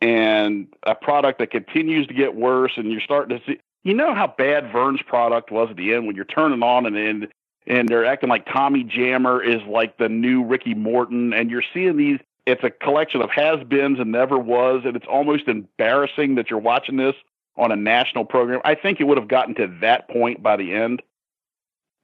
and 0.00 0.68
a 0.84 0.94
product 0.94 1.40
that 1.40 1.50
continues 1.50 2.06
to 2.06 2.14
get 2.14 2.34
worse. 2.34 2.72
And 2.76 2.90
you're 2.90 3.00
starting 3.00 3.38
to 3.38 3.44
see, 3.44 3.58
you 3.82 3.94
know 3.94 4.14
how 4.14 4.26
bad 4.26 4.72
Verne's 4.72 5.02
product 5.02 5.50
was 5.50 5.70
at 5.70 5.76
the 5.76 5.94
end 5.94 6.06
when 6.06 6.16
you're 6.16 6.24
turning 6.24 6.62
on 6.62 6.86
and 6.86 6.96
and 6.96 7.28
and 7.68 7.88
they're 7.88 8.04
acting 8.04 8.28
like 8.28 8.46
Tommy 8.46 8.84
Jammer 8.84 9.42
is 9.42 9.60
like 9.68 9.98
the 9.98 10.08
new 10.08 10.44
Ricky 10.44 10.74
Morton, 10.74 11.32
and 11.32 11.50
you're 11.50 11.64
seeing 11.74 11.96
these. 11.96 12.20
It's 12.46 12.62
a 12.62 12.70
collection 12.70 13.22
of 13.22 13.30
has-beens 13.30 13.98
and 13.98 14.12
never 14.12 14.38
was, 14.38 14.82
and 14.84 14.94
it's 14.94 15.06
almost 15.06 15.48
embarrassing 15.48 16.36
that 16.36 16.48
you're 16.48 16.60
watching 16.60 16.96
this 16.96 17.16
on 17.56 17.72
a 17.72 17.76
national 17.76 18.24
program. 18.24 18.60
I 18.64 18.74
think 18.74 19.00
it 19.00 19.04
would 19.04 19.18
have 19.18 19.28
gotten 19.28 19.54
to 19.56 19.66
that 19.80 20.08
point 20.08 20.42
by 20.42 20.56
the 20.56 20.74
end. 20.74 21.02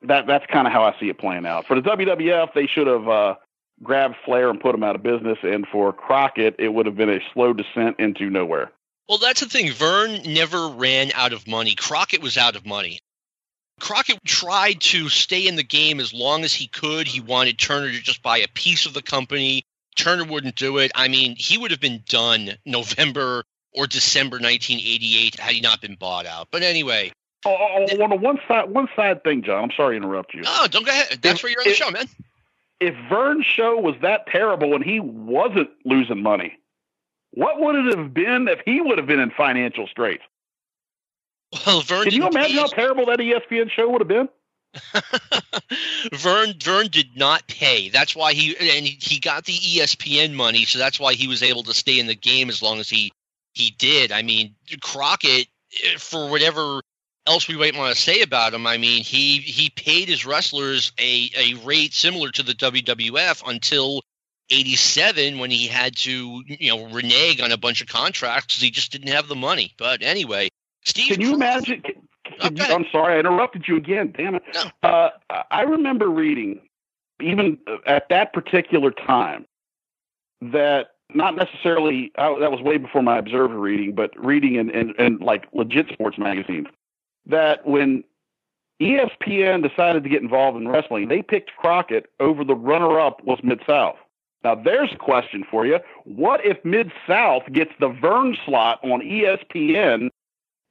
That 0.03 0.27
that's 0.27 0.47
kind 0.47 0.67
of 0.67 0.73
how 0.73 0.83
I 0.83 0.99
see 0.99 1.09
it 1.09 1.19
playing 1.19 1.47
out. 1.47 1.67
For 1.67 1.81
the 1.81 1.89
WWF, 1.89 2.55
they 2.55 2.67
should 2.67 2.87
have 2.89 3.09
uh, 3.09 3.35
grabbed 3.83 4.17
Flair 4.25 4.51
and 4.51 4.61
put 4.61 4.75
him 4.75 4.83
out 4.83 4.97
of 4.97 5.03
business, 5.03 5.39
and 5.43 5.67
for 5.67 5.93
Crockett, 5.93 6.57
it 6.59 6.69
would 6.69 6.87
have 6.87 6.97
been 6.97 7.11
a 7.11 7.21
slow 7.33 7.53
descent 7.53 8.01
into 8.01 8.29
nowhere. 8.29 8.73
Well, 9.09 9.19
that's 9.19 9.41
the 9.41 9.49
thing. 9.49 9.71
Verne 9.73 10.23
never 10.27 10.69
ran 10.69 11.13
out 11.15 11.33
of 11.33 11.47
money. 11.47 11.75
Crockett 11.75 12.23
was 12.23 12.37
out 12.37 12.57
of 12.57 12.65
money. 12.67 12.99
Crockett 13.81 14.25
tried 14.25 14.81
to 14.81 15.09
stay 15.09 15.47
in 15.49 15.57
the 15.57 15.65
game 15.65 15.99
as 15.99 16.15
long 16.15 16.45
as 16.45 16.55
he 16.55 16.69
could. 16.69 17.09
He 17.09 17.21
wanted 17.21 17.59
Turner 17.59 17.91
to 17.91 18.01
just 18.01 18.23
buy 18.23 18.39
a 18.39 18.49
piece 18.49 18.87
of 18.87 18.95
the 18.95 19.03
company. 19.03 19.65
Turner 19.97 20.25
wouldn't 20.25 20.57
do 20.57 20.79
it. 20.79 20.93
I 20.95 21.09
mean, 21.09 21.35
he 21.37 21.59
would 21.59 21.73
have 21.73 21.81
been 21.81 22.03
done 22.09 22.53
November 22.65 23.45
or 23.75 23.87
December 23.87 24.37
1988 24.37 25.39
had 25.39 25.53
he 25.53 25.61
not 25.61 25.81
been 25.81 25.95
bought 25.95 26.27
out. 26.27 26.49
But 26.51 26.63
anyway. 26.63 27.13
Oh, 27.45 27.57
oh, 27.59 27.87
oh 27.91 28.17
one 28.17 28.39
side 28.47 28.71
one 28.71 28.89
side 28.95 29.25
thing, 29.25 29.43
John. 29.43 29.65
I'm 29.65 29.71
sorry 29.77 29.99
to 29.99 30.05
interrupt 30.05 30.35
you. 30.35 30.43
No, 30.43 30.67
don't 30.71 30.87
go 30.87 30.93
ahead. 30.93 31.19
That's 31.23 31.39
if, 31.39 31.43
where 31.43 31.53
you're 31.53 31.61
on 31.61 31.69
the 31.69 31.75
show, 31.75 31.91
man. 31.91 32.09
If 32.81 32.95
Verne's 33.09 33.47
show 33.47 33.79
was 33.79 33.95
that 34.03 34.27
terrible 34.27 34.75
and 34.75 34.85
he 34.85 35.01
wasn't 35.01 35.71
losing 35.85 36.23
money, 36.23 36.59
what 37.33 37.61
would 37.61 37.75
it 37.75 37.97
have 37.97 38.13
been 38.13 38.49
if 38.49 38.61
he 38.65 38.81
would 38.81 38.99
have 38.99 39.07
been 39.07 39.21
in 39.21 39.31
financial 39.31 39.87
straits? 39.87 40.23
Well, 41.67 41.81
Verne. 41.83 42.05
Can 42.05 42.13
you 42.13 42.29
imagine 42.29 42.57
how 42.57 42.67
terrible 42.67 43.07
that 43.07 43.19
ESPN 43.19 43.71
show 43.71 43.89
would 43.91 44.01
have 44.01 44.09
been? 44.09 44.29
Verne 46.15 46.55
Verne 46.63 46.89
did 46.89 47.17
not 47.17 47.47
pay. 47.47 47.91
That's 47.91 48.17
why 48.17 48.33
he 48.33 48.57
and 48.57 48.87
he 48.87 49.21
got 49.21 49.45
the 49.45 49.53
ESPN 49.53 50.33
money, 50.33 50.65
so 50.65 50.79
that's 50.79 50.99
why 50.99 51.13
he 51.13 51.29
was 51.29 51.43
able 51.43 51.63
to 51.65 51.75
stay 51.75 51.99
in 51.99 52.07
the 52.07 52.15
game 52.15 52.49
as 52.49 52.63
long 52.63 52.81
as 52.81 52.89
he 52.89 53.13
he 53.53 53.71
did. 53.71 54.13
I 54.13 54.23
mean, 54.23 54.55
Crockett, 54.81 55.49
eh, 55.85 55.97
for 55.99 56.31
whatever 56.31 56.81
else 57.27 57.47
we 57.49 57.57
might 57.57 57.77
want 57.77 57.95
to 57.95 58.01
say 58.01 58.23
about 58.23 58.55
him, 58.55 58.67
I 58.67 58.79
mean, 58.79 59.05
he 59.05 59.39
he 59.39 59.71
paid 59.71 60.09
his 60.09 60.27
wrestlers 60.27 60.93
a 60.99 61.31
a 61.37 61.55
rate 61.65 61.93
similar 61.93 62.31
to 62.31 62.43
the 62.43 62.55
WWF 62.55 63.43
until 63.47 64.03
87 64.51 65.39
when 65.39 65.51
he 65.51 65.67
had 65.67 65.97
to 65.97 66.43
you 66.47 66.69
know 66.69 66.87
renege 66.87 67.41
on 67.41 67.53
a 67.53 67.57
bunch 67.57 67.81
of 67.81 67.89
contracts 67.89 68.47
because 68.47 68.63
he 68.63 68.71
just 68.71 68.93
didn't 68.93 69.09
have 69.09 69.29
the 69.29 69.37
money. 69.37 69.75
But 69.79 70.03
anyway, 70.03 70.49
Steve, 70.85 71.13
can 71.13 71.21
you 71.21 71.35
imagine? 71.35 71.83
Can, 71.83 71.95
can 72.39 72.57
you, 72.57 72.65
I'm 72.65 72.87
sorry, 72.91 73.17
I 73.17 73.21
interrupted 73.21 73.67
you 73.69 73.77
again. 73.77 74.13
Damn 74.17 74.37
it! 74.37 74.43
No. 74.55 74.71
Uh, 74.83 75.11
I 75.51 75.63
remember 75.63 76.09
reading, 76.09 76.61
even 77.21 77.59
at 77.87 78.09
that 78.09 78.33
particular 78.33 78.91
time, 78.91 79.47
that 80.41 80.93
not 81.15 81.37
necessarily 81.37 82.13
I, 82.17 82.37
that 82.41 82.51
was 82.51 82.61
way 82.61 82.79
before 82.79 83.03
my 83.03 83.19
Observer 83.19 83.59
reading, 83.59 83.95
but 83.95 84.11
reading 84.17 84.57
in, 84.57 84.71
in, 84.71 84.95
in 84.99 85.19
like 85.19 85.47
legit 85.53 85.89
sports 85.93 86.19
magazines, 86.19 86.67
that 87.27 87.67
when 87.67 88.05
ESPN 88.81 89.69
decided 89.69 90.03
to 90.03 90.09
get 90.09 90.23
involved 90.23 90.57
in 90.57 90.69
wrestling, 90.69 91.09
they 91.09 91.23
picked 91.23 91.55
Crockett 91.57 92.07
over 92.21 92.45
the 92.45 92.55
runner-up 92.55 93.23
was 93.25 93.39
Mid 93.43 93.61
South. 93.67 93.97
Now, 94.43 94.57
there's 94.57 94.93
a 94.93 94.97
question 94.97 95.45
for 95.49 95.65
you. 95.65 95.79
What 96.05 96.45
if 96.45 96.65
Mid 96.65 96.91
South 97.07 97.45
gets 97.53 97.71
the 97.79 97.89
Verne 97.89 98.37
slot 98.45 98.81
on 98.83 99.01
ESPN 99.01 100.11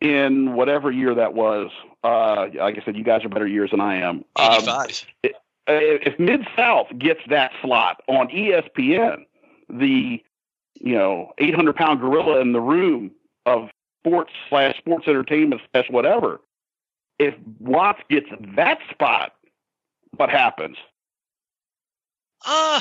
in 0.02 0.54
whatever 0.54 0.92
year 0.92 1.16
that 1.16 1.34
was. 1.34 1.70
Uh, 2.04 2.48
like 2.56 2.78
I 2.78 2.82
said, 2.84 2.98
you 2.98 3.04
guys 3.04 3.24
are 3.24 3.30
better 3.30 3.48
years 3.48 3.72
than 3.72 3.80
I 3.80 3.98
am. 3.98 4.26
Um, 4.36 4.54
85. 4.54 5.06
Um, 5.24 5.32
if 5.68 6.20
Mid 6.20 6.42
South 6.56 6.88
gets 6.98 7.22
that 7.30 7.52
slot 7.62 8.02
on 8.08 8.28
ESPN, 8.30 9.26
the 9.70 10.22
you 10.76 10.96
know 10.96 11.32
800 11.38 11.76
pound 11.76 12.00
gorilla 12.00 12.40
in 12.40 12.54
the 12.54 12.62
room 12.62 13.12
of 13.46 13.70
sports 14.00 14.32
slash 14.50 14.78
sports 14.78 15.08
entertainment 15.08 15.62
slash 15.72 15.90
whatever, 15.90 16.42
if 17.20 17.36
Watts 17.60 18.02
gets 18.10 18.28
that 18.56 18.80
spot, 18.90 19.34
what 20.18 20.30
happens? 20.30 20.78
Uh, 22.46 22.80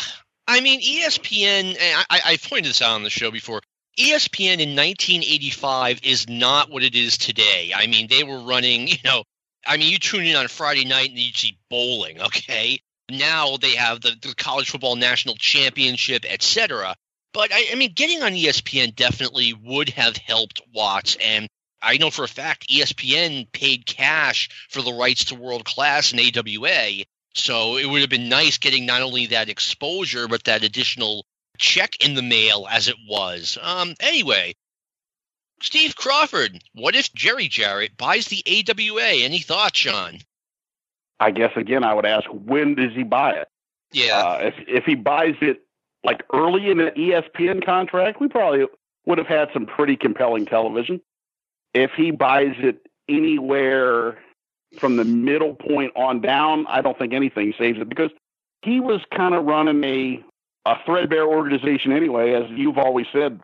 I 0.48 0.60
mean, 0.60 0.80
ESPN, 0.80 1.76
I, 1.78 2.20
I 2.24 2.36
pointed 2.42 2.70
this 2.70 2.82
out 2.82 2.94
on 2.94 3.02
the 3.02 3.10
show 3.10 3.30
before. 3.30 3.60
ESPN 3.98 4.60
in 4.60 4.74
1985 4.74 6.00
is 6.04 6.28
not 6.28 6.70
what 6.70 6.82
it 6.82 6.94
is 6.94 7.18
today. 7.18 7.72
I 7.74 7.86
mean, 7.86 8.08
they 8.08 8.24
were 8.24 8.40
running, 8.40 8.88
you 8.88 8.96
know, 9.04 9.24
I 9.66 9.76
mean, 9.76 9.92
you 9.92 9.98
tune 9.98 10.24
in 10.24 10.36
on 10.36 10.48
Friday 10.48 10.86
night 10.86 11.10
and 11.10 11.18
you 11.18 11.32
see 11.32 11.58
bowling, 11.68 12.20
okay? 12.22 12.80
Now 13.10 13.56
they 13.58 13.74
have 13.74 14.00
the, 14.00 14.12
the 14.22 14.34
college 14.34 14.70
football 14.70 14.96
national 14.96 15.34
championship, 15.34 16.24
etc. 16.24 16.94
But 17.32 17.52
I, 17.52 17.66
I 17.72 17.74
mean, 17.76 17.92
getting 17.94 18.22
on 18.22 18.32
ESPN 18.32 18.94
definitely 18.94 19.52
would 19.52 19.88
have 19.90 20.16
helped 20.16 20.60
Watts. 20.74 21.16
And 21.24 21.48
I 21.82 21.96
know 21.96 22.10
for 22.10 22.24
a 22.24 22.28
fact 22.28 22.68
ESPN 22.68 23.50
paid 23.52 23.86
cash 23.86 24.48
for 24.68 24.82
the 24.82 24.92
rights 24.92 25.26
to 25.26 25.34
world 25.34 25.64
class 25.64 26.12
and 26.12 26.20
AWA. 26.20 27.04
So 27.34 27.76
it 27.76 27.86
would 27.86 28.00
have 28.00 28.10
been 28.10 28.28
nice 28.28 28.58
getting 28.58 28.86
not 28.86 29.02
only 29.02 29.26
that 29.26 29.48
exposure, 29.48 30.26
but 30.26 30.44
that 30.44 30.64
additional 30.64 31.24
check 31.58 31.92
in 32.04 32.14
the 32.14 32.22
mail 32.22 32.66
as 32.68 32.88
it 32.88 32.96
was. 33.08 33.56
Um, 33.62 33.94
anyway, 34.00 34.54
Steve 35.62 35.94
Crawford, 35.94 36.62
what 36.74 36.96
if 36.96 37.12
Jerry 37.12 37.46
Jarrett 37.46 37.96
buys 37.96 38.26
the 38.26 38.42
AWA? 38.46 39.22
Any 39.22 39.40
thoughts, 39.40 39.78
Shawn? 39.78 40.18
I 41.20 41.30
guess 41.30 41.52
again, 41.54 41.84
I 41.84 41.94
would 41.94 42.06
ask, 42.06 42.26
when 42.30 42.74
does 42.74 42.94
he 42.94 43.02
buy 43.04 43.32
it? 43.32 43.48
Yeah. 43.92 44.18
Uh, 44.18 44.38
if 44.42 44.54
if 44.66 44.84
he 44.84 44.94
buys 44.94 45.34
it 45.40 45.62
like 46.04 46.22
early 46.32 46.70
in 46.70 46.80
an 46.80 46.90
ESPN 46.94 47.64
contract, 47.64 48.20
we 48.20 48.28
probably 48.28 48.66
would 49.06 49.18
have 49.18 49.26
had 49.26 49.50
some 49.52 49.66
pretty 49.66 49.96
compelling 49.96 50.46
television. 50.46 51.00
If 51.74 51.92
he 51.96 52.10
buys 52.10 52.54
it 52.58 52.86
anywhere 53.08 54.18
from 54.78 54.96
the 54.96 55.04
middle 55.04 55.54
point 55.54 55.92
on 55.96 56.20
down, 56.20 56.66
I 56.68 56.80
don't 56.80 56.98
think 56.98 57.12
anything 57.12 57.54
saves 57.58 57.78
it 57.80 57.88
because 57.88 58.10
he 58.62 58.80
was 58.80 59.00
kind 59.14 59.34
of 59.34 59.44
running 59.44 59.82
a 59.84 60.24
a 60.66 60.76
threadbare 60.84 61.26
organization 61.26 61.90
anyway, 61.92 62.32
as 62.34 62.50
you've 62.50 62.78
always 62.78 63.06
said. 63.12 63.40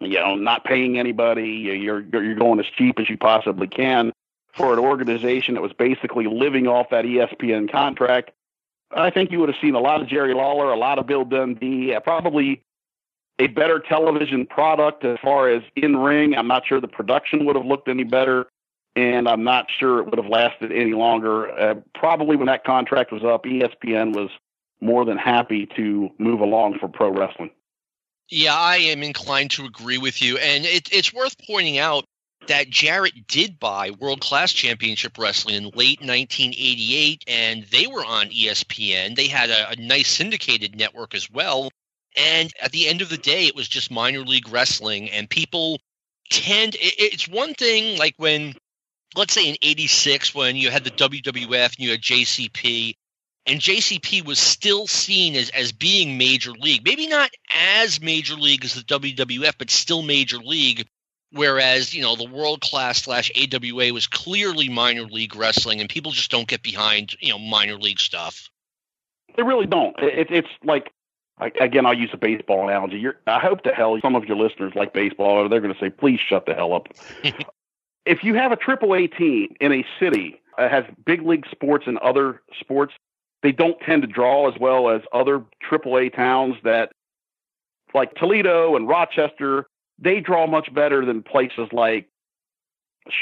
You 0.00 0.18
know, 0.18 0.34
not 0.34 0.64
paying 0.64 0.98
anybody, 0.98 1.48
you're 1.48 2.00
you're 2.00 2.34
going 2.34 2.58
as 2.58 2.66
cheap 2.66 2.98
as 2.98 3.08
you 3.08 3.16
possibly 3.16 3.68
can 3.68 4.12
for 4.52 4.72
an 4.72 4.78
organization 4.78 5.54
that 5.54 5.60
was 5.60 5.72
basically 5.72 6.26
living 6.26 6.66
off 6.66 6.90
that 6.90 7.04
ESPN 7.04 7.70
contract. 7.70 8.32
I 8.94 9.10
think 9.10 9.30
you 9.30 9.40
would 9.40 9.48
have 9.48 9.58
seen 9.60 9.74
a 9.74 9.80
lot 9.80 10.00
of 10.00 10.08
Jerry 10.08 10.34
Lawler, 10.34 10.72
a 10.72 10.76
lot 10.76 10.98
of 10.98 11.06
Bill 11.06 11.24
Dundee, 11.24 11.96
probably 12.04 12.62
a 13.38 13.46
better 13.48 13.78
television 13.78 14.46
product 14.46 15.04
as 15.04 15.18
far 15.22 15.48
as 15.48 15.62
in 15.76 15.96
ring. 15.96 16.36
I'm 16.36 16.48
not 16.48 16.66
sure 16.66 16.80
the 16.80 16.88
production 16.88 17.44
would 17.46 17.56
have 17.56 17.64
looked 17.64 17.88
any 17.88 18.04
better, 18.04 18.46
and 18.94 19.28
I'm 19.28 19.42
not 19.42 19.66
sure 19.70 19.98
it 19.98 20.06
would 20.06 20.18
have 20.18 20.26
lasted 20.26 20.72
any 20.72 20.92
longer. 20.92 21.50
Uh, 21.50 21.74
probably 21.94 22.36
when 22.36 22.46
that 22.46 22.64
contract 22.64 23.12
was 23.12 23.24
up, 23.24 23.44
ESPN 23.44 24.14
was 24.14 24.30
more 24.80 25.04
than 25.04 25.16
happy 25.16 25.66
to 25.76 26.10
move 26.18 26.40
along 26.40 26.78
for 26.78 26.88
pro 26.88 27.10
wrestling. 27.10 27.50
Yeah, 28.28 28.54
I 28.54 28.76
am 28.76 29.02
inclined 29.02 29.50
to 29.52 29.64
agree 29.64 29.98
with 29.98 30.22
you. 30.22 30.38
And 30.38 30.64
it, 30.64 30.88
it's 30.92 31.12
worth 31.12 31.36
pointing 31.46 31.78
out 31.78 32.04
that 32.48 32.70
Jarrett 32.70 33.26
did 33.26 33.58
buy 33.58 33.90
World 33.90 34.20
Class 34.20 34.52
Championship 34.52 35.16
Wrestling 35.18 35.54
in 35.54 35.64
late 35.64 36.00
1988, 36.00 37.24
and 37.26 37.64
they 37.64 37.86
were 37.86 38.04
on 38.04 38.30
ESPN. 38.30 39.16
They 39.16 39.28
had 39.28 39.50
a, 39.50 39.70
a 39.70 39.76
nice 39.76 40.08
syndicated 40.08 40.76
network 40.76 41.14
as 41.14 41.30
well. 41.30 41.70
And 42.16 42.52
at 42.60 42.72
the 42.72 42.88
end 42.88 43.00
of 43.00 43.08
the 43.08 43.16
day, 43.16 43.46
it 43.46 43.56
was 43.56 43.68
just 43.68 43.90
minor 43.90 44.20
league 44.20 44.48
wrestling, 44.48 45.10
and 45.10 45.30
people 45.30 45.80
tend. 46.30 46.74
It, 46.74 46.94
it's 46.98 47.28
one 47.28 47.54
thing 47.54 47.98
like 47.98 48.14
when, 48.18 48.54
let's 49.16 49.32
say 49.32 49.48
in 49.48 49.56
'86, 49.62 50.34
when 50.34 50.56
you 50.56 50.70
had 50.70 50.84
the 50.84 50.90
WWF 50.90 51.76
and 51.76 51.78
you 51.78 51.90
had 51.90 52.02
JCP, 52.02 52.94
and 53.46 53.60
JCP 53.60 54.24
was 54.24 54.38
still 54.38 54.86
seen 54.86 55.34
as, 55.36 55.50
as 55.50 55.72
being 55.72 56.18
major 56.18 56.52
league. 56.52 56.84
Maybe 56.84 57.06
not 57.06 57.30
as 57.50 58.00
major 58.00 58.34
league 58.34 58.64
as 58.64 58.74
the 58.74 58.82
WWF, 58.82 59.54
but 59.58 59.70
still 59.70 60.02
major 60.02 60.38
league. 60.38 60.86
Whereas, 61.32 61.94
you 61.94 62.02
know, 62.02 62.14
the 62.14 62.28
world 62.28 62.60
class 62.60 63.02
slash 63.02 63.30
AWA 63.36 63.92
was 63.92 64.06
clearly 64.06 64.68
minor 64.68 65.04
league 65.04 65.34
wrestling, 65.34 65.80
and 65.80 65.88
people 65.88 66.12
just 66.12 66.30
don't 66.30 66.46
get 66.46 66.62
behind, 66.62 67.16
you 67.20 67.30
know, 67.30 67.38
minor 67.38 67.76
league 67.76 68.00
stuff. 68.00 68.50
They 69.36 69.42
really 69.42 69.66
don't. 69.66 69.98
It, 69.98 70.30
it's 70.30 70.48
like, 70.62 70.92
again, 71.58 71.86
I'll 71.86 71.96
use 71.96 72.10
a 72.12 72.18
baseball 72.18 72.68
analogy. 72.68 72.98
You're, 72.98 73.16
I 73.26 73.38
hope 73.38 73.62
to 73.62 73.72
hell 73.72 73.98
some 74.02 74.14
of 74.14 74.26
your 74.26 74.36
listeners 74.36 74.74
like 74.74 74.92
baseball, 74.92 75.38
or 75.38 75.48
they're 75.48 75.60
going 75.60 75.72
to 75.72 75.80
say, 75.80 75.88
please 75.88 76.20
shut 76.20 76.44
the 76.44 76.54
hell 76.54 76.74
up. 76.74 76.88
if 78.04 78.22
you 78.22 78.34
have 78.34 78.52
a 78.52 78.56
AAA 78.56 79.16
team 79.16 79.54
in 79.58 79.72
a 79.72 79.86
city 79.98 80.40
that 80.58 80.70
has 80.70 80.84
big 81.06 81.22
league 81.22 81.46
sports 81.50 81.86
and 81.86 81.96
other 81.98 82.42
sports, 82.60 82.92
they 83.42 83.52
don't 83.52 83.80
tend 83.80 84.02
to 84.02 84.08
draw 84.08 84.50
as 84.50 84.60
well 84.60 84.90
as 84.90 85.00
other 85.14 85.42
AAA 85.70 86.14
towns 86.14 86.56
that, 86.62 86.92
like 87.94 88.14
Toledo 88.14 88.76
and 88.76 88.86
Rochester, 88.86 89.66
they 90.02 90.20
draw 90.20 90.46
much 90.46 90.72
better 90.74 91.04
than 91.04 91.22
places 91.22 91.68
like 91.72 92.08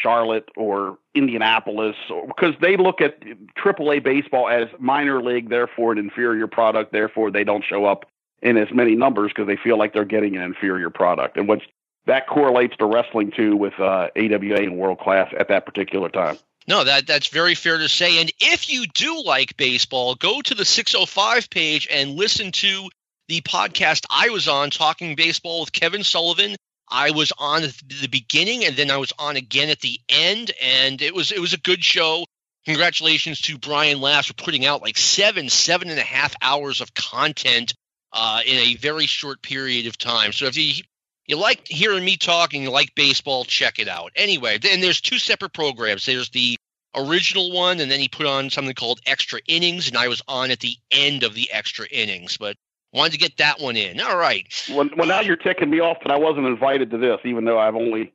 Charlotte 0.03 0.49
or 0.57 0.99
Indianapolis, 1.15 1.97
because 2.27 2.55
they 2.61 2.77
look 2.77 3.01
at 3.01 3.21
AAA 3.57 4.03
baseball 4.03 4.49
as 4.49 4.69
minor 4.79 5.23
league, 5.23 5.49
therefore 5.49 5.93
an 5.93 5.99
inferior 5.99 6.47
product. 6.47 6.93
Therefore, 6.93 7.31
they 7.31 7.45
don't 7.45 7.65
show 7.65 7.85
up 7.85 8.07
in 8.43 8.57
as 8.57 8.69
many 8.73 8.95
numbers 8.95 9.31
because 9.35 9.47
they 9.47 9.57
feel 9.57 9.79
like 9.79 9.93
they're 9.93 10.05
getting 10.05 10.37
an 10.37 10.43
inferior 10.43 10.91
product. 10.91 11.37
And 11.37 11.49
what's 11.49 11.65
that 12.07 12.27
correlates 12.27 12.77
to 12.79 12.87
wrestling 12.87 13.31
too 13.31 13.57
with 13.57 13.79
uh, 13.79 14.09
AWA 14.17 14.57
and 14.57 14.77
world 14.77 14.99
class 14.99 15.33
at 15.39 15.49
that 15.49 15.67
particular 15.67 16.09
time. 16.09 16.39
No, 16.67 16.85
that 16.85 17.07
that's 17.07 17.29
very 17.29 17.55
fair 17.55 17.79
to 17.79 17.89
say. 17.89 18.21
And 18.21 18.33
if 18.41 18.71
you 18.71 18.87
do 18.87 19.23
like 19.25 19.57
baseball, 19.57 20.15
go 20.15 20.41
to 20.43 20.55
the 20.55 20.65
605 20.65 21.51
page 21.51 21.89
and 21.91 22.17
listen 22.17 22.53
to 22.53 22.89
the 23.29 23.41
podcast 23.43 24.07
I 24.11 24.31
was 24.31 24.49
on 24.49 24.71
talking 24.71 25.15
baseball 25.15 25.61
with 25.61 25.73
Kevin 25.73 26.05
Sullivan. 26.05 26.57
I 26.91 27.11
was 27.13 27.33
on 27.39 27.63
at 27.63 27.75
the 28.03 28.09
beginning 28.09 28.65
and 28.65 28.77
then 28.77 28.91
I 28.91 28.97
was 28.97 29.13
on 29.19 29.37
again 29.37 29.69
at 29.69 29.81
the 29.81 30.01
end 30.09 30.51
and 30.61 31.01
it 31.01 31.15
was 31.15 31.33
it 31.33 31.41
was 31.41 31.53
a 31.53 31.59
good 31.59 31.85
show. 31.85 32.25
congratulations 32.67 33.41
to 33.43 33.59
Brian 33.59 34.01
Last 34.01 34.29
for 34.29 34.35
putting 34.35 34.67
out 34.67 34.83
like 34.83 34.99
seven, 34.99 35.49
seven 35.49 35.91
and 35.91 35.99
a 35.99 36.05
half 36.05 36.35
hours 36.43 36.81
of 36.81 36.93
content 36.95 37.75
uh, 38.13 38.41
in 38.45 38.57
a 38.59 38.75
very 38.75 39.07
short 39.07 39.43
period 39.43 39.87
of 39.87 39.97
time. 39.97 40.33
So 40.33 40.47
if 40.47 40.57
you 40.57 40.83
you 41.27 41.37
like 41.37 41.69
hearing 41.69 42.05
me 42.05 42.17
talking, 42.17 42.65
you 42.65 42.71
like 42.71 42.95
baseball, 42.97 43.45
check 43.45 43.79
it 43.79 43.87
out. 43.87 44.11
Anyway, 44.17 44.59
and 44.69 44.83
there's 44.83 45.01
two 45.01 45.19
separate 45.19 45.53
programs. 45.53 46.05
There's 46.05 46.31
the 46.31 46.57
original 46.97 47.53
one, 47.53 47.79
and 47.79 47.89
then 47.89 48.01
he 48.01 48.09
put 48.09 48.27
on 48.27 48.51
something 48.51 48.75
called 48.75 49.01
Extra 49.07 49.41
Innings, 49.47 49.87
and 49.87 49.97
I 49.97 50.09
was 50.09 50.23
on 50.27 50.51
at 50.51 50.59
the 50.59 50.77
end 50.91 51.23
of 51.23 51.35
the 51.35 51.49
Extra 51.53 51.87
Innings, 51.87 52.37
but 52.37 52.57
wanted 52.93 53.13
to 53.13 53.19
get 53.19 53.37
that 53.39 53.61
one 53.61 53.77
in. 53.77 54.01
All 54.01 54.17
right. 54.17 54.47
Well, 54.71 54.89
well 54.97 55.07
now 55.07 55.21
you're 55.21 55.37
ticking 55.37 55.71
me 55.71 55.81
off 55.81 55.99
that 56.03 56.13
I 56.13 56.19
wasn't 56.19 56.47
invited 56.47 56.91
to 56.91 56.99
this, 56.99 57.19
even 57.25 57.45
though 57.45 57.59
I've 57.59 57.77
only 57.77 58.13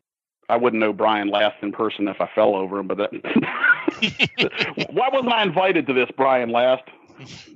I 0.50 0.58
wouldn't 0.58 0.80
know 0.80 0.94
Brian 0.94 1.30
Last 1.30 1.56
in 1.62 1.72
person 1.72 2.08
if 2.08 2.22
I 2.22 2.30
fell 2.36 2.56
over 2.56 2.78
him, 2.80 2.88
but 2.88 2.98
that, 2.98 3.12
why 4.92 5.10
wasn't 5.12 5.34
I 5.34 5.44
invited 5.44 5.88
to 5.88 5.94
this, 5.94 6.10
Brian 6.16 6.50
Last? 6.50 6.84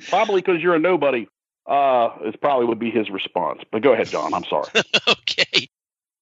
Probably 0.08 0.42
because 0.42 0.62
you're 0.62 0.76
a 0.76 0.80
nobody. 0.80 1.28
Uh, 1.68 2.10
it 2.22 2.42
probably 2.42 2.66
would 2.66 2.80
be 2.80 2.90
his 2.90 3.10
response. 3.10 3.62
But 3.72 3.84
go 3.84 3.94
ahead, 3.94 4.08
John. 4.08 4.34
I'm 4.34 4.46
sorry. 4.46 4.70
okay. 5.08 5.70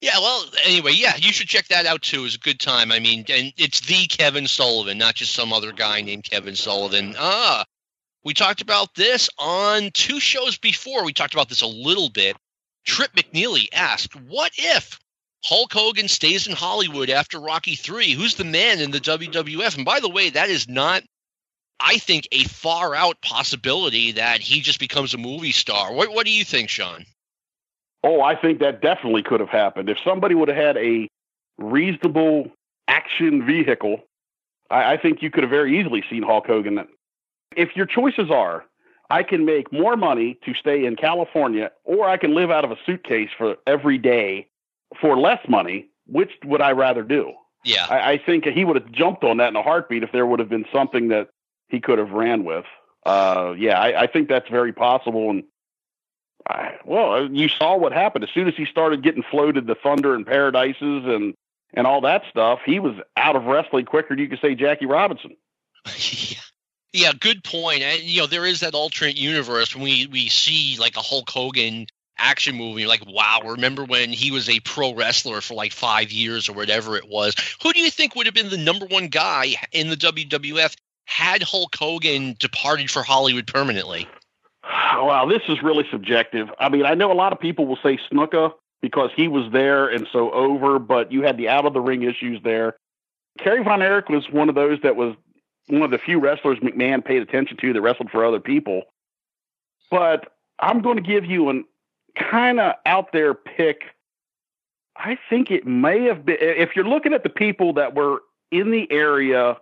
Yeah, 0.02 0.20
well, 0.20 0.46
anyway, 0.66 0.92
yeah, 0.94 1.16
you 1.16 1.32
should 1.32 1.48
check 1.48 1.70
that 1.70 1.86
out 1.86 2.02
too. 2.02 2.26
It's 2.26 2.36
a 2.36 2.40
good 2.40 2.60
time. 2.60 2.92
I 2.92 3.00
mean, 3.00 3.26
and 3.30 3.54
it's 3.58 3.80
the 3.82 4.06
Kevin 4.08 4.48
Sullivan, 4.48 4.98
not 4.98 5.16
just 5.16 5.34
some 5.34 5.54
other 5.54 5.72
guy 5.72 6.02
named 6.02 6.24
Kevin 6.24 6.56
Sullivan. 6.56 7.16
Ah, 7.18 7.66
we 8.28 8.34
talked 8.34 8.62
about 8.62 8.94
this 8.94 9.30
on 9.40 9.90
two 9.94 10.20
shows 10.20 10.58
before. 10.58 11.06
We 11.06 11.14
talked 11.14 11.34
about 11.34 11.48
this 11.48 11.62
a 11.62 11.68
little 11.68 12.10
bit. 12.10 12.36
Trip 12.86 13.10
McNeely 13.14 13.70
asked, 13.72 14.18
"What 14.18 14.52
if 14.58 15.00
Hulk 15.46 15.72
Hogan 15.72 16.10
stays 16.10 16.46
in 16.46 16.54
Hollywood 16.54 17.10
after 17.10 17.40
Rocky 17.40 17.76
Three? 17.76 18.12
Who's 18.12 18.36
the 18.36 18.44
man 18.44 18.82
in 18.82 18.92
the 18.92 19.00
WWF?" 19.00 19.78
And 19.78 19.86
by 19.86 20.02
the 20.02 20.10
way, 20.10 20.30
that 20.30 20.50
is 20.50 20.68
not 20.68 21.04
I 21.80 22.00
think, 22.00 22.28
a 22.32 22.44
far 22.44 22.96
out 22.96 23.22
possibility 23.22 24.12
that 24.14 24.42
he 24.42 24.62
just 24.62 24.80
becomes 24.80 25.14
a 25.14 25.18
movie 25.18 25.52
star. 25.52 25.94
What, 25.94 26.12
what 26.12 26.26
do 26.26 26.32
you 26.32 26.44
think, 26.44 26.70
Shawn? 26.70 27.06
Oh, 28.04 28.22
I 28.22 28.36
think 28.36 28.60
that 28.60 28.82
definitely 28.82 29.22
could 29.22 29.40
have 29.40 29.50
happened. 29.50 29.88
If 29.88 30.00
somebody 30.04 30.34
would 30.34 30.48
have 30.48 30.58
had 30.58 30.78
a 30.78 31.08
reasonable 31.60 32.52
action 32.88 33.46
vehicle, 33.46 34.02
I, 34.72 34.94
I 34.94 34.98
think 34.98 35.22
you 35.22 35.30
could 35.30 35.44
have 35.44 35.52
very 35.52 35.80
easily 35.80 36.04
seen 36.10 36.24
Hulk 36.24 36.48
Hogan. 36.48 36.88
If 37.58 37.76
your 37.76 37.86
choices 37.86 38.32
are, 38.32 38.64
I 39.10 39.24
can 39.24 39.46
make 39.46 39.72
more 39.74 39.98
money 39.98 40.38
to 40.46 40.54
stay 40.54 40.86
in 40.86 40.96
California, 40.96 41.72
or 41.84 42.08
I 42.08 42.18
can 42.18 42.36
live 42.36 42.52
out 42.52 42.64
of 42.64 42.72
a 42.72 42.78
suitcase 42.86 43.30
for 43.38 43.58
every 43.66 43.98
day 43.98 44.48
for 45.02 45.18
less 45.18 45.40
money, 45.50 45.90
which 46.06 46.32
would 46.46 46.62
I 46.62 46.72
rather 46.72 47.04
do? 47.04 47.34
Yeah. 47.64 47.86
I, 47.90 48.14
I 48.14 48.18
think 48.18 48.46
he 48.46 48.64
would 48.64 48.76
have 48.76 48.92
jumped 48.92 49.24
on 49.24 49.38
that 49.38 49.50
in 49.50 49.56
a 49.56 49.64
heartbeat 49.64 50.04
if 50.04 50.12
there 50.12 50.26
would 50.26 50.40
have 50.40 50.50
been 50.50 50.66
something 50.72 51.10
that 51.10 51.30
he 51.68 51.80
could 51.80 52.00
have 52.00 52.12
ran 52.12 52.44
with. 52.44 52.66
Uh, 53.06 53.54
yeah, 53.58 53.80
I, 53.80 54.04
I, 54.04 54.08
think 54.08 54.28
that's 54.28 54.50
very 54.50 54.74
possible. 54.74 55.30
And 55.30 55.44
I, 56.46 56.76
well, 56.86 57.30
you 57.32 57.48
saw 57.48 57.78
what 57.78 57.94
happened 57.94 58.26
as 58.26 58.30
soon 58.34 58.48
as 58.48 58.56
he 58.56 58.66
started 58.66 59.04
getting 59.04 59.24
floated 59.24 59.66
the 59.66 59.76
Thunder 59.76 60.14
in 60.16 60.26
Paradises 60.26 61.06
and 61.06 61.34
and 61.74 61.86
all 61.88 62.02
that 62.02 62.24
stuff. 62.30 62.60
He 62.66 62.80
was 62.80 62.96
out 63.16 63.36
of 63.36 63.46
wrestling 63.46 63.86
quicker 63.86 64.10
than 64.10 64.20
you 64.20 64.30
could 64.30 64.40
say 64.40 64.56
Jackie 64.56 64.86
Robinson. 64.86 65.36
yeah. 65.86 66.40
Yeah, 66.94 67.12
good 67.20 67.44
point. 67.44 67.82
And, 67.82 68.02
you 68.02 68.22
know, 68.22 68.28
there 68.28 68.46
is 68.46 68.62
that 68.62 68.74
alternate 68.74 69.18
universe 69.18 69.76
when 69.76 69.84
we 69.84 70.08
we 70.08 70.30
see 70.30 70.78
like 70.80 70.96
a 70.96 71.02
Hulk 71.02 71.30
Hogan 71.30 71.88
action 72.18 72.56
movie. 72.56 72.86
Like, 72.86 73.04
wow, 73.06 73.42
remember 73.46 73.84
when 73.84 74.12
he 74.12 74.32
was 74.32 74.50
a 74.50 74.60
pro 74.62 74.94
wrestler 74.94 75.42
for 75.42 75.54
like 75.54 75.72
five 75.72 76.12
years 76.12 76.50
or 76.50 76.54
whatever 76.54 76.96
it 76.98 77.08
was? 77.08 77.36
Who 77.62 77.74
do 77.74 77.80
you 77.80 77.92
think 77.92 78.16
would 78.16 78.26
have 78.26 78.36
been 78.36 78.50
the 78.50 78.58
number 78.58 78.86
one 78.86 79.08
guy 79.08 79.56
in 79.72 79.90
the 79.90 79.96
WWF 79.96 80.76
had 81.06 81.44
Hulk 81.44 81.76
Hogan 81.76 82.36
departed 82.40 82.90
for 82.90 83.04
Hollywood 83.04 83.48
permanently? 83.48 84.08
Wow, 84.64 85.28
this 85.30 85.44
is 85.48 85.62
really 85.62 85.86
subjective. 85.92 86.50
I 86.60 86.70
mean, 86.70 86.86
I 86.86 86.94
know 86.94 87.12
a 87.12 87.14
lot 87.14 87.32
of 87.32 87.40
people 87.40 87.66
will 87.68 87.78
say 87.78 88.00
Snuka 88.12 88.54
because 88.82 89.12
he 89.16 89.28
was 89.28 89.52
there 89.52 89.88
and 89.88 90.08
so 90.12 90.32
over, 90.32 90.80
but 90.80 91.12
you 91.12 91.22
had 91.22 91.38
the 91.38 91.50
out 91.50 91.66
of 91.66 91.74
the 91.74 91.80
ring 91.80 92.04
issues 92.04 92.42
there. 92.44 92.76
Kerry 93.40 93.64
Von 93.64 93.82
Erich 93.82 94.10
was 94.10 94.30
one 94.32 94.50
of 94.50 94.56
those 94.56 94.80
that 94.82 94.96
was 94.96 95.16
one 95.68 95.84
of 95.84 95.92
the 95.92 95.98
few 95.98 96.20
wrestlers 96.20 96.60
McMahon 96.60 97.04
paid 97.04 97.22
attention 97.22 97.58
to 97.58 97.74
that 97.74 97.82
wrestled 97.82 98.10
for 98.10 98.26
other 98.26 98.40
people. 98.40 98.84
But 99.92 100.32
I'm 100.60 100.82
going 100.82 100.98
to 100.98 101.02
give 101.02 101.26
you 101.26 101.50
an 101.50 101.66
kind 102.16 102.60
of 102.60 102.76
out 102.86 103.12
there 103.12 103.34
pick. 103.34 103.84
I 104.96 105.18
think 105.30 105.52
it 105.52 105.68
may 105.68 106.04
have 106.06 106.26
been, 106.26 106.38
if 106.40 106.76
you're 106.76 106.88
looking 106.88 107.14
at 107.14 107.24
the 107.24 107.30
people 107.30 107.74
that 107.74 107.94
were 107.96 108.22
in 108.52 108.72
the 108.72 108.92
area 108.92 109.58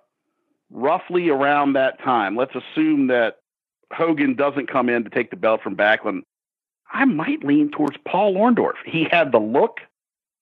roughly 0.72 1.30
around 1.30 1.74
that 1.74 2.02
time, 2.02 2.36
let's 2.36 2.56
assume 2.56 3.08
that 3.08 3.40
Hogan 3.92 4.36
doesn't 4.36 4.68
come 4.68 4.90
in 4.90 5.04
to 5.04 5.10
take 5.10 5.30
the 5.30 5.36
belt 5.36 5.62
from 5.62 5.76
Backlund, 5.76 6.22
I 6.92 7.06
might 7.06 7.44
lean 7.44 7.72
towards 7.72 7.98
Paul 8.06 8.36
Orndorff. 8.36 8.76
He 8.86 9.04
had 9.04 9.32
the 9.32 9.40
look, 9.40 9.82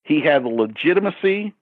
he 0.04 0.20
had 0.20 0.44
the 0.44 0.48
legitimacy, 0.48 1.52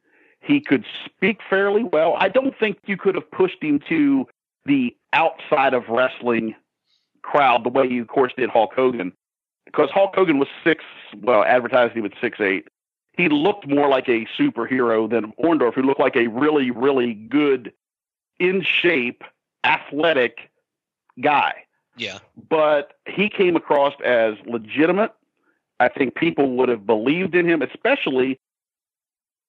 he 0.43 0.61
could 0.61 0.85
speak 1.05 1.41
fairly 1.49 1.85
well. 1.85 2.15
I 2.19 2.29
don't 2.29 2.57
think 2.59 2.79
you 2.87 2.97
could 2.97 3.15
have 3.15 3.31
pushed 3.31 3.63
him 3.63 3.81
to 3.89 4.27
the 4.67 4.95
outside 5.13 5.75
of 5.75 5.89
wrestling 5.89 6.55
crowd 7.23 7.65
the 7.65 7.69
way 7.69 7.87
you, 7.87 8.03
of 8.03 8.09
course, 8.09 8.33
did 8.37 8.51
Hulk 8.51 8.73
Hogan. 8.75 9.13
Because 9.65 9.91
Hulk 9.91 10.15
Hogan 10.15 10.39
was 10.39 10.49
six, 10.65 10.85
well, 11.21 11.45
advertised 11.45 11.95
he 11.95 12.01
was 12.01 12.13
six 12.21 12.41
eight. 12.41 12.69
He 13.17 13.29
looked 13.29 13.69
more 13.69 13.89
like 13.89 14.09
a 14.09 14.27
superhero 14.39 15.09
than 15.09 15.33
Orndorff, 15.43 15.75
who 15.75 15.83
looked 15.83 16.01
like 16.01 16.17
a 16.17 16.27
really, 16.29 16.71
really 16.71 17.15
good 17.15 17.73
in 18.41 18.63
shape, 18.63 19.23
athletic 19.65 20.51
guy. 21.21 21.55
Yeah. 21.97 22.19
But 22.49 22.95
he 23.07 23.29
came 23.29 23.55
across 23.55 23.95
as 24.05 24.35
legitimate. 24.47 25.13
I 25.79 25.89
think 25.89 26.15
people 26.15 26.51
would 26.57 26.69
have 26.69 26.87
believed 26.87 27.35
in 27.35 27.47
him, 27.47 27.61
especially 27.61 28.41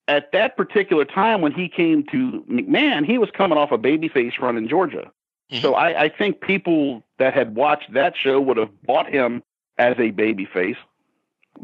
at 0.08 0.32
that 0.34 0.58
particular 0.58 1.06
time 1.06 1.42
when 1.42 1.52
he 1.52 1.70
came 1.70 2.04
to 2.08 2.44
McMahon, 2.50 3.06
he 3.06 3.18
was 3.18 3.30
coming 3.32 3.58
off 3.58 3.72
a 3.72 3.78
babyface 3.78 4.40
run 4.40 4.58
in 4.58 4.68
Georgia. 4.68 5.12
Mm-hmm. 5.52 5.62
So 5.62 5.76
I, 5.76 6.04
I 6.04 6.10
think 6.10 6.42
people 6.42 7.04
that 7.20 7.34
had 7.34 7.56
watched 7.56 7.94
that 7.94 8.16
show 8.18 8.40
would 8.42 8.58
have 8.58 8.70
bought 8.84 9.10
him 9.10 9.44
as 9.78 9.96
a 9.98 10.12
babyface. 10.12 10.78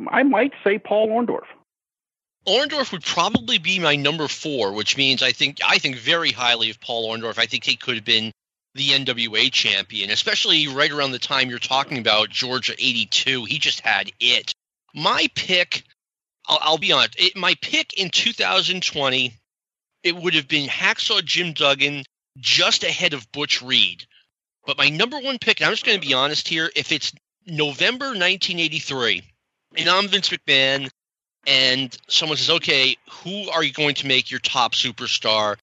I 0.10 0.24
might 0.24 0.54
say 0.64 0.80
Paul 0.80 1.10
Orndorff. 1.10 1.46
Orndorff 2.48 2.92
would 2.92 3.04
probably 3.04 3.58
be 3.58 3.80
my 3.80 3.96
number 3.96 4.28
four, 4.28 4.74
which 4.74 4.96
means 4.98 5.22
I 5.22 5.32
think 5.32 5.58
I 5.66 5.78
think 5.78 5.98
very 5.98 6.32
highly 6.32 6.70
of 6.70 6.80
Paul 6.80 7.10
Orndorff. 7.10 7.38
I 7.38 7.46
think 7.46 7.64
he 7.64 7.76
could 7.76 7.96
have 7.96 8.06
been 8.06 8.32
the 8.76 8.90
NWA 8.90 9.52
champion, 9.52 10.10
especially 10.10 10.68
right 10.68 10.92
around 10.92 11.12
the 11.12 11.20
time 11.20 11.50
you're 11.50 11.60
talking 11.60 11.98
about 11.98 12.30
Georgia 12.30 12.74
'82. 12.74 13.46
He 13.46 13.60
just 13.60 13.82
had 13.82 14.12
it. 14.20 14.54
My 14.96 15.28
pick, 15.36 15.84
I'll, 16.50 16.60
I'll 16.62 16.78
be 16.78 16.92
honest, 16.92 17.16
it, 17.18 17.38
my 17.38 17.56
pick 17.62 17.94
in 17.94 18.10
2020, 18.10 19.34
it 20.04 20.16
would 20.16 20.34
have 20.34 20.48
been 20.48 20.68
Hacksaw 20.68 21.24
Jim 21.24 21.54
Duggan 21.54 22.04
just 22.38 22.84
ahead 22.84 23.14
of 23.14 23.32
Butch 23.32 23.62
Reed. 23.62 24.06
But 24.66 24.78
my 24.78 24.90
number 24.90 25.20
one 25.20 25.40
pick, 25.40 25.62
I'm 25.62 25.72
just 25.72 25.86
going 25.86 26.00
to 26.00 26.06
be 26.06 26.14
honest 26.14 26.48
here, 26.48 26.70
if 26.76 26.92
it's 26.92 27.14
November 27.46 28.08
1983, 28.08 29.24
and 29.78 29.90
I'm 29.90 30.08
Vince 30.08 30.30
McMahon 30.30 30.90
and 31.48 31.98
someone 32.08 32.38
says, 32.38 32.50
okay, 32.58 32.98
who 33.24 33.50
are 33.50 33.64
you 33.64 33.72
going 33.72 33.96
to 33.96 34.08
make 34.08 34.30
your 34.30 34.40
top 34.40 34.74
superstar? 34.74 35.58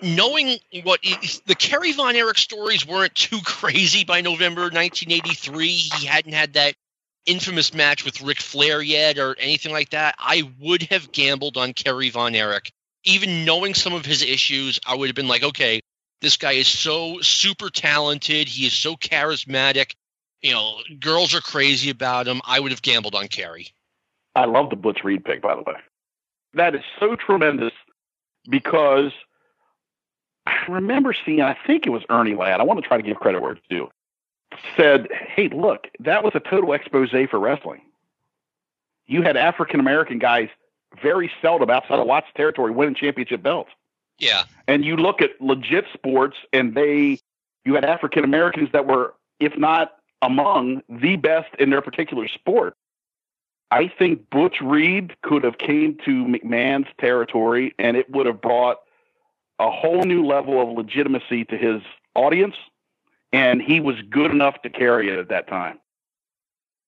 Knowing 0.00 0.58
what 0.82 1.00
the 1.46 1.54
Kerry 1.54 1.92
Von 1.92 2.16
Erich 2.16 2.38
stories 2.38 2.86
weren't 2.86 3.14
too 3.14 3.40
crazy 3.44 4.04
by 4.04 4.20
November 4.20 4.62
1983, 4.62 5.68
he 5.68 6.06
hadn't 6.06 6.32
had 6.32 6.54
that 6.54 6.74
infamous 7.26 7.74
match 7.74 8.04
with 8.04 8.20
Ric 8.20 8.40
Flair 8.40 8.82
yet 8.82 9.18
or 9.18 9.36
anything 9.38 9.72
like 9.72 9.90
that. 9.90 10.14
I 10.18 10.50
would 10.60 10.82
have 10.84 11.12
gambled 11.12 11.56
on 11.56 11.72
Kerry 11.72 12.10
Von 12.10 12.34
Erich. 12.34 12.72
Even 13.04 13.44
knowing 13.44 13.74
some 13.74 13.92
of 13.92 14.04
his 14.06 14.22
issues, 14.22 14.78
I 14.86 14.94
would 14.94 15.08
have 15.08 15.16
been 15.16 15.28
like, 15.28 15.42
okay, 15.42 15.80
this 16.20 16.36
guy 16.36 16.52
is 16.52 16.68
so 16.68 17.20
super 17.20 17.68
talented. 17.68 18.48
He 18.48 18.66
is 18.66 18.72
so 18.72 18.96
charismatic. 18.96 19.94
You 20.40 20.52
know, 20.52 20.78
girls 21.00 21.34
are 21.34 21.40
crazy 21.40 21.90
about 21.90 22.26
him. 22.26 22.40
I 22.44 22.60
would 22.60 22.70
have 22.70 22.82
gambled 22.82 23.14
on 23.14 23.28
Kerry. 23.28 23.68
I 24.34 24.46
love 24.46 24.70
the 24.70 24.76
Butch 24.76 25.04
Reed 25.04 25.24
pick, 25.24 25.42
by 25.42 25.54
the 25.54 25.62
way. 25.62 25.74
That 26.54 26.74
is 26.74 26.82
so 26.98 27.16
tremendous 27.16 27.72
because 28.48 29.12
I 30.46 30.54
remember 30.68 31.14
seeing, 31.24 31.40
I 31.40 31.56
think 31.66 31.86
it 31.86 31.90
was 31.90 32.02
Ernie 32.08 32.34
Ladd. 32.34 32.60
I 32.60 32.64
want 32.64 32.82
to 32.82 32.86
try 32.86 32.96
to 32.96 33.02
give 33.02 33.16
credit 33.18 33.42
where 33.42 33.52
it's 33.52 33.66
due. 33.68 33.88
Said, 34.76 35.08
hey, 35.12 35.48
look, 35.48 35.88
that 36.00 36.24
was 36.24 36.32
a 36.34 36.40
total 36.40 36.72
expose 36.72 37.10
for 37.30 37.38
wrestling. 37.38 37.82
You 39.06 39.22
had 39.22 39.36
African 39.36 39.80
American 39.80 40.18
guys 40.18 40.48
very 41.02 41.30
seldom 41.40 41.70
outside 41.70 41.98
of 41.98 42.06
Watts 42.06 42.28
territory 42.36 42.70
winning 42.70 42.94
championship 42.94 43.42
belts. 43.42 43.70
Yeah. 44.18 44.44
And 44.68 44.84
you 44.84 44.96
look 44.96 45.20
at 45.20 45.30
legit 45.40 45.86
sports, 45.92 46.36
and 46.52 46.74
they, 46.74 47.18
you 47.64 47.74
had 47.74 47.84
African 47.84 48.24
Americans 48.24 48.68
that 48.72 48.86
were, 48.86 49.14
if 49.40 49.56
not 49.56 49.92
among 50.22 50.82
the 50.88 51.16
best 51.16 51.48
in 51.58 51.70
their 51.70 51.82
particular 51.82 52.28
sport. 52.28 52.76
I 53.72 53.88
think 53.88 54.28
Butch 54.30 54.60
Reed 54.60 55.16
could 55.22 55.44
have 55.44 55.58
came 55.58 55.96
to 56.04 56.24
McMahon's 56.24 56.88
territory 56.98 57.74
and 57.78 57.96
it 57.96 58.08
would 58.10 58.26
have 58.26 58.40
brought 58.40 58.78
a 59.58 59.70
whole 59.70 60.02
new 60.02 60.26
level 60.26 60.60
of 60.60 60.76
legitimacy 60.76 61.46
to 61.46 61.56
his 61.56 61.80
audience, 62.14 62.54
and 63.32 63.62
he 63.62 63.80
was 63.80 63.96
good 64.10 64.30
enough 64.30 64.60
to 64.62 64.70
carry 64.70 65.10
it 65.10 65.18
at 65.18 65.28
that 65.28 65.48
time. 65.48 65.78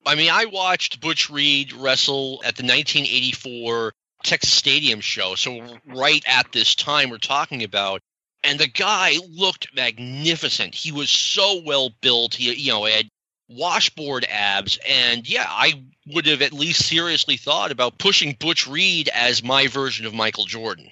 I 0.07 0.14
mean, 0.14 0.30
I 0.30 0.45
watched 0.47 1.01
Butch 1.01 1.30
Reed 1.30 1.72
wrestle 1.72 2.42
at 2.45 2.57
the 2.57 2.62
1984 2.62 3.92
Texas 4.22 4.53
Stadium 4.53 5.01
show. 5.01 5.34
So 5.34 5.78
right 5.86 6.22
at 6.26 6.53
this 6.53 6.74
time 6.74 7.11
we're 7.11 7.18
talking 7.18 7.62
about, 7.62 8.01
and 8.42 8.59
the 8.59 8.68
guy 8.68 9.16
looked 9.30 9.74
magnificent. 9.74 10.74
He 10.74 10.92
was 10.92 11.09
so 11.09 11.62
well 11.64 11.90
built. 12.03 12.34
He, 12.34 12.53
you 12.55 12.72
know, 12.72 12.84
had 12.84 13.09
washboard 13.49 14.26
abs, 14.28 14.78
and 14.88 15.28
yeah, 15.28 15.47
I 15.49 15.82
would 16.09 16.26
have 16.26 16.42
at 16.42 16.53
least 16.53 16.86
seriously 16.86 17.38
thought 17.38 17.70
about 17.70 17.99
pushing 17.99 18.36
Butch 18.38 18.66
Reed 18.66 19.09
as 19.09 19.42
my 19.42 19.66
version 19.68 20.05
of 20.05 20.14
Michael 20.14 20.45
Jordan. 20.45 20.90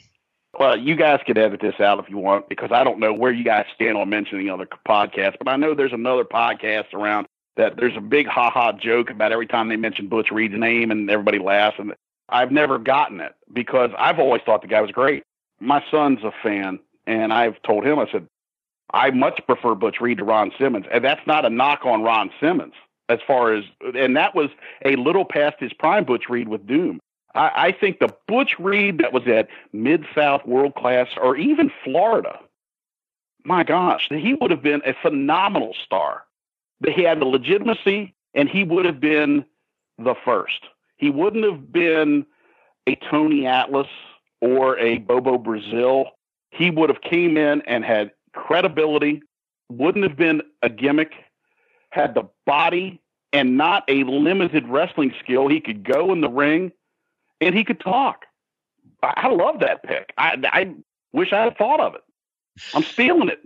Well, 0.59 0.79
you 0.79 0.97
guys 0.97 1.21
could 1.27 1.39
edit 1.39 1.61
this 1.61 1.81
out 1.81 1.99
if 1.99 2.11
you 2.11 2.19
want 2.19 2.49
because 2.49 2.71
I 2.73 2.85
don't 2.85 2.99
know 2.99 3.13
where 3.13 3.33
you 3.33 3.45
guys 3.45 3.65
stand 3.75 3.97
on 3.97 4.11
mentioning 4.11 4.51
other 4.51 4.69
podcasts, 4.87 5.37
but 5.39 5.49
I 5.49 5.57
know 5.57 5.75
there's 5.75 5.95
another 5.95 6.25
podcast 6.25 6.93
around 6.93 7.27
that 7.57 7.77
there's 7.77 7.97
a 7.97 8.01
big 8.01 8.27
ha 8.27 8.51
ha 8.51 8.73
joke 8.73 9.11
about 9.11 9.33
every 9.33 9.47
time 9.47 9.69
they 9.69 9.77
mention 9.77 10.09
Butch 10.09 10.31
Reed's 10.31 10.55
name 10.55 10.91
and 10.91 11.11
everybody 11.11 11.39
laughs. 11.39 11.77
And 11.79 11.95
I've 12.29 12.53
never 12.53 12.79
gotten 12.79 13.21
it 13.21 13.35
because 13.53 13.91
I've 13.99 14.19
always 14.19 14.43
thought 14.45 14.63
the 14.63 14.69
guy 14.69 14.81
was 14.81 14.91
great. 14.91 15.23
My 15.61 15.83
son's 15.91 16.23
a 16.23 16.33
fan, 16.43 16.81
and 17.07 17.33
I've 17.33 17.61
told 17.63 17.87
him, 17.87 17.99
I 17.99 18.11
said, 18.11 18.27
I 18.93 19.11
much 19.11 19.41
prefer 19.47 19.75
Butch 19.75 20.01
Reed 20.01 20.19
to 20.19 20.25
Ron 20.25 20.53
Simmons. 20.59 20.87
And 20.93 21.05
that's 21.05 21.27
not 21.27 21.47
a 21.47 21.51
knock 21.51 21.87
on 21.87 22.03
Ron 22.03 22.31
Simmons 22.41 22.75
as 23.09 23.21
far 23.27 23.55
as, 23.55 23.65
and 23.95 24.17
that 24.17 24.35
was 24.35 24.51
a 24.85 24.97
little 24.97 25.25
past 25.25 25.57
his 25.61 25.73
prime, 25.73 26.05
Butch 26.05 26.29
Reed 26.29 26.49
with 26.49 26.67
Doom. 26.67 27.01
I, 27.35 27.51
I 27.55 27.73
think 27.73 27.99
the 27.99 28.15
Butch 28.27 28.59
Reed 28.59 28.99
that 28.99 29.13
was 29.13 29.27
at 29.27 29.49
Mid 29.73 30.05
South 30.15 30.47
World 30.47 30.75
Class 30.75 31.09
or 31.21 31.37
even 31.37 31.71
Florida, 31.85 32.39
my 33.45 33.65
gosh, 33.65 34.09
he 34.11 34.35
would 34.35 34.51
have 34.51 34.63
been 34.63 34.83
a 34.85 34.95
phenomenal 35.03 35.75
star. 35.85 36.25
He 36.87 37.03
had 37.03 37.21
the 37.21 37.25
legitimacy, 37.25 38.15
and 38.35 38.49
he 38.49 38.65
would 38.65 38.85
have 38.85 39.01
been 39.01 39.45
the 39.99 40.15
first. 40.25 40.65
He 40.97 41.11
wouldn't 41.11 41.45
have 41.45 41.73
been 41.73 42.27
a 42.87 42.97
Tony 42.97 43.47
Atlas 43.47 43.89
or 44.41 44.79
a 44.79 44.99
Bobo 44.99 45.39
Brazil. 45.39 46.07
He 46.51 46.71
would 46.71 46.89
have 46.89 47.01
came 47.01 47.37
in 47.37 47.63
and 47.63 47.85
had 47.85 48.13
credibility, 48.33 49.23
wouldn't 49.69 50.05
have 50.05 50.17
been 50.17 50.43
a 50.63 50.69
gimmick, 50.69 51.13
had 51.91 52.15
the 52.15 52.29
body 52.47 53.01
and 53.33 53.57
not 53.57 53.85
a 53.89 54.05
limited 54.05 54.69
wrestling 54.69 55.15
skill. 55.21 55.49
He 55.49 55.61
could 55.61 55.85
go 55.85 56.13
in 56.13 56.21
the 56.21 56.29
ring 56.29 56.73
and 57.47 57.57
he 57.57 57.65
could 57.65 57.81
talk. 57.81 58.27
I 59.03 59.29
love 59.29 59.61
that 59.61 59.83
pick. 59.83 60.13
I, 60.17 60.37
I 60.45 60.75
wish 61.13 61.33
I 61.33 61.43
had 61.43 61.59
thought 61.59 61.81
of 61.81 61.95
it. 61.95 62.03
I'm 62.75 62.85
stealing 62.85 63.29
it. 63.29 63.41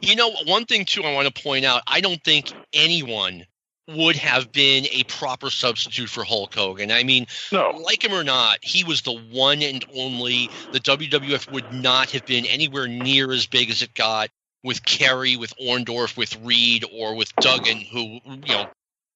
You 0.00 0.16
know, 0.16 0.30
one 0.46 0.66
thing 0.66 0.84
too 0.84 1.02
I 1.04 1.14
want 1.14 1.32
to 1.32 1.42
point 1.42 1.64
out, 1.64 1.82
I 1.86 2.00
don't 2.00 2.22
think 2.22 2.52
anyone 2.72 3.46
would 3.88 4.16
have 4.16 4.50
been 4.50 4.86
a 4.90 5.04
proper 5.04 5.48
substitute 5.48 6.08
for 6.08 6.24
Hulk 6.24 6.54
Hogan. 6.54 6.90
I 6.90 7.04
mean, 7.04 7.26
no. 7.52 7.70
like 7.70 8.04
him 8.04 8.12
or 8.12 8.24
not, 8.24 8.58
he 8.62 8.82
was 8.82 9.02
the 9.02 9.16
one 9.30 9.62
and 9.62 9.84
only. 9.94 10.50
The 10.72 10.80
WWF 10.80 11.50
would 11.52 11.72
not 11.72 12.10
have 12.10 12.26
been 12.26 12.46
anywhere 12.46 12.88
near 12.88 13.32
as 13.32 13.46
big 13.46 13.70
as 13.70 13.82
it 13.82 13.94
got 13.94 14.28
with 14.64 14.84
Kerry, 14.84 15.36
with 15.36 15.54
Orndorff, 15.58 16.16
with 16.16 16.36
Reed, 16.42 16.84
or 16.92 17.14
with 17.14 17.34
Duggan, 17.36 17.80
who 17.80 18.20
you 18.24 18.40
know 18.48 18.68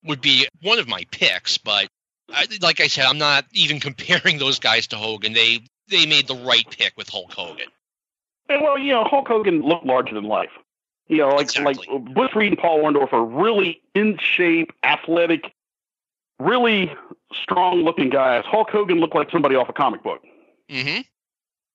would 0.05 0.21
be 0.21 0.47
one 0.63 0.79
of 0.79 0.89
my 0.89 1.05
picks. 1.11 1.59
But 1.59 1.89
I, 2.33 2.47
like 2.61 2.81
I 2.81 2.87
said, 2.87 3.05
I'm 3.07 3.19
not 3.19 3.45
even 3.53 3.81
comparing 3.81 4.39
those 4.39 4.59
guys 4.59 4.87
to 4.89 4.97
Hogan. 4.97 5.33
They 5.33 5.61
they 5.89 6.07
made 6.07 6.29
the 6.29 6.37
right 6.37 6.65
pick 6.71 6.93
with 6.97 7.09
Hulk 7.09 7.33
Hogan. 7.33 7.67
And 8.49 8.63
Well, 8.63 8.79
you 8.79 8.93
know, 8.93 9.05
Hulk 9.05 9.29
Hogan 9.29 9.63
looked 9.63 9.87
larger 9.87 10.15
than 10.15 10.25
life. 10.25 10.51
You 11.09 11.19
know, 11.19 11.31
like 11.31 11.43
exactly. 11.43 11.87
like 11.89 12.15
Butch 12.15 12.35
Reed 12.35 12.53
and 12.53 12.59
Paul 12.59 12.81
Orndorff 12.83 13.13
are 13.13 13.25
really 13.25 13.81
in 13.95 14.17
shape, 14.19 14.73
athletic, 14.85 15.53
really 16.39 16.93
strong 17.33 17.83
looking 17.83 18.11
guys. 18.11 18.45
Hulk 18.47 18.71
Hogan 18.71 18.99
looked 18.99 19.15
like 19.15 19.31
somebody 19.31 19.57
off 19.57 19.69
a 19.69 19.73
comic 19.73 20.03
book. 20.05 20.23
Mm-hmm. 20.71 21.01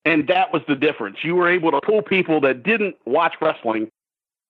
And 0.06 0.28
that 0.28 0.54
was 0.54 0.62
the 0.68 0.76
difference. 0.76 1.18
You 1.24 1.36
were 1.36 1.50
able 1.50 1.72
to 1.72 1.82
pull 1.82 2.02
people 2.02 2.40
that 2.42 2.64
didn't 2.64 2.96
watch 3.06 3.36
wrestling. 3.42 3.90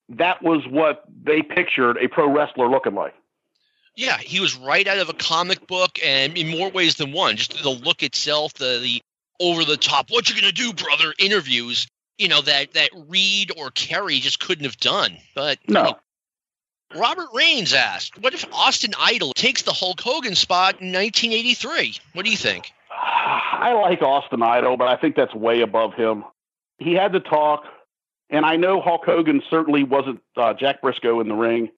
That 0.09 0.43
was 0.43 0.67
what 0.67 1.03
they 1.23 1.41
pictured 1.41 1.97
a 1.97 2.07
pro 2.07 2.29
wrestler 2.29 2.69
looking 2.69 2.93
like. 2.93 3.15
Yeah, 3.95 4.17
he 4.17 4.39
was 4.39 4.55
right 4.55 4.87
out 4.87 4.97
of 4.97 5.09
a 5.09 5.13
comic 5.13 5.67
book, 5.67 5.99
and 6.03 6.37
in 6.37 6.49
more 6.49 6.69
ways 6.69 6.95
than 6.95 7.13
one. 7.13 7.37
Just 7.37 7.61
the 7.63 7.69
look 7.69 8.03
itself, 8.03 8.53
the 8.55 8.79
the 8.81 9.01
over 9.39 9.65
the 9.65 9.77
top, 9.77 10.09
what 10.09 10.29
you 10.29 10.39
gonna 10.39 10.51
do, 10.51 10.73
brother? 10.73 11.13
Interviews 11.17 11.87
you 12.17 12.27
know 12.27 12.41
that 12.41 12.73
that 12.73 12.89
Reed 13.07 13.51
or 13.57 13.71
Kerry 13.71 14.19
just 14.19 14.39
couldn't 14.39 14.65
have 14.65 14.77
done. 14.77 15.17
But 15.33 15.59
no. 15.67 15.81
I 15.81 15.83
mean, 15.85 15.95
Robert 16.95 17.27
Raines 17.33 17.73
asked, 17.73 18.21
"What 18.21 18.33
if 18.33 18.45
Austin 18.53 18.93
Idol 18.99 19.33
takes 19.33 19.63
the 19.63 19.73
Hulk 19.73 19.99
Hogan 19.99 20.35
spot 20.35 20.81
in 20.81 20.91
1983? 20.91 21.95
What 22.13 22.25
do 22.25 22.31
you 22.31 22.37
think?" 22.37 22.71
I 22.91 23.73
like 23.73 24.01
Austin 24.01 24.41
Idol, 24.41 24.77
but 24.77 24.87
I 24.87 24.95
think 24.95 25.15
that's 25.15 25.33
way 25.33 25.61
above 25.61 25.93
him. 25.93 26.23
He 26.77 26.93
had 26.93 27.13
to 27.13 27.19
talk, 27.19 27.63
and 28.29 28.45
I 28.45 28.55
know 28.55 28.81
Hulk 28.81 29.05
Hogan 29.05 29.41
certainly 29.49 29.83
wasn't 29.83 30.21
uh, 30.37 30.53
Jack 30.53 30.81
Briscoe 30.81 31.19
in 31.19 31.27
the 31.27 31.35
ring, 31.35 31.69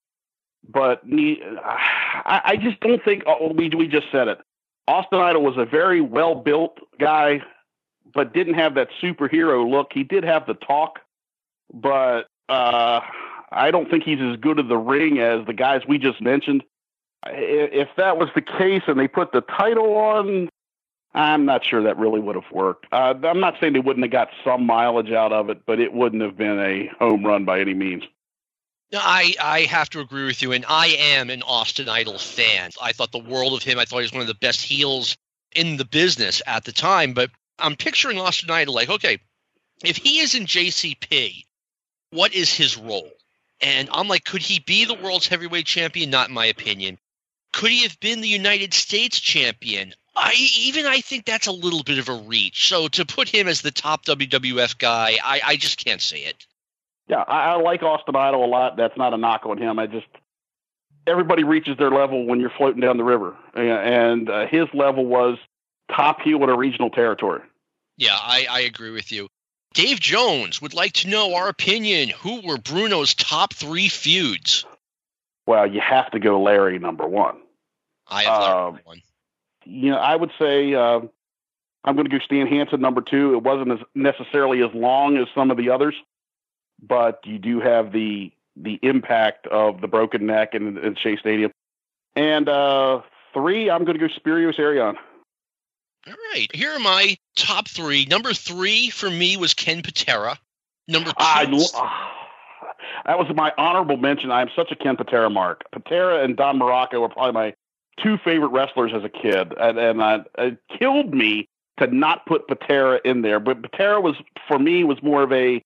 but 0.70 1.02
I 1.06 2.58
just 2.62 2.80
don't 2.80 3.04
think. 3.04 3.24
Oh, 3.26 3.54
we 3.54 3.70
we 3.70 3.88
just 3.88 4.08
said 4.12 4.28
it. 4.28 4.40
Austin 4.88 5.20
Idol 5.20 5.44
was 5.44 5.58
a 5.58 5.66
very 5.66 6.02
well 6.02 6.36
built 6.36 6.80
guy 7.00 7.42
but 8.14 8.34
didn't 8.34 8.56
have 8.56 8.76
that 8.76 8.90
superhero 9.02 9.70
look. 9.70 9.92
He 9.94 10.04
did 10.04 10.24
have 10.24 10.48
the 10.48 10.54
talk, 10.54 11.00
but 11.74 12.28
uh, 12.50 13.02
I 13.52 13.72
don't 13.72 13.90
think 13.90 14.04
he's 14.04 14.20
as 14.20 14.38
good 14.38 14.60
of 14.60 14.68
the 14.68 14.78
ring 14.78 15.20
as 15.20 15.46
the 15.46 15.54
guys 15.54 15.82
we 15.88 15.98
just 15.98 16.22
mentioned. 16.22 16.64
If 17.26 17.90
that 17.98 18.18
was 18.18 18.30
the 18.36 18.42
case 18.42 18.84
and 18.88 19.00
they 19.00 19.08
put 19.08 19.32
the 19.32 19.42
title 19.42 19.96
on, 19.98 20.50
I'm 21.14 21.46
not 21.46 21.66
sure 21.66 21.84
that 21.84 21.98
really 21.98 22.20
would 22.20 22.36
have 22.36 22.52
worked. 22.52 22.86
Uh, 22.92 23.14
I'm 23.24 23.40
not 23.40 23.56
saying 23.60 23.74
they 23.74 23.80
wouldn't 23.80 24.04
have 24.04 24.12
got 24.12 24.30
some 24.44 24.66
mileage 24.66 25.12
out 25.12 25.34
of 25.34 25.50
it, 25.50 25.66
but 25.66 25.80
it 25.80 25.94
wouldn't 25.94 26.22
have 26.22 26.38
been 26.38 26.60
a 26.60 26.88
home 27.00 27.26
run 27.26 27.44
by 27.44 27.60
any 27.60 27.74
means. 27.74 28.04
I, 28.94 29.36
I 29.42 29.62
have 29.62 29.90
to 29.92 30.00
agree 30.00 30.26
with 30.26 30.42
you, 30.42 30.54
and 30.54 30.66
I 30.68 30.88
am 30.88 31.30
an 31.30 31.44
Austin 31.44 31.90
Idol 31.90 32.18
fan. 32.18 32.72
I 32.82 32.94
thought 32.94 33.12
the 33.12 33.20
world 33.20 33.54
of 33.54 33.64
him. 33.64 33.80
I 33.80 33.86
thought 33.86 33.98
he 33.98 34.04
was 34.04 34.14
one 34.14 34.22
of 34.22 34.28
the 34.28 34.34
best 34.34 34.62
heels 34.62 35.18
in 35.52 35.78
the 35.78 35.86
business 35.86 36.42
at 36.48 36.64
the 36.64 36.72
time. 36.72 37.14
But 37.14 37.32
I'm 37.60 37.76
picturing 37.76 38.20
Austin 38.20 38.50
Idol 38.50 38.76
like, 38.76 38.90
okay, 38.90 39.20
if 39.84 39.98
he 39.98 40.20
is 40.20 40.36
in 40.36 40.46
JCP, 40.46 41.44
what 42.12 42.34
is 42.34 42.54
his 42.54 42.78
role? 42.78 43.12
And 43.60 43.90
I'm 43.92 44.08
like, 44.08 44.24
could 44.24 44.42
he 44.42 44.60
be 44.60 44.86
the 44.86 44.94
world's 44.94 45.28
heavyweight 45.28 45.66
champion? 45.66 46.10
Not 46.10 46.30
in 46.30 46.36
my 46.36 46.46
opinion. 46.46 46.98
Could 47.54 47.72
he 47.72 47.84
have 47.84 48.00
been 48.00 48.22
the 48.22 48.28
United 48.28 48.74
States 48.74 49.20
champion? 49.20 49.94
I 50.16 50.34
even 50.58 50.86
I 50.86 51.02
think 51.02 51.26
that's 51.26 51.48
a 51.48 51.52
little 51.52 51.84
bit 51.84 52.00
of 52.00 52.10
a 52.10 52.14
reach. 52.14 52.68
So 52.70 52.88
to 52.90 53.06
put 53.06 53.30
him 53.30 53.48
as 53.48 53.62
the 53.62 53.72
top 53.72 54.06
WWF 54.06 54.78
guy, 54.78 55.18
I, 55.24 55.42
I 55.44 55.56
just 55.58 55.84
can't 55.84 56.02
see 56.02 56.20
it. 56.20 56.46
Yeah, 57.08 57.24
I, 57.28 57.52
I 57.52 57.56
like 57.56 57.84
Austin 57.84 58.16
Idol 58.16 58.46
a 58.46 58.48
lot. 58.48 58.76
That's 58.78 58.98
not 58.98 59.14
a 59.14 59.18
knock 59.18 59.46
on 59.46 59.58
him. 59.58 59.80
I 59.80 59.88
just 59.88 60.08
everybody 61.08 61.44
reaches 61.44 61.78
their 61.78 61.90
level 61.90 62.26
when 62.26 62.40
you're 62.40 62.52
floating 62.52 62.82
down 62.82 62.98
the 62.98 63.04
river, 63.04 63.36
and 63.54 64.30
uh, 64.30 64.48
his 64.48 64.68
level 64.74 65.06
was 65.06 65.38
top 65.90 66.22
heel 66.22 66.44
in 66.44 66.50
a 66.50 66.58
regional 66.58 66.90
territory. 66.90 67.42
Yeah, 67.98 68.18
I, 68.20 68.46
I 68.50 68.60
agree 68.62 68.92
with 68.92 69.12
you. 69.12 69.28
Dave 69.74 70.00
Jones 70.00 70.62
would 70.62 70.74
like 70.74 70.94
to 70.94 71.10
know 71.10 71.36
our 71.36 71.50
opinion. 71.50 72.10
Who 72.10 72.42
were 72.42 72.58
Bruno's 72.58 73.14
top 73.14 73.54
three 73.54 73.90
feuds? 73.90 74.66
Well, 75.46 75.66
you 75.66 75.80
have 75.80 76.12
to 76.12 76.20
go 76.20 76.42
Larry 76.42 76.78
number 76.80 77.08
one. 77.08 77.38
I 78.08 78.24
have 78.24 78.42
Larry 78.42 78.64
number 78.64 78.82
one. 78.84 79.02
You 79.66 79.92
know, 79.92 79.98
I 79.98 80.16
would 80.16 80.32
say 80.40 80.74
uh, 80.74 81.02
I'm 81.84 81.96
going 81.96 82.06
to 82.06 82.12
go 82.12 82.24
Stan 82.24 82.48
Hansen 82.48 82.82
number 82.82 83.02
two. 83.02 83.34
It 83.34 83.44
wasn't 83.44 83.72
as 83.72 83.80
necessarily 83.96 84.64
as 84.64 84.74
long 84.74 85.18
as 85.18 85.28
some 85.34 85.52
of 85.52 85.58
the 85.58 85.70
others, 85.70 85.96
but 86.82 87.20
you 87.26 87.40
do 87.40 87.60
have 87.60 87.92
the 87.92 88.32
the 88.56 88.80
impact 88.82 89.46
of 89.48 89.82
the 89.82 89.88
broken 89.88 90.26
neck 90.26 90.54
and, 90.54 90.78
in 90.80 90.96
Shea 90.96 91.16
Stadium. 91.18 91.52
And 92.16 92.50
uh, 92.50 93.02
three, 93.34 93.70
I'm 93.70 93.86
going 93.86 94.00
to 94.00 94.08
go 94.08 94.14
Spiros 94.14 94.58
Arion. 94.58 94.98
All 96.08 96.14
right. 96.34 96.48
Here 96.54 96.72
are 96.72 96.80
my 96.80 97.18
top 97.36 97.68
three. 97.68 98.06
Number 98.06 98.34
three 98.34 98.90
for 98.90 99.10
me 99.10 99.38
was 99.38 99.54
Ken 99.54 99.84
Patera. 99.84 100.40
Number 100.88 101.10
two. 101.10 101.16
I, 101.20 101.46
that 103.06 103.20
was 103.20 103.28
my 103.36 103.54
honorable 103.58 103.98
mention. 103.98 104.32
I 104.32 104.42
am 104.42 104.50
such 104.56 104.72
a 104.72 104.76
Ken 104.76 104.96
Patera 104.96 105.30
mark. 105.30 105.64
Patera 105.72 106.24
and 106.24 106.36
Don 106.36 106.58
Muraco 106.60 107.02
were 107.02 107.10
probably 107.10 107.34
my 107.34 107.54
two 108.02 108.18
favorite 108.18 108.50
wrestlers 108.50 108.92
as 108.96 109.04
a 109.04 109.10
kid, 109.10 109.54
and, 109.60 109.78
and 109.78 110.02
uh, 110.02 110.20
it 110.38 110.60
killed 110.80 111.14
me 111.14 111.48
to 111.80 111.88
not 111.88 112.26
put 112.26 112.48
Patera 112.48 113.00
in 113.04 113.22
there. 113.22 113.40
But 113.40 113.62
Patera 113.62 114.02
was 114.02 114.16
for 114.48 114.58
me 114.58 114.84
was 114.84 115.02
more 115.04 115.24
of 115.24 115.32
a 115.32 115.62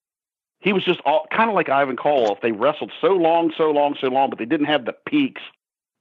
he 0.62 0.74
was 0.74 0.84
just 0.84 1.00
all, 1.06 1.28
kind 1.32 1.50
of 1.50 1.56
like 1.56 1.70
Ivan 1.70 1.98
Koloff. 1.98 2.42
They 2.42 2.52
wrestled 2.52 2.92
so 3.02 3.10
long, 3.10 3.52
so 3.58 3.72
long, 3.72 3.96
so 4.00 4.08
long, 4.08 4.30
but 4.30 4.40
they 4.40 4.46
didn't 4.46 4.68
have 4.68 4.86
the 4.86 4.96
peaks 5.08 5.42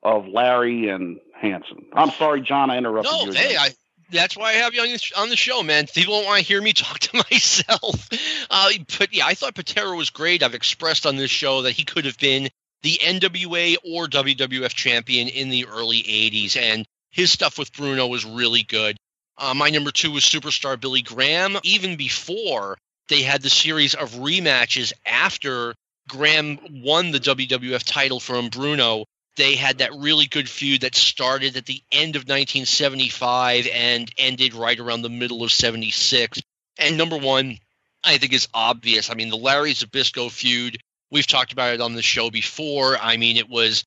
of 0.02 0.26
Larry 0.28 0.88
and 0.88 1.18
Hansen. 1.34 1.86
I'm 1.92 2.10
sorry, 2.10 2.42
John, 2.42 2.70
I 2.70 2.76
interrupted 2.78 3.12
no, 3.12 3.24
you. 3.26 3.32
Hey, 3.32 3.56
I, 3.56 3.70
That's 4.10 4.36
why 4.36 4.50
I 4.50 4.52
have 4.54 4.74
you 4.74 4.82
on, 4.82 4.88
this, 4.88 5.12
on 5.16 5.30
the 5.30 5.36
show, 5.36 5.62
man. 5.62 5.86
People 5.86 6.18
don't 6.18 6.26
want 6.26 6.40
to 6.40 6.46
hear 6.46 6.60
me 6.60 6.72
talk 6.74 6.98
to 7.00 7.24
myself. 7.30 8.08
Uh, 8.52 8.70
but 8.98 9.14
yeah, 9.14 9.26
I 9.26 9.34
thought 9.34 9.54
Patera 9.54 9.94
was 9.94 10.10
great. 10.10 10.42
I've 10.42 10.54
expressed 10.54 11.06
on 11.06 11.14
this 11.14 11.30
show 11.30 11.62
that 11.62 11.70
he 11.70 11.84
could 11.84 12.04
have 12.04 12.18
been 12.18 12.48
the 12.82 12.98
NWA 13.00 13.76
or 13.84 14.08
WWF 14.08 14.74
champion 14.74 15.28
in 15.28 15.50
the 15.50 15.66
early 15.66 16.02
80s, 16.02 16.56
and 16.56 16.84
his 17.10 17.30
stuff 17.30 17.58
with 17.58 17.72
Bruno 17.72 18.08
was 18.08 18.24
really 18.24 18.64
good. 18.64 18.96
Uh, 19.38 19.54
my 19.54 19.70
number 19.70 19.92
two 19.92 20.10
was 20.10 20.24
superstar 20.24 20.80
Billy 20.80 21.02
Graham. 21.02 21.58
Even 21.62 21.94
before 21.94 22.76
they 23.10 23.22
had 23.22 23.42
the 23.42 23.50
series 23.50 23.94
of 23.94 24.12
rematches 24.12 24.92
after 25.04 25.74
Graham 26.08 26.58
won 26.82 27.10
the 27.10 27.20
WWF 27.20 27.82
title 27.84 28.20
from 28.20 28.48
Bruno, 28.48 29.04
they 29.36 29.56
had 29.56 29.78
that 29.78 29.92
really 29.94 30.26
good 30.26 30.48
feud 30.48 30.82
that 30.82 30.94
started 30.94 31.56
at 31.56 31.66
the 31.66 31.82
end 31.92 32.16
of 32.16 32.22
1975 32.22 33.66
and 33.72 34.10
ended 34.16 34.54
right 34.54 34.78
around 34.78 35.02
the 35.02 35.10
middle 35.10 35.42
of 35.42 35.52
76. 35.52 36.40
And 36.78 36.96
number 36.96 37.18
one, 37.18 37.58
I 38.04 38.18
think 38.18 38.32
is 38.32 38.48
obvious. 38.54 39.10
I 39.10 39.14
mean, 39.14 39.28
the 39.28 39.36
Larry 39.36 39.74
Zbyszko 39.74 40.30
feud, 40.30 40.78
we've 41.10 41.26
talked 41.26 41.52
about 41.52 41.74
it 41.74 41.80
on 41.80 41.94
the 41.94 42.02
show 42.02 42.30
before. 42.30 42.96
I 42.96 43.16
mean, 43.16 43.36
it 43.36 43.48
was 43.48 43.84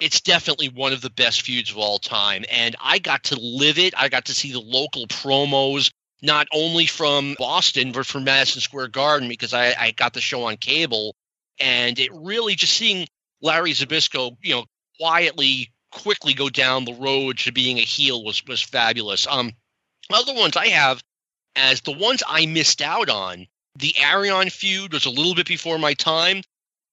it's 0.00 0.20
definitely 0.20 0.68
one 0.68 0.92
of 0.92 1.00
the 1.00 1.10
best 1.10 1.42
feuds 1.42 1.70
of 1.70 1.78
all 1.78 1.98
time. 1.98 2.44
And 2.50 2.76
I 2.80 2.98
got 2.98 3.24
to 3.24 3.38
live 3.38 3.78
it. 3.78 3.94
I 3.96 4.08
got 4.08 4.26
to 4.26 4.34
see 4.34 4.52
the 4.52 4.60
local 4.60 5.06
promos, 5.06 5.90
not 6.22 6.46
only 6.52 6.86
from 6.86 7.34
Boston, 7.38 7.92
but 7.92 8.06
from 8.06 8.24
Madison 8.24 8.60
Square 8.60 8.88
Garden, 8.88 9.28
because 9.28 9.52
I, 9.52 9.74
I 9.78 9.90
got 9.90 10.14
the 10.14 10.20
show 10.20 10.44
on 10.44 10.56
cable. 10.56 11.14
And 11.60 11.98
it 11.98 12.10
really 12.14 12.54
just 12.54 12.72
seeing 12.72 13.06
Larry 13.42 13.72
Zbyszko, 13.72 14.36
you 14.40 14.54
know, 14.54 14.64
quietly, 14.98 15.72
quickly 15.90 16.32
go 16.32 16.48
down 16.48 16.84
the 16.84 16.94
road 16.94 17.38
to 17.38 17.52
being 17.52 17.78
a 17.78 17.82
heel 17.82 18.24
was 18.24 18.42
was 18.46 18.62
fabulous. 18.62 19.26
Um, 19.26 19.52
other 20.12 20.34
ones 20.34 20.56
I 20.56 20.68
have 20.68 21.02
as 21.56 21.80
the 21.82 21.92
ones 21.92 22.22
I 22.26 22.46
missed 22.46 22.80
out 22.80 23.10
on. 23.10 23.46
The 23.76 23.94
Arion 23.98 24.50
feud 24.50 24.92
was 24.92 25.06
a 25.06 25.10
little 25.10 25.34
bit 25.34 25.46
before 25.46 25.78
my 25.78 25.94
time. 25.94 26.42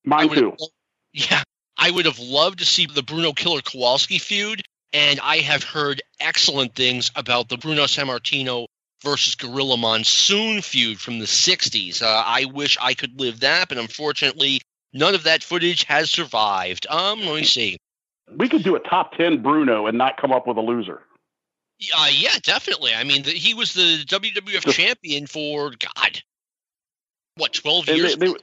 Mine 0.04 0.28
too. 0.30 0.56
Yeah, 1.12 1.42
I 1.76 1.90
would 1.90 2.04
have 2.04 2.20
loved 2.20 2.60
to 2.60 2.64
see 2.64 2.86
the 2.86 3.02
Bruno 3.02 3.32
Killer 3.32 3.62
Kowalski 3.62 4.20
feud, 4.20 4.62
and 4.92 5.18
I 5.18 5.38
have 5.38 5.64
heard 5.64 6.00
excellent 6.20 6.76
things 6.76 7.10
about 7.16 7.48
the 7.48 7.56
Bruno 7.56 7.86
Sammartino 7.86 8.66
versus 9.02 9.34
Gorilla 9.34 9.76
Monsoon 9.76 10.62
feud 10.62 11.00
from 11.00 11.18
the 11.18 11.26
60s. 11.26 12.02
Uh, 12.02 12.22
I 12.26 12.46
wish 12.46 12.76
I 12.80 12.94
could 12.94 13.18
live 13.20 13.40
that, 13.40 13.68
but 13.68 13.78
unfortunately, 13.78 14.60
none 14.92 15.14
of 15.14 15.24
that 15.24 15.42
footage 15.42 15.84
has 15.84 16.10
survived. 16.10 16.86
Um, 16.88 17.20
let 17.20 17.36
me 17.36 17.44
see. 17.44 17.78
We 18.36 18.48
could 18.48 18.62
do 18.62 18.76
a 18.76 18.80
top 18.80 19.16
10 19.16 19.42
Bruno 19.42 19.86
and 19.86 19.98
not 19.98 20.20
come 20.20 20.32
up 20.32 20.46
with 20.46 20.56
a 20.56 20.60
loser. 20.60 21.02
Uh, 21.96 22.08
yeah, 22.12 22.36
definitely. 22.42 22.94
I 22.94 23.04
mean, 23.04 23.22
the, 23.22 23.30
he 23.30 23.54
was 23.54 23.72
the 23.74 24.04
WWF 24.04 24.64
the, 24.64 24.72
champion 24.72 25.26
for 25.26 25.70
God, 25.70 26.20
what 27.36 27.54
twelve 27.54 27.88
years? 27.88 28.16
They, 28.16 28.26
they, 28.26 28.34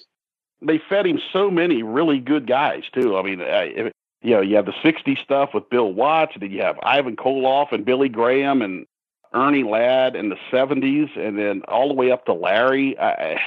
they, 0.62 0.82
fed 0.90 1.06
him 1.06 1.20
so 1.32 1.52
many 1.52 1.84
really 1.84 2.20
good 2.20 2.48
guys 2.48 2.84
too. 2.94 3.16
I 3.16 3.22
mean, 3.22 3.42
uh, 3.42 3.92
you 4.24 4.32
know, 4.32 4.42
you 4.42 4.56
have 4.56 4.66
the 4.66 4.74
'60s 4.84 5.24
stuff 5.24 5.54
with 5.54 5.70
Bill 5.70 5.94
Watts, 5.94 6.32
and 6.34 6.42
then 6.42 6.52
you 6.52 6.64
have 6.64 6.80
Ivan 6.82 7.16
Koloff 7.16 7.72
and 7.72 7.86
Billy 7.86 8.10
Graham 8.10 8.64
and 8.64 8.88
Ernie 9.34 9.64
Ladd 9.64 10.16
in 10.16 10.30
the 10.30 10.38
'70s, 10.52 11.18
and 11.18 11.38
then 11.38 11.62
all 11.68 11.88
the 11.88 11.94
way 11.94 12.12
up 12.12 12.26
to 12.26 12.34
Larry. 12.34 12.98
I, 13.00 13.40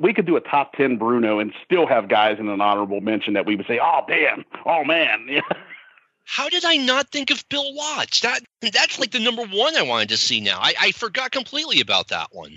we 0.00 0.14
could 0.14 0.26
do 0.26 0.36
a 0.36 0.40
top 0.40 0.72
10 0.74 0.96
Bruno 0.96 1.38
and 1.38 1.52
still 1.64 1.86
have 1.86 2.08
guys 2.08 2.38
in 2.38 2.48
an 2.48 2.60
honorable 2.60 3.00
mention 3.00 3.34
that 3.34 3.46
we 3.46 3.54
would 3.54 3.66
say, 3.66 3.78
oh, 3.82 4.00
damn, 4.08 4.44
oh, 4.64 4.82
man. 4.82 5.28
How 6.24 6.48
did 6.48 6.64
I 6.64 6.76
not 6.76 7.10
think 7.10 7.30
of 7.30 7.46
Bill 7.48 7.74
Watts? 7.74 8.20
That 8.20 8.40
that's 8.60 9.00
like 9.00 9.10
the 9.10 9.18
number 9.18 9.42
one 9.42 9.76
I 9.76 9.82
wanted 9.82 10.10
to 10.10 10.16
see 10.16 10.40
now. 10.40 10.60
I, 10.60 10.74
I 10.80 10.92
forgot 10.92 11.32
completely 11.32 11.80
about 11.80 12.08
that 12.08 12.28
one. 12.30 12.56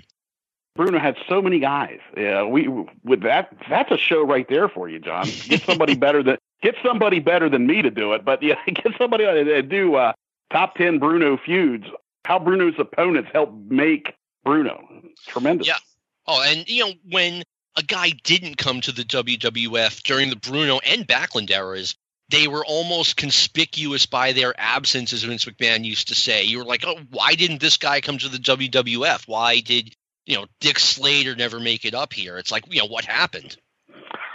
Bruno 0.76 1.00
had 1.00 1.16
so 1.28 1.42
many 1.42 1.58
guys. 1.58 1.98
Yeah, 2.16 2.44
we 2.44 2.68
with 3.02 3.22
that 3.22 3.56
that's 3.68 3.90
a 3.90 3.98
show 3.98 4.24
right 4.24 4.48
there 4.48 4.68
for 4.68 4.88
you, 4.88 5.00
John. 5.00 5.26
Get 5.48 5.62
somebody 5.62 5.94
better 5.96 6.22
than 6.22 6.38
get 6.62 6.76
somebody 6.84 7.18
better 7.18 7.48
than 7.48 7.66
me 7.66 7.82
to 7.82 7.90
do 7.90 8.12
it, 8.12 8.24
but 8.24 8.42
yeah, 8.44 8.54
get 8.66 8.92
somebody 8.96 9.24
to 9.24 9.62
do 9.62 9.96
uh, 9.96 10.12
top 10.54 10.76
ten 10.76 10.98
Bruno 10.98 11.36
feuds. 11.36 11.84
How 12.24 12.38
Bruno's 12.38 12.74
opponents 12.78 13.28
helped 13.32 13.70
make 13.70 14.14
Bruno 14.44 14.86
tremendous. 15.26 15.66
Yeah. 15.66 15.78
Oh, 16.26 16.42
and 16.42 16.68
you 16.68 16.86
know 16.86 16.92
when 17.10 17.42
a 17.76 17.82
guy 17.82 18.10
didn't 18.22 18.56
come 18.56 18.80
to 18.82 18.92
the 18.92 19.02
WWF 19.02 20.02
during 20.02 20.30
the 20.30 20.36
Bruno 20.36 20.78
and 20.78 21.06
Backlund 21.06 21.50
eras, 21.50 21.96
they 22.30 22.48
were 22.48 22.64
almost 22.64 23.16
conspicuous 23.16 24.06
by 24.06 24.32
their 24.32 24.54
absence, 24.56 25.12
as 25.12 25.24
Vince 25.24 25.44
McMahon 25.44 25.84
used 25.84 26.08
to 26.08 26.14
say. 26.14 26.44
You 26.44 26.58
were 26.58 26.64
like, 26.64 26.84
oh, 26.86 26.98
why 27.10 27.34
didn't 27.34 27.60
this 27.60 27.76
guy 27.76 28.00
come 28.00 28.18
to 28.18 28.28
the 28.28 28.38
WWF? 28.38 29.26
Why 29.26 29.60
did 29.60 29.94
you 30.24 30.36
know 30.36 30.46
Dick 30.60 30.78
Slater 30.78 31.34
never 31.34 31.60
make 31.60 31.84
it 31.84 31.94
up 31.94 32.12
here? 32.12 32.38
It's 32.38 32.52
like, 32.52 32.72
you 32.72 32.80
know, 32.80 32.88
what 32.88 33.04
happened? 33.04 33.56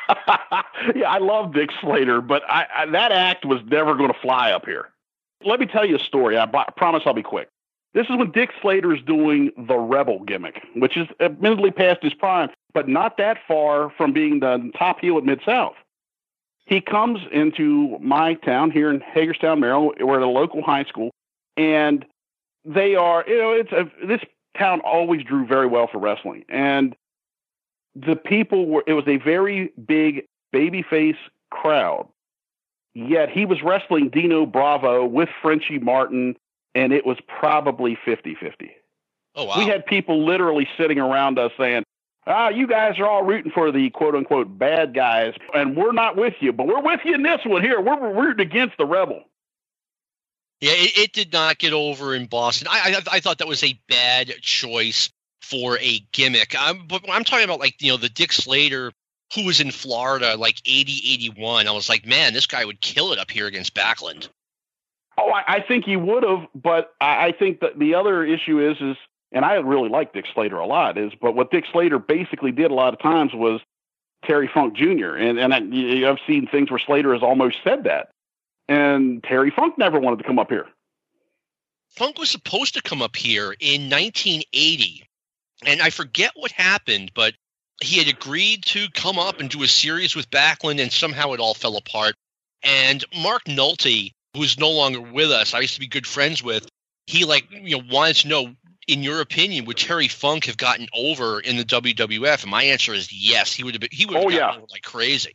yeah, 0.96 1.10
I 1.10 1.20
love 1.20 1.54
Dick 1.54 1.70
Slater, 1.82 2.22
but 2.22 2.44
I, 2.48 2.66
I, 2.76 2.86
that 2.88 3.12
act 3.12 3.46
was 3.46 3.62
never 3.66 3.96
going 3.96 4.12
to 4.12 4.20
fly 4.20 4.52
up 4.52 4.66
here. 4.66 4.90
Let 5.44 5.60
me 5.60 5.66
tell 5.66 5.86
you 5.86 5.96
a 5.96 6.00
story. 6.00 6.38
I, 6.38 6.46
promise 6.76 7.04
I'll 7.06 7.14
be 7.14 7.24
quick. 7.24 7.50
This 7.94 8.08
is 8.08 8.18
when 8.18 8.32
Dick 8.32 8.52
Slater 8.62 8.94
is 8.94 9.02
doing 9.02 9.52
the 9.58 9.78
rebel 9.78 10.20
gimmick, 10.24 10.62
which 10.76 10.96
is 10.96 11.08
admittedly 11.20 11.72
past 11.72 12.04
his 12.04 12.14
prime, 12.14 12.50
but 12.74 12.88
not 12.88 13.18
that 13.18 13.38
far 13.48 13.90
from 13.98 14.14
being 14.14 14.42
the 14.42 14.72
top 14.78 15.00
heel 15.00 15.18
at 15.18 15.24
Mid 15.24 15.42
South. 15.46 15.76
He 16.66 16.82
comes 16.82 17.20
into 17.32 17.98
my 18.00 18.36
town 18.36 18.70
here 18.70 18.92
in 18.92 19.00
Hagerstown, 19.00 19.60
Maryland. 19.60 19.98
We're 20.00 20.18
at 20.18 20.22
a 20.22 20.28
local 20.28 20.62
high 20.62 20.84
school, 20.84 21.10
and 21.58 22.06
they 22.64 22.96
are, 22.96 23.26
you 23.28 23.38
know, 23.40 23.52
it's 23.54 23.72
a, 23.72 23.90
this 24.06 24.22
town 24.56 24.82
always 24.82 25.24
drew 25.24 25.48
very 25.48 25.66
well 25.66 25.88
for 25.88 25.98
wrestling, 25.98 26.46
and 26.48 26.96
the 27.96 28.16
people 28.16 28.68
were. 28.68 28.84
It 28.86 28.94
was 28.94 29.08
a 29.08 29.18
very 29.18 29.72
big 29.88 30.26
babyface 30.54 31.18
crowd. 31.50 32.08
Yet 33.08 33.30
he 33.30 33.46
was 33.46 33.62
wrestling 33.64 34.10
Dino 34.10 34.46
Bravo 34.46 35.06
with 35.06 35.30
Frenchie 35.42 35.80
Martin, 35.80 36.36
and 36.76 36.92
it 36.92 37.06
was 37.06 37.18
probably 37.28 37.98
50 38.04 38.36
50. 38.36 38.72
Oh, 39.36 39.46
wow. 39.46 39.58
We 39.58 39.66
had 39.66 39.86
people 39.86 40.26
literally 40.26 40.68
sitting 40.78 41.00
around 41.00 41.40
us 41.40 41.52
saying, 41.58 41.84
ah, 42.28 42.50
you 42.50 42.68
guys 42.68 43.00
are 43.00 43.06
all 43.06 43.24
rooting 43.24 43.52
for 43.52 43.72
the 43.72 43.90
quote 43.92 44.16
unquote 44.16 44.58
bad 44.58 44.94
guys, 44.94 45.34
and 45.54 45.78
we're 45.78 45.94
not 45.94 46.18
with 46.18 46.34
you, 46.42 46.52
but 46.52 46.68
we're 46.68 46.82
with 46.82 47.00
you 47.06 47.16
in 47.16 47.24
this 47.24 47.42
one 47.46 47.62
here. 47.62 47.80
We're, 47.80 48.00
rooting 48.00 48.46
against 48.46 48.78
the 48.78 48.86
rebel. 48.86 49.24
Yeah, 50.60 50.74
it, 50.74 50.98
it, 50.98 51.14
did 51.14 51.32
not 51.32 51.58
get 51.58 51.72
over 51.72 52.14
in 52.14 52.26
Boston. 52.26 52.68
I, 52.70 52.98
I, 52.98 53.16
I 53.16 53.20
thought 53.22 53.38
that 53.38 53.48
was 53.48 53.64
a 53.64 53.80
bad 53.88 54.28
choice 54.42 55.10
for 55.42 55.78
a 55.80 56.00
gimmick. 56.12 56.54
I'm, 56.58 56.86
but 56.88 57.04
I'm 57.10 57.24
talking 57.24 57.46
about 57.46 57.60
like 57.60 57.82
you 57.82 57.92
know 57.92 57.98
the 57.98 58.10
Dick 58.10 58.34
Slater 58.34 58.92
who 59.34 59.46
was 59.46 59.60
in 59.60 59.72
Florida 59.72 60.36
like 60.38 60.62
80, 60.66 60.92
81. 61.14 61.68
I 61.68 61.72
was 61.72 61.90
like, 61.90 62.06
man, 62.06 62.34
this 62.34 62.48
guy 62.48 62.66
would 62.66 62.82
kill 62.82 63.12
it 63.14 63.20
up 63.20 63.30
here 63.30 63.48
against 63.48 63.76
Backlund. 63.76 64.30
Oh, 65.18 65.32
I, 65.32 65.56
I 65.56 65.62
think 65.62 65.86
he 65.86 65.98
would 65.98 66.24
have, 66.24 66.48
but 66.56 66.94
I, 67.02 67.28
I 67.28 67.32
think 67.32 67.60
that 67.60 67.78
the 67.78 67.96
other 67.96 68.24
issue 68.24 68.60
is 68.60 68.78
is 68.80 68.98
and 69.32 69.46
I 69.46 69.56
really 69.56 69.90
like 69.90 70.14
Dick 70.14 70.26
Slater 70.34 70.58
a 70.58 70.66
lot, 70.66 70.98
is 70.98 71.12
but 71.22 71.36
what 71.36 71.52
Dick 71.52 71.66
Slater 71.72 72.00
basically 72.00 72.52
did 72.52 72.72
a 72.72 72.74
lot 72.74 72.94
of 72.94 73.00
times 73.00 73.34
was 73.34 73.62
Terry 74.26 74.50
Funk 74.52 74.76
Jr. 74.76 75.16
And 75.16 75.40
and 75.40 75.54
I, 75.54 76.10
I've 76.10 76.20
seen 76.26 76.48
things 76.48 76.72
where 76.72 76.80
Slater 76.80 77.14
has 77.14 77.22
almost 77.22 77.58
said 77.64 77.84
that, 77.84 78.10
and 78.68 79.24
Terry 79.24 79.52
Funk 79.52 79.78
never 79.78 80.00
wanted 80.00 80.18
to 80.18 80.24
come 80.24 80.40
up 80.40 80.50
here. 80.50 80.68
Funk 81.90 82.18
was 82.18 82.30
supposed 82.30 82.76
to 82.76 82.82
come 82.82 83.02
up 83.02 83.16
here 83.16 83.56
in 83.60 83.90
1980, 83.90 85.08
and 85.66 85.82
I 85.82 85.90
forget 85.90 86.32
what 86.36 86.52
happened, 86.52 87.12
but 87.14 87.34
he 87.82 87.98
had 87.98 88.08
agreed 88.08 88.64
to 88.64 88.88
come 88.94 89.18
up 89.18 89.40
and 89.40 89.50
do 89.50 89.64
a 89.64 89.68
series 89.68 90.16
with 90.16 90.30
Backlund, 90.30 90.82
and 90.82 90.92
somehow 90.92 91.34
it 91.34 91.40
all 91.40 91.54
fell 91.54 91.78
apart. 91.78 92.16
And 92.64 93.04
Mark 93.24 93.46
Nolte, 93.46 94.12
who's 94.36 94.60
no 94.60 94.72
longer 94.72 95.02
with 95.02 95.32
us, 95.32 95.54
I 95.54 95.60
used 95.60 95.76
to 95.76 95.80
be 95.80 95.88
good 95.88 96.08
friends 96.08 96.44
with, 96.44 96.68
he 97.08 97.26
like 97.26 97.48
you 97.52 97.78
know 97.78 97.84
wanted 97.90 98.18
to 98.18 98.28
know 98.28 98.56
in 98.90 99.04
your 99.04 99.22
opinion, 99.22 99.66
would 99.66 99.78
Terry 99.78 100.08
Funk 100.08 100.46
have 100.46 100.58
gotten 100.58 100.88
over 100.96 101.40
in 101.40 101.58
the 101.58 101.64
WWF? 101.64 102.42
And 102.42 102.52
my 102.52 102.64
answer 102.64 102.94
is 102.94 103.14
yes. 103.14 103.54
He 103.54 103.64
would 103.64 103.76
have 103.76 103.82
been. 103.82 103.90
He 103.92 104.06
would 104.08 104.16
have 104.16 104.26
oh, 104.26 104.30
yeah. 104.30 104.56
like 104.72 104.82
crazy. 104.82 105.34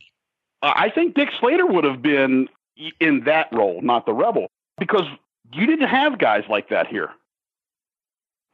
Uh, 0.61 0.73
I 0.75 0.89
think 0.89 1.15
Dick 1.15 1.29
Slater 1.39 1.65
would 1.65 1.85
have 1.85 2.01
been 2.01 2.49
in 2.99 3.23
that 3.25 3.47
role, 3.53 3.81
not 3.81 4.05
the 4.05 4.13
Rebel, 4.13 4.47
because 4.77 5.05
you 5.53 5.65
didn't 5.65 5.87
have 5.87 6.19
guys 6.19 6.43
like 6.49 6.69
that 6.69 6.87
here. 6.87 7.11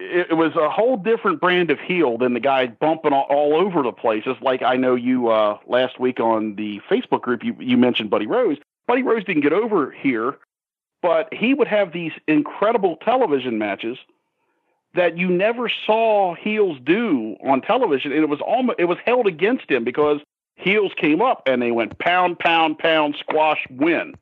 It, 0.04 0.36
was 0.36 0.56
a 0.56 0.70
whole 0.70 0.98
different 0.98 1.40
brand 1.40 1.70
of 1.70 1.80
heel 1.80 2.18
than 2.18 2.34
the 2.34 2.40
guy 2.40 2.68
bumping 2.68 3.14
all, 3.14 3.28
all 3.30 3.56
over 3.56 3.84
the 3.84 3.92
place. 3.92 4.24
Just 4.24 4.42
like 4.42 4.62
I 4.62 4.76
know 4.76 4.96
you 4.96 5.30
uh, 5.30 5.58
last 5.68 6.00
week 6.00 6.20
on 6.20 6.56
the 6.56 6.82
Facebook 6.90 7.22
group, 7.22 7.44
you, 7.44 7.56
you 7.60 7.78
mentioned 7.78 8.10
Buddy 8.10 8.28
Rose. 8.28 8.58
Buddy 8.88 9.04
Rose 9.04 9.24
didn't 9.24 9.44
get 9.44 9.54
over 9.54 9.92
here, 9.92 10.38
but 11.02 11.34
he 11.34 11.54
would 11.54 11.68
have 11.68 11.94
these 11.94 12.14
incredible 12.28 12.98
television 12.98 13.58
matches– 13.58 13.98
that 14.94 15.18
you 15.18 15.30
never 15.30 15.70
saw 15.70 16.36
heels 16.36 16.78
do 16.84 17.38
on 17.44 17.62
television, 17.62 18.12
and 18.12 18.22
it 18.22 18.30
was 18.30 18.42
almost 18.42 18.80
it 18.80 18.86
was 18.86 18.98
held 19.06 19.28
against 19.28 19.70
him 19.70 19.84
because 19.84 20.20
heels 20.56 20.92
came 20.98 21.22
up 21.22 21.44
and 21.46 21.62
they 21.62 21.72
went 21.72 21.98
pound, 22.00 22.40
pound, 22.40 22.78
pound, 22.78 23.16
squash, 23.18 23.66
win. 23.70 24.16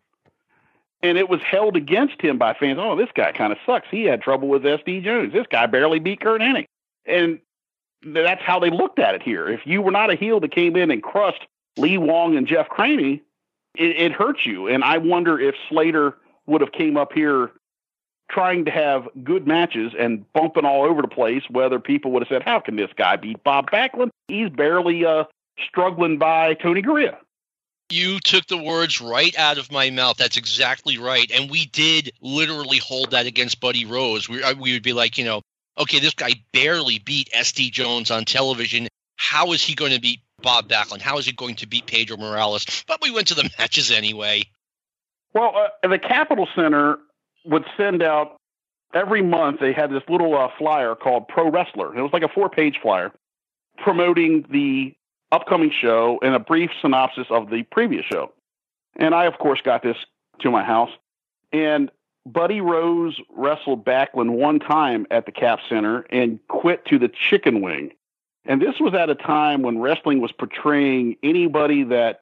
And 1.01 1.17
it 1.17 1.29
was 1.29 1.41
held 1.41 1.75
against 1.77 2.21
him 2.21 2.37
by 2.37 2.53
fans. 2.53 2.77
Oh, 2.81 2.95
this 2.95 3.09
guy 3.15 3.31
kind 3.31 3.53
of 3.53 3.59
sucks. 3.65 3.87
He 3.89 4.03
had 4.03 4.21
trouble 4.21 4.49
with 4.49 4.63
SD 4.63 5.03
Jones. 5.03 5.31
This 5.31 5.47
guy 5.49 5.65
barely 5.65 5.99
beat 5.99 6.19
Curt 6.19 6.41
Hennig. 6.41 6.65
And 7.05 7.39
that's 8.05 8.41
how 8.41 8.59
they 8.59 8.69
looked 8.69 8.99
at 8.99 9.15
it 9.15 9.23
here. 9.23 9.47
If 9.47 9.61
you 9.65 9.81
were 9.81 9.91
not 9.91 10.11
a 10.11 10.15
heel 10.15 10.39
that 10.41 10.51
came 10.51 10.75
in 10.75 10.91
and 10.91 11.01
crushed 11.01 11.47
Lee 11.77 11.97
Wong 11.97 12.35
and 12.35 12.45
Jeff 12.47 12.67
Craney, 12.69 13.21
it, 13.75 13.95
it 13.97 14.11
hurt 14.11 14.45
you. 14.45 14.67
And 14.67 14.83
I 14.83 14.97
wonder 14.97 15.39
if 15.39 15.55
Slater 15.69 16.17
would 16.47 16.61
have 16.61 16.71
came 16.71 16.97
up 16.97 17.13
here 17.13 17.51
trying 18.29 18.65
to 18.65 18.71
have 18.71 19.07
good 19.23 19.47
matches 19.47 19.93
and 19.97 20.31
bumping 20.33 20.65
all 20.65 20.83
over 20.83 21.01
the 21.01 21.07
place, 21.07 21.43
whether 21.49 21.79
people 21.79 22.11
would 22.11 22.21
have 22.21 22.29
said, 22.29 22.43
"How 22.43 22.59
can 22.59 22.75
this 22.75 22.91
guy 22.95 23.15
beat 23.15 23.43
Bob 23.43 23.71
Backlund? 23.71 24.09
He's 24.27 24.49
barely 24.49 25.05
uh, 25.05 25.25
struggling 25.67 26.17
by 26.17 26.53
Tony 26.55 26.81
Garea." 26.81 27.17
You 27.91 28.19
took 28.19 28.45
the 28.47 28.57
words 28.57 29.01
right 29.01 29.37
out 29.37 29.57
of 29.57 29.71
my 29.71 29.89
mouth. 29.89 30.17
That's 30.17 30.37
exactly 30.37 30.97
right. 30.97 31.29
And 31.31 31.49
we 31.49 31.65
did 31.65 32.11
literally 32.21 32.77
hold 32.77 33.11
that 33.11 33.25
against 33.25 33.59
Buddy 33.59 33.85
Rose. 33.85 34.29
We, 34.29 34.43
uh, 34.43 34.53
we 34.55 34.73
would 34.73 34.83
be 34.83 34.93
like, 34.93 35.17
you 35.17 35.25
know, 35.25 35.41
okay, 35.77 35.99
this 35.99 36.13
guy 36.13 36.33
barely 36.53 36.99
beat 36.99 37.29
SD 37.35 37.71
Jones 37.71 38.11
on 38.11 38.25
television. 38.25 38.87
How 39.15 39.53
is 39.53 39.63
he 39.63 39.73
going 39.73 39.93
to 39.93 39.99
beat 39.99 40.19
Bob 40.41 40.69
Backlund? 40.69 41.01
How 41.01 41.17
is 41.17 41.25
he 41.25 41.31
going 41.31 41.55
to 41.55 41.67
beat 41.67 41.87
Pedro 41.87 42.17
Morales? 42.17 42.65
But 42.87 43.01
we 43.01 43.11
went 43.11 43.27
to 43.29 43.35
the 43.35 43.49
matches 43.59 43.91
anyway. 43.91 44.43
Well, 45.33 45.53
uh, 45.55 45.87
the 45.87 45.99
Capital 45.99 46.47
Center 46.55 46.97
would 47.45 47.65
send 47.75 48.03
out 48.03 48.37
every 48.93 49.21
month. 49.21 49.59
They 49.59 49.73
had 49.73 49.91
this 49.91 50.03
little 50.07 50.37
uh, 50.37 50.49
flyer 50.57 50.95
called 50.95 51.27
Pro 51.27 51.49
Wrestler. 51.49 51.95
It 51.97 52.01
was 52.01 52.13
like 52.13 52.23
a 52.23 52.29
four-page 52.29 52.79
flyer 52.81 53.11
promoting 53.77 54.45
the 54.49 54.93
upcoming 55.31 55.71
show 55.71 56.19
and 56.21 56.33
a 56.33 56.39
brief 56.39 56.71
synopsis 56.81 57.27
of 57.29 57.49
the 57.49 57.63
previous 57.63 58.05
show. 58.05 58.31
And 58.95 59.13
I, 59.13 59.25
of 59.25 59.37
course, 59.37 59.61
got 59.61 59.83
this 59.83 59.97
to 60.39 60.51
my 60.51 60.63
house. 60.63 60.91
And 61.51 61.91
Buddy 62.25 62.61
Rose 62.61 63.19
wrestled 63.29 63.85
Backlund 63.85 64.31
one 64.31 64.59
time 64.59 65.05
at 65.11 65.25
the 65.25 65.31
Cap 65.31 65.59
Center 65.67 66.05
and 66.09 66.39
quit 66.47 66.85
to 66.85 66.99
the 66.99 67.09
chicken 67.09 67.61
wing. 67.61 67.91
And 68.45 68.61
this 68.61 68.79
was 68.79 68.93
at 68.93 69.09
a 69.09 69.15
time 69.15 69.61
when 69.61 69.79
wrestling 69.79 70.21
was 70.21 70.31
portraying 70.31 71.15
anybody 71.23 71.83
that 71.83 72.21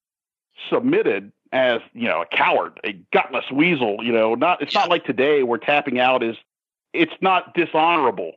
submitted 0.70 1.32
as, 1.51 1.82
you 1.93 2.08
know, 2.08 2.22
a 2.22 2.26
coward, 2.26 2.80
a 2.84 2.93
gutless 3.14 3.49
weasel, 3.51 4.03
you 4.03 4.12
know, 4.12 4.36
not 4.36 4.62
it's 4.62 4.74
not 4.74 4.89
like 4.89 5.05
today 5.05 5.43
where 5.43 5.60
tapping 5.60 5.99
out 5.99 6.24
is 6.24 6.36
it's 6.93 7.14
not 7.22 7.53
dishonorable 7.53 8.34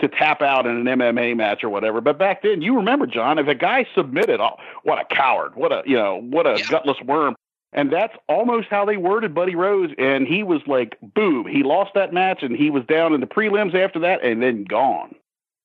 to 0.00 0.08
tap 0.08 0.42
out 0.42 0.66
in 0.66 0.86
an 0.86 0.98
MMA 0.98 1.36
match 1.36 1.64
or 1.64 1.68
whatever. 1.68 2.00
But 2.00 2.18
back 2.18 2.42
then, 2.42 2.62
you 2.62 2.76
remember, 2.76 3.06
John, 3.06 3.38
if 3.38 3.48
a 3.48 3.54
guy 3.54 3.86
submitted, 3.94 4.40
oh, 4.40 4.56
what 4.84 4.98
a 5.00 5.14
coward, 5.14 5.56
what 5.56 5.72
a 5.72 5.82
you 5.86 5.96
know, 5.96 6.20
what 6.20 6.46
a 6.46 6.58
yeah. 6.58 6.66
gutless 6.68 7.00
worm. 7.04 7.34
And 7.72 7.92
that's 7.92 8.14
almost 8.28 8.68
how 8.68 8.84
they 8.84 8.96
worded 8.96 9.34
Buddy 9.34 9.54
Rose. 9.54 9.90
And 9.98 10.26
he 10.26 10.42
was 10.42 10.62
like, 10.66 10.96
boom, 11.02 11.46
he 11.46 11.62
lost 11.62 11.92
that 11.94 12.14
match 12.14 12.42
and 12.42 12.56
he 12.56 12.70
was 12.70 12.84
down 12.86 13.12
in 13.12 13.20
the 13.20 13.26
prelims 13.26 13.74
after 13.74 13.98
that 14.00 14.24
and 14.24 14.42
then 14.42 14.64
gone. 14.64 15.14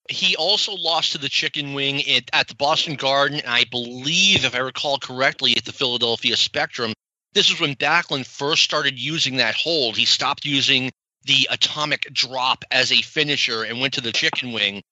He 0.09 0.35
also 0.35 0.73
lost 0.73 1.13
to 1.13 1.17
the 1.17 1.29
Chicken 1.29 1.73
Wing 1.73 2.01
at, 2.09 2.29
at 2.33 2.49
the 2.49 2.55
Boston 2.55 2.95
Garden, 2.95 3.39
and 3.39 3.47
I 3.47 3.63
believe, 3.71 4.43
if 4.43 4.53
I 4.53 4.57
recall 4.57 4.97
correctly, 4.97 5.55
at 5.55 5.63
the 5.63 5.71
Philadelphia 5.71 6.35
Spectrum. 6.35 6.91
This 7.31 7.49
is 7.49 7.61
when 7.61 7.75
Backlund 7.75 8.27
first 8.27 8.63
started 8.63 8.99
using 8.99 9.37
that 9.37 9.55
hold. 9.55 9.95
He 9.95 10.03
stopped 10.03 10.43
using 10.43 10.91
the 11.25 11.47
atomic 11.49 12.11
drop 12.13 12.63
as 12.71 12.91
a 12.91 13.01
finisher 13.01 13.63
and 13.63 13.79
went 13.79 13.93
to 13.93 14.01
the 14.01 14.11
chicken 14.11 14.51
wing. 14.51 14.83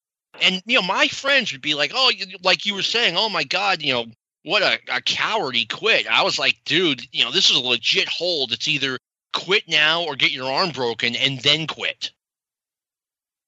And 0.41 0.61
you 0.65 0.79
know, 0.79 0.87
my 0.87 1.07
friends 1.07 1.51
would 1.51 1.61
be 1.61 1.73
like, 1.73 1.91
"Oh, 1.93 2.11
like 2.43 2.65
you 2.65 2.75
were 2.75 2.81
saying, 2.81 3.15
oh 3.17 3.29
my 3.29 3.43
god, 3.43 3.81
you 3.81 3.93
know, 3.93 4.05
what 4.43 4.61
a, 4.63 4.79
a 4.91 5.01
coward 5.01 5.55
he 5.55 5.65
quit." 5.65 6.07
I 6.07 6.23
was 6.23 6.39
like, 6.39 6.57
"Dude, 6.65 7.01
you 7.11 7.23
know, 7.23 7.31
this 7.31 7.49
is 7.49 7.55
a 7.57 7.59
legit 7.59 8.07
hold. 8.07 8.51
It's 8.51 8.67
either 8.67 8.97
quit 9.33 9.63
now 9.67 10.03
or 10.03 10.15
get 10.15 10.31
your 10.31 10.51
arm 10.51 10.71
broken 10.71 11.15
and 11.15 11.39
then 11.39 11.67
quit." 11.67 12.11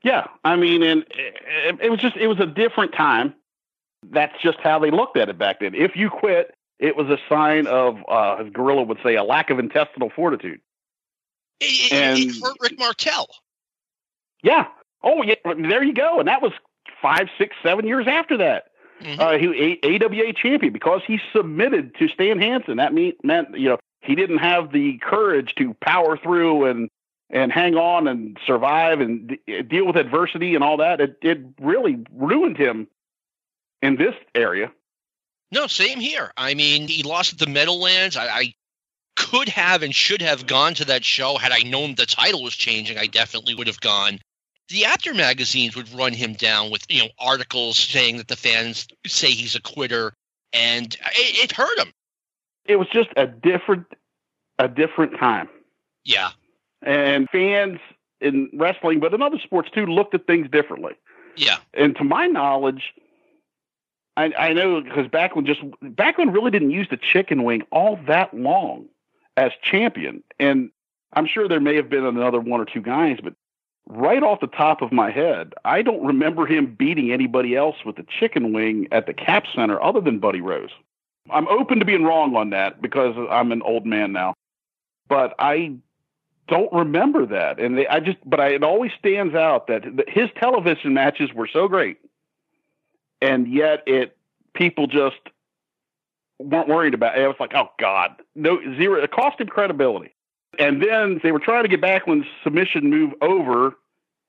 Yeah, 0.03 0.27
I 0.43 0.57
mean, 0.57 0.83
and 0.83 1.05
it, 1.11 1.79
it 1.81 1.89
was 1.89 1.99
just 1.99 2.17
it 2.17 2.27
was 2.27 2.39
a 2.39 2.45
different 2.45 2.93
time. 2.93 3.33
That's 4.11 4.39
just 4.41 4.59
how 4.59 4.79
they 4.79 4.91
looked 4.91 5.15
at 5.15 5.29
it 5.29 5.37
back 5.37 5.61
then. 5.61 5.73
If 5.73 5.95
you 5.95 6.09
quit, 6.09 6.53
it 6.77 6.97
was 6.97 7.07
a 7.07 7.17
sign 7.29 7.67
of, 7.67 7.99
uh, 8.09 8.35
as 8.35 8.49
Gorilla 8.51 8.83
would 8.83 8.99
say, 9.01 9.15
a 9.15 9.23
lack 9.23 9.49
of 9.49 9.59
intestinal 9.59 10.09
fortitude. 10.09 10.59
It, 11.59 11.91
and, 11.93 12.19
it 12.19 12.41
hurt 12.41 12.57
Rick 12.59 12.79
Martel. 12.79 13.27
Yeah. 14.43 14.67
Oh, 15.03 15.23
yeah. 15.23 15.35
There 15.45 15.83
you 15.83 15.93
go. 15.93 16.19
And 16.19 16.27
that 16.27 16.41
was 16.41 16.53
five, 17.01 17.27
six, 17.37 17.55
seven 17.63 17.87
years 17.87 18.07
after 18.07 18.37
that. 18.37 18.65
Mm-hmm. 19.01 19.19
Uh, 19.19 19.37
he 19.37 19.79
a- 19.83 20.03
AWA 20.03 20.33
champion 20.33 20.71
because 20.71 21.01
he 21.05 21.19
submitted 21.35 21.95
to 21.95 22.07
Stan 22.07 22.39
Hansen. 22.39 22.77
That 22.77 22.93
mean, 22.93 23.13
meant 23.23 23.57
you 23.57 23.69
know 23.69 23.77
he 24.01 24.15
didn't 24.15 24.37
have 24.37 24.71
the 24.71 24.97
courage 24.99 25.55
to 25.55 25.73
power 25.75 26.17
through 26.17 26.65
and 26.65 26.89
and 27.29 27.51
hang 27.51 27.75
on 27.75 28.07
and 28.07 28.37
survive 28.45 29.01
and 29.01 29.37
d- 29.45 29.61
deal 29.63 29.85
with 29.85 29.97
adversity 29.97 30.55
and 30.55 30.63
all 30.63 30.77
that. 30.77 31.01
It 31.01 31.17
it 31.21 31.39
really 31.59 32.05
ruined 32.13 32.57
him 32.57 32.87
in 33.81 33.97
this 33.97 34.15
area. 34.35 34.71
No, 35.51 35.67
same 35.67 35.99
here. 35.99 36.31
I 36.37 36.53
mean, 36.53 36.87
he 36.87 37.03
lost 37.03 37.33
at 37.33 37.39
the 37.39 37.47
Meadowlands. 37.47 38.15
I, 38.15 38.27
I 38.27 38.53
could 39.15 39.49
have 39.49 39.83
and 39.83 39.93
should 39.93 40.21
have 40.21 40.47
gone 40.47 40.73
to 40.75 40.85
that 40.85 41.03
show 41.03 41.37
had 41.37 41.51
I 41.51 41.59
known 41.59 41.95
the 41.95 42.05
title 42.05 42.43
was 42.43 42.55
changing. 42.55 42.97
I 42.97 43.07
definitely 43.07 43.55
would 43.55 43.67
have 43.67 43.79
gone. 43.79 44.19
The 44.69 44.85
Apter 44.85 45.13
magazines 45.13 45.75
would 45.75 45.91
run 45.93 46.13
him 46.13 46.33
down 46.33 46.71
with 46.71 46.85
you 46.89 47.03
know 47.03 47.09
articles 47.19 47.77
saying 47.77 48.17
that 48.17 48.27
the 48.27 48.35
fans 48.35 48.87
say 49.05 49.31
he's 49.31 49.55
a 49.55 49.61
quitter, 49.61 50.13
and 50.53 50.93
it, 50.93 51.43
it 51.43 51.51
hurt 51.51 51.77
him. 51.77 51.91
It 52.65 52.77
was 52.77 52.87
just 52.87 53.09
a 53.17 53.27
different, 53.27 53.85
a 54.57 54.67
different 54.67 55.19
time. 55.19 55.49
Yeah, 56.05 56.31
and 56.81 57.29
fans 57.29 57.79
in 58.21 58.49
wrestling, 58.53 58.99
but 58.99 59.13
in 59.13 59.21
other 59.21 59.39
sports 59.39 59.69
too, 59.69 59.85
looked 59.85 60.15
at 60.15 60.25
things 60.25 60.49
differently. 60.49 60.93
Yeah, 61.35 61.57
and 61.73 61.95
to 61.97 62.03
my 62.03 62.27
knowledge, 62.27 62.93
I, 64.15 64.33
I 64.37 64.53
know 64.53 64.81
because 64.81 65.07
Backlund 65.07 65.45
just 65.45 65.61
Backlund 65.81 66.33
really 66.33 66.51
didn't 66.51 66.71
use 66.71 66.87
the 66.89 66.97
chicken 66.97 67.43
wing 67.43 67.63
all 67.71 67.99
that 68.07 68.33
long 68.33 68.87
as 69.37 69.51
champion. 69.61 70.23
And 70.39 70.69
I'm 71.13 71.27
sure 71.27 71.47
there 71.47 71.59
may 71.59 71.75
have 71.75 71.89
been 71.89 72.05
another 72.05 72.39
one 72.39 72.59
or 72.59 72.65
two 72.65 72.81
guys, 72.81 73.19
but 73.23 73.33
right 73.87 74.23
off 74.23 74.39
the 74.39 74.47
top 74.47 74.81
of 74.81 74.91
my 74.91 75.11
head, 75.11 75.53
I 75.65 75.81
don't 75.81 76.05
remember 76.05 76.45
him 76.45 76.75
beating 76.75 77.11
anybody 77.11 77.55
else 77.55 77.77
with 77.85 77.95
the 77.95 78.05
chicken 78.19 78.53
wing 78.53 78.87
at 78.91 79.05
the 79.05 79.13
Cap 79.13 79.45
Center 79.53 79.81
other 79.81 80.01
than 80.01 80.19
Buddy 80.19 80.41
Rose. 80.41 80.71
I'm 81.29 81.47
open 81.47 81.79
to 81.79 81.85
being 81.85 82.03
wrong 82.03 82.35
on 82.35 82.49
that 82.51 82.81
because 82.81 83.15
I'm 83.29 83.51
an 83.51 83.61
old 83.61 83.85
man 83.85 84.11
now, 84.11 84.33
but 85.07 85.33
I 85.39 85.75
don't 86.47 86.71
remember 86.73 87.25
that. 87.27 87.59
And 87.59 87.77
they, 87.77 87.87
I 87.87 87.99
just, 87.99 88.17
but 88.25 88.39
I, 88.39 88.49
it 88.49 88.63
always 88.63 88.91
stands 88.99 89.33
out 89.33 89.67
that 89.67 89.83
his 90.09 90.29
television 90.37 90.93
matches 90.93 91.33
were 91.33 91.47
so 91.47 91.67
great, 91.67 91.97
and 93.21 93.47
yet 93.47 93.83
it 93.87 94.17
people 94.53 94.87
just 94.87 95.15
weren't 96.39 96.67
worried 96.67 96.93
about 96.93 97.17
it. 97.17 97.23
It 97.23 97.27
was 97.27 97.37
like, 97.39 97.53
oh 97.55 97.69
God, 97.79 98.11
no 98.35 98.59
zero. 98.77 99.01
It 99.01 99.11
cost 99.11 99.39
him 99.39 99.47
credibility. 99.47 100.13
And 100.59 100.81
then 100.81 101.19
they 101.23 101.31
were 101.31 101.39
trying 101.39 101.63
to 101.63 101.69
get 101.69 101.81
Backlund's 101.81 102.27
submission 102.43 102.89
move 102.89 103.13
over, 103.21 103.75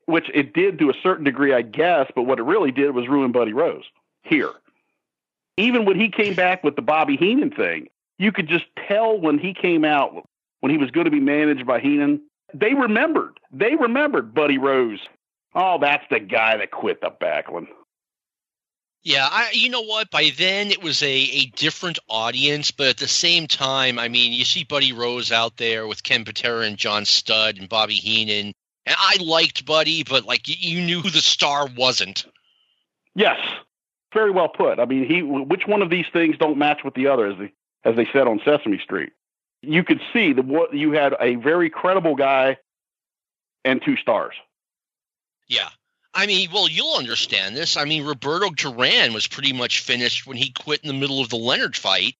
which 0.06 0.30
it 0.32 0.54
did 0.54 0.78
to 0.78 0.90
a 0.90 0.94
certain 1.02 1.24
degree, 1.24 1.52
I 1.52 1.62
guess. 1.62 2.10
But 2.14 2.22
what 2.22 2.38
it 2.38 2.44
really 2.44 2.70
did 2.70 2.94
was 2.94 3.08
ruin 3.08 3.32
Buddy 3.32 3.52
Rose 3.52 3.84
here. 4.22 4.50
Even 5.56 5.84
when 5.84 6.00
he 6.00 6.08
came 6.08 6.34
back 6.34 6.64
with 6.64 6.76
the 6.76 6.82
Bobby 6.82 7.16
Heenan 7.16 7.50
thing, 7.50 7.88
you 8.18 8.32
could 8.32 8.48
just 8.48 8.64
tell 8.88 9.18
when 9.18 9.38
he 9.38 9.54
came 9.54 9.84
out 9.84 10.26
when 10.60 10.70
he 10.70 10.78
was 10.78 10.90
going 10.90 11.04
to 11.04 11.10
be 11.10 11.20
managed 11.20 11.66
by 11.66 11.78
Heenan. 11.80 12.22
They 12.54 12.74
remembered. 12.74 13.38
They 13.52 13.74
remembered 13.74 14.34
Buddy 14.34 14.58
Rose. 14.58 15.00
Oh, 15.54 15.78
that's 15.80 16.04
the 16.10 16.20
guy 16.20 16.56
that 16.56 16.70
quit 16.70 17.00
the 17.00 17.10
Backlund. 17.10 17.68
Yeah, 19.04 19.28
I, 19.30 19.50
you 19.52 19.68
know 19.68 19.82
what? 19.82 20.10
By 20.10 20.32
then 20.36 20.70
it 20.70 20.82
was 20.82 21.02
a, 21.02 21.06
a 21.06 21.46
different 21.56 21.98
audience, 22.08 22.70
but 22.70 22.86
at 22.86 22.96
the 22.96 23.06
same 23.06 23.46
time, 23.46 23.98
I 23.98 24.08
mean, 24.08 24.32
you 24.32 24.46
see 24.46 24.64
Buddy 24.64 24.94
Rose 24.94 25.30
out 25.30 25.58
there 25.58 25.86
with 25.86 26.02
Ken 26.02 26.24
Patera 26.24 26.62
and 26.62 26.78
John 26.78 27.04
Studd 27.04 27.58
and 27.58 27.68
Bobby 27.68 27.96
Heenan, 27.96 28.54
and 28.86 28.96
I 28.98 29.18
liked 29.20 29.66
Buddy, 29.66 30.04
but 30.04 30.24
like 30.24 30.42
you 30.46 30.80
knew 30.80 31.02
who 31.02 31.10
the 31.10 31.20
star 31.20 31.68
wasn't. 31.76 32.24
Yes, 33.14 33.38
very 34.14 34.30
well 34.30 34.48
put. 34.48 34.78
I 34.78 34.86
mean, 34.86 35.06
he 35.06 35.22
which 35.22 35.66
one 35.66 35.82
of 35.82 35.90
these 35.90 36.06
things 36.10 36.38
don't 36.38 36.56
match 36.56 36.80
with 36.82 36.94
the 36.94 37.08
other, 37.08 37.26
as 37.26 37.38
they, 37.38 37.52
as 37.84 37.96
they 37.96 38.08
said 38.10 38.26
on 38.26 38.40
Sesame 38.42 38.78
Street. 38.78 39.12
You 39.60 39.84
could 39.84 40.00
see 40.14 40.32
that 40.32 40.46
what 40.46 40.72
you 40.72 40.92
had 40.92 41.14
a 41.20 41.34
very 41.34 41.68
credible 41.68 42.16
guy 42.16 42.56
and 43.66 43.82
two 43.84 43.96
stars. 43.96 44.34
Yeah, 45.46 45.68
I 46.14 46.26
mean, 46.26 46.50
well, 46.52 46.68
you'll 46.68 46.96
understand 46.96 47.56
this. 47.56 47.76
I 47.76 47.84
mean, 47.84 48.04
Roberto 48.04 48.50
Duran 48.50 49.12
was 49.12 49.26
pretty 49.26 49.52
much 49.52 49.80
finished 49.80 50.26
when 50.26 50.36
he 50.36 50.50
quit 50.50 50.80
in 50.82 50.88
the 50.88 50.94
middle 50.94 51.20
of 51.20 51.28
the 51.28 51.36
Leonard 51.36 51.76
fight. 51.76 52.14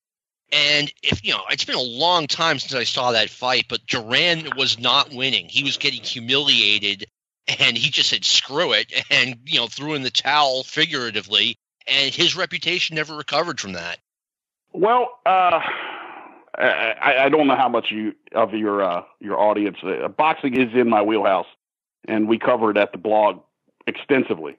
And 0.52 0.92
if 1.02 1.24
you 1.24 1.32
know, 1.32 1.42
it's 1.50 1.64
been 1.64 1.76
a 1.76 1.80
long 1.80 2.26
time 2.26 2.58
since 2.58 2.74
I 2.74 2.84
saw 2.84 3.12
that 3.12 3.30
fight, 3.30 3.66
but 3.68 3.86
Duran 3.86 4.48
was 4.56 4.78
not 4.78 5.12
winning. 5.12 5.48
He 5.48 5.62
was 5.62 5.76
getting 5.76 6.02
humiliated, 6.02 7.06
and 7.60 7.78
he 7.78 7.90
just 7.90 8.10
said 8.10 8.24
screw 8.24 8.72
it, 8.72 8.92
and 9.10 9.38
you 9.44 9.60
know, 9.60 9.68
threw 9.68 9.94
in 9.94 10.02
the 10.02 10.10
towel 10.10 10.64
figuratively. 10.64 11.56
And 11.86 12.14
his 12.14 12.34
reputation 12.34 12.96
never 12.96 13.14
recovered 13.14 13.60
from 13.60 13.72
that. 13.72 13.98
Well, 14.72 15.20
uh, 15.26 15.60
I, 16.56 17.24
I 17.24 17.28
don't 17.28 17.46
know 17.46 17.56
how 17.56 17.68
much 17.68 17.90
you 17.90 18.14
of 18.34 18.54
your 18.54 18.82
uh, 18.82 19.02
your 19.20 19.38
audience. 19.38 19.78
Uh, 19.82 20.08
boxing 20.08 20.60
is 20.60 20.74
in 20.74 20.88
my 20.88 21.02
wheelhouse, 21.02 21.46
and 22.08 22.28
we 22.28 22.38
cover 22.38 22.70
it 22.70 22.76
at 22.76 22.92
the 22.92 22.98
blog 22.98 23.40
extensively. 23.86 24.58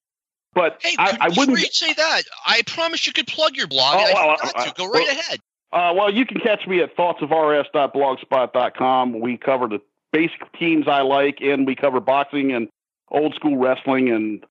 But 0.53 0.78
hey, 0.82 0.95
I, 0.97 1.17
I 1.19 1.28
wouldn't 1.36 1.59
say 1.73 1.93
that. 1.93 2.23
I 2.47 2.61
promise 2.65 3.05
you 3.05 3.13
could 3.13 3.28
plug 3.28 3.57
your 3.57 3.67
blog. 3.67 3.97
Oh, 3.99 4.38
I, 4.55 4.71
Go 4.78 4.86
right 4.86 5.05
well, 5.05 5.19
ahead. 5.19 5.41
Uh, 5.73 5.91
well, 5.93 6.13
you 6.13 6.26
can 6.26 6.39
catch 6.39 6.65
me 6.65 6.80
at 6.80 6.95
thoughtsofrs.blogspot.com. 6.95 9.19
We 9.19 9.36
cover 9.38 9.67
the 9.67 9.82
basic 10.13 10.49
teams 10.53 10.88
I 10.88 11.01
like, 11.01 11.41
and 11.41 11.67
we 11.67 11.76
cover 11.76 11.99
boxing 11.99 12.53
and 12.53 12.69
old 13.11 13.36
school 13.36 13.57
wrestling 13.57 14.09
and 14.09 14.45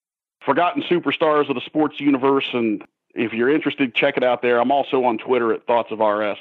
forgotten 0.44 0.82
superstars 0.82 1.48
of 1.48 1.54
the 1.54 1.62
sports 1.64 1.98
universe. 1.98 2.50
And 2.52 2.84
if 3.14 3.32
you're 3.32 3.48
interested, 3.48 3.94
check 3.94 4.18
it 4.18 4.22
out 4.22 4.42
there. 4.42 4.60
I'm 4.60 4.70
also 4.70 5.04
on 5.04 5.16
Twitter 5.16 5.54
at 5.54 5.66
Thoughts 5.66 5.90
of 5.90 6.00
RS. 6.00 6.36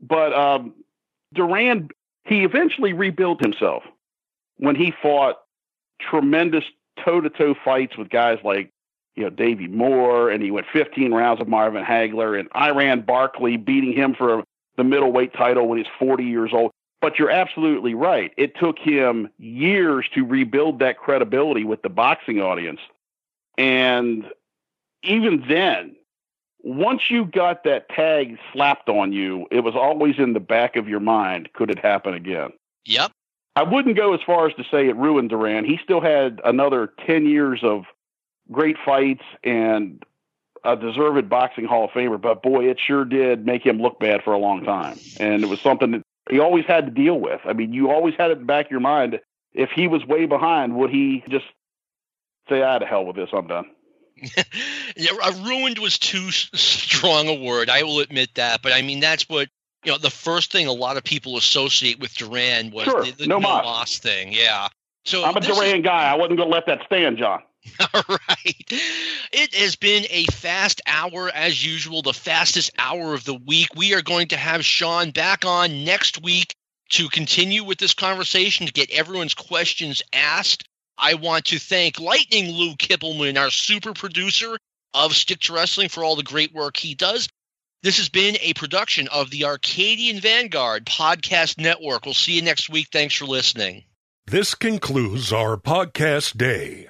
But 0.00 0.32
um, 0.32 0.72
Duran, 1.34 1.90
he 2.24 2.44
eventually 2.44 2.94
rebuilt 2.94 3.42
himself 3.42 3.82
when 4.56 4.76
he 4.76 4.94
fought 5.02 5.36
tremendous 6.00 6.64
toe 7.04 7.20
to 7.20 7.30
toe 7.30 7.54
fights 7.64 7.96
with 7.96 8.08
guys 8.08 8.38
like, 8.44 8.70
you 9.16 9.24
know, 9.24 9.30
Davey 9.30 9.66
Moore, 9.66 10.30
and 10.30 10.42
he 10.42 10.50
went 10.50 10.66
15 10.72 11.12
rounds 11.12 11.40
with 11.40 11.48
Marvin 11.48 11.84
Hagler, 11.84 12.38
and 12.38 12.48
Iran 12.54 13.00
Barkley 13.02 13.56
beating 13.56 13.92
him 13.92 14.14
for 14.14 14.44
the 14.76 14.84
middleweight 14.84 15.32
title 15.34 15.68
when 15.68 15.78
he's 15.78 15.92
40 15.98 16.24
years 16.24 16.50
old. 16.52 16.70
But 17.00 17.18
you're 17.18 17.30
absolutely 17.30 17.94
right. 17.94 18.32
It 18.36 18.56
took 18.56 18.78
him 18.78 19.28
years 19.38 20.06
to 20.14 20.24
rebuild 20.24 20.80
that 20.80 20.98
credibility 20.98 21.64
with 21.64 21.82
the 21.82 21.88
boxing 21.88 22.40
audience. 22.40 22.80
And 23.56 24.24
even 25.02 25.44
then, 25.48 25.96
once 26.60 27.10
you 27.10 27.24
got 27.24 27.64
that 27.64 27.88
tag 27.88 28.38
slapped 28.52 28.88
on 28.88 29.12
you, 29.12 29.46
it 29.50 29.60
was 29.60 29.74
always 29.76 30.18
in 30.18 30.32
the 30.32 30.40
back 30.40 30.76
of 30.76 30.88
your 30.88 31.00
mind 31.00 31.50
could 31.52 31.70
it 31.70 31.78
happen 31.78 32.14
again? 32.14 32.50
Yep. 32.84 33.12
I 33.58 33.64
wouldn't 33.64 33.96
go 33.96 34.14
as 34.14 34.20
far 34.24 34.46
as 34.46 34.54
to 34.54 34.62
say 34.70 34.86
it 34.88 34.94
ruined 34.94 35.30
Duran. 35.30 35.64
He 35.64 35.80
still 35.82 36.00
had 36.00 36.40
another 36.44 36.92
10 37.08 37.26
years 37.26 37.58
of 37.64 37.86
great 38.52 38.76
fights 38.84 39.24
and 39.42 40.00
a 40.62 40.76
deserved 40.76 41.28
boxing 41.28 41.64
Hall 41.64 41.86
of 41.86 41.90
Famer, 41.90 42.20
but 42.20 42.40
boy, 42.40 42.70
it 42.70 42.78
sure 42.78 43.04
did 43.04 43.44
make 43.44 43.66
him 43.66 43.82
look 43.82 43.98
bad 43.98 44.22
for 44.22 44.32
a 44.32 44.38
long 44.38 44.64
time. 44.64 45.00
And 45.18 45.42
it 45.42 45.48
was 45.48 45.60
something 45.60 45.90
that 45.90 46.02
he 46.30 46.38
always 46.38 46.66
had 46.66 46.86
to 46.86 46.92
deal 46.92 47.18
with. 47.18 47.40
I 47.44 47.52
mean, 47.52 47.72
you 47.72 47.90
always 47.90 48.14
had 48.16 48.30
it 48.30 48.34
in 48.34 48.38
the 48.40 48.44
back 48.44 48.66
of 48.66 48.70
your 48.70 48.78
mind. 48.78 49.18
If 49.52 49.70
he 49.70 49.88
was 49.88 50.06
way 50.06 50.26
behind, 50.26 50.76
would 50.76 50.90
he 50.90 51.24
just 51.28 51.46
say, 52.48 52.62
ah, 52.62 52.78
to 52.78 52.86
hell 52.86 53.06
with 53.06 53.16
this, 53.16 53.30
I'm 53.32 53.48
done? 53.48 53.66
yeah, 54.96 55.10
ruined 55.44 55.80
was 55.80 55.98
too 55.98 56.30
strong 56.30 57.26
a 57.26 57.34
word. 57.34 57.70
I 57.70 57.82
will 57.82 57.98
admit 57.98 58.36
that, 58.36 58.62
but 58.62 58.72
I 58.72 58.82
mean 58.82 59.00
that's 59.00 59.28
what 59.28 59.48
you 59.88 59.94
know. 59.94 59.98
The 59.98 60.10
first 60.10 60.52
thing 60.52 60.66
a 60.66 60.72
lot 60.72 60.96
of 60.96 61.04
people 61.04 61.36
associate 61.36 61.98
with 61.98 62.14
Duran 62.14 62.70
was 62.70 62.84
sure. 62.84 63.04
the, 63.04 63.12
the 63.12 63.26
no, 63.26 63.38
no 63.38 63.48
Más 63.48 63.98
thing. 63.98 64.32
Yeah. 64.32 64.68
So 65.04 65.24
I'm 65.24 65.36
a 65.36 65.40
Duran 65.40 65.78
is, 65.78 65.84
guy. 65.84 66.10
I 66.10 66.14
wasn't 66.14 66.36
going 66.36 66.50
to 66.50 66.54
let 66.54 66.66
that 66.66 66.84
stand, 66.84 67.16
John. 67.16 67.42
All 67.94 68.02
right. 68.08 68.64
It 69.32 69.54
has 69.54 69.76
been 69.76 70.04
a 70.10 70.26
fast 70.26 70.82
hour 70.86 71.30
as 71.34 71.64
usual, 71.64 72.02
the 72.02 72.12
fastest 72.12 72.70
hour 72.78 73.14
of 73.14 73.24
the 73.24 73.34
week. 73.34 73.68
We 73.74 73.94
are 73.94 74.02
going 74.02 74.28
to 74.28 74.36
have 74.36 74.64
Shawn 74.64 75.10
back 75.10 75.44
on 75.46 75.84
next 75.84 76.22
week 76.22 76.54
to 76.90 77.08
continue 77.08 77.64
with 77.64 77.78
this 77.78 77.94
conversation 77.94 78.66
to 78.66 78.72
get 78.72 78.90
everyone's 78.90 79.34
questions 79.34 80.02
asked. 80.12 80.68
I 80.98 81.14
want 81.14 81.46
to 81.46 81.58
thank 81.58 81.98
Lightning 81.98 82.50
Lou 82.50 82.74
Kippelman, 82.74 83.38
our 83.38 83.50
super 83.50 83.94
producer 83.94 84.58
of 84.92 85.14
Stick 85.14 85.40
to 85.40 85.54
Wrestling, 85.54 85.88
for 85.88 86.04
all 86.04 86.16
the 86.16 86.22
great 86.22 86.52
work 86.52 86.76
he 86.76 86.94
does. 86.94 87.28
This 87.82 87.98
has 87.98 88.08
been 88.08 88.36
a 88.40 88.54
production 88.54 89.06
of 89.08 89.30
the 89.30 89.44
Arcadian 89.44 90.20
Vanguard 90.20 90.84
Podcast 90.84 91.58
Network. 91.58 92.04
We'll 92.04 92.14
see 92.14 92.32
you 92.32 92.42
next 92.42 92.68
week. 92.68 92.88
Thanks 92.90 93.14
for 93.14 93.24
listening. 93.24 93.84
This 94.26 94.56
concludes 94.56 95.32
our 95.32 95.56
podcast 95.56 96.36
day. 96.36 96.88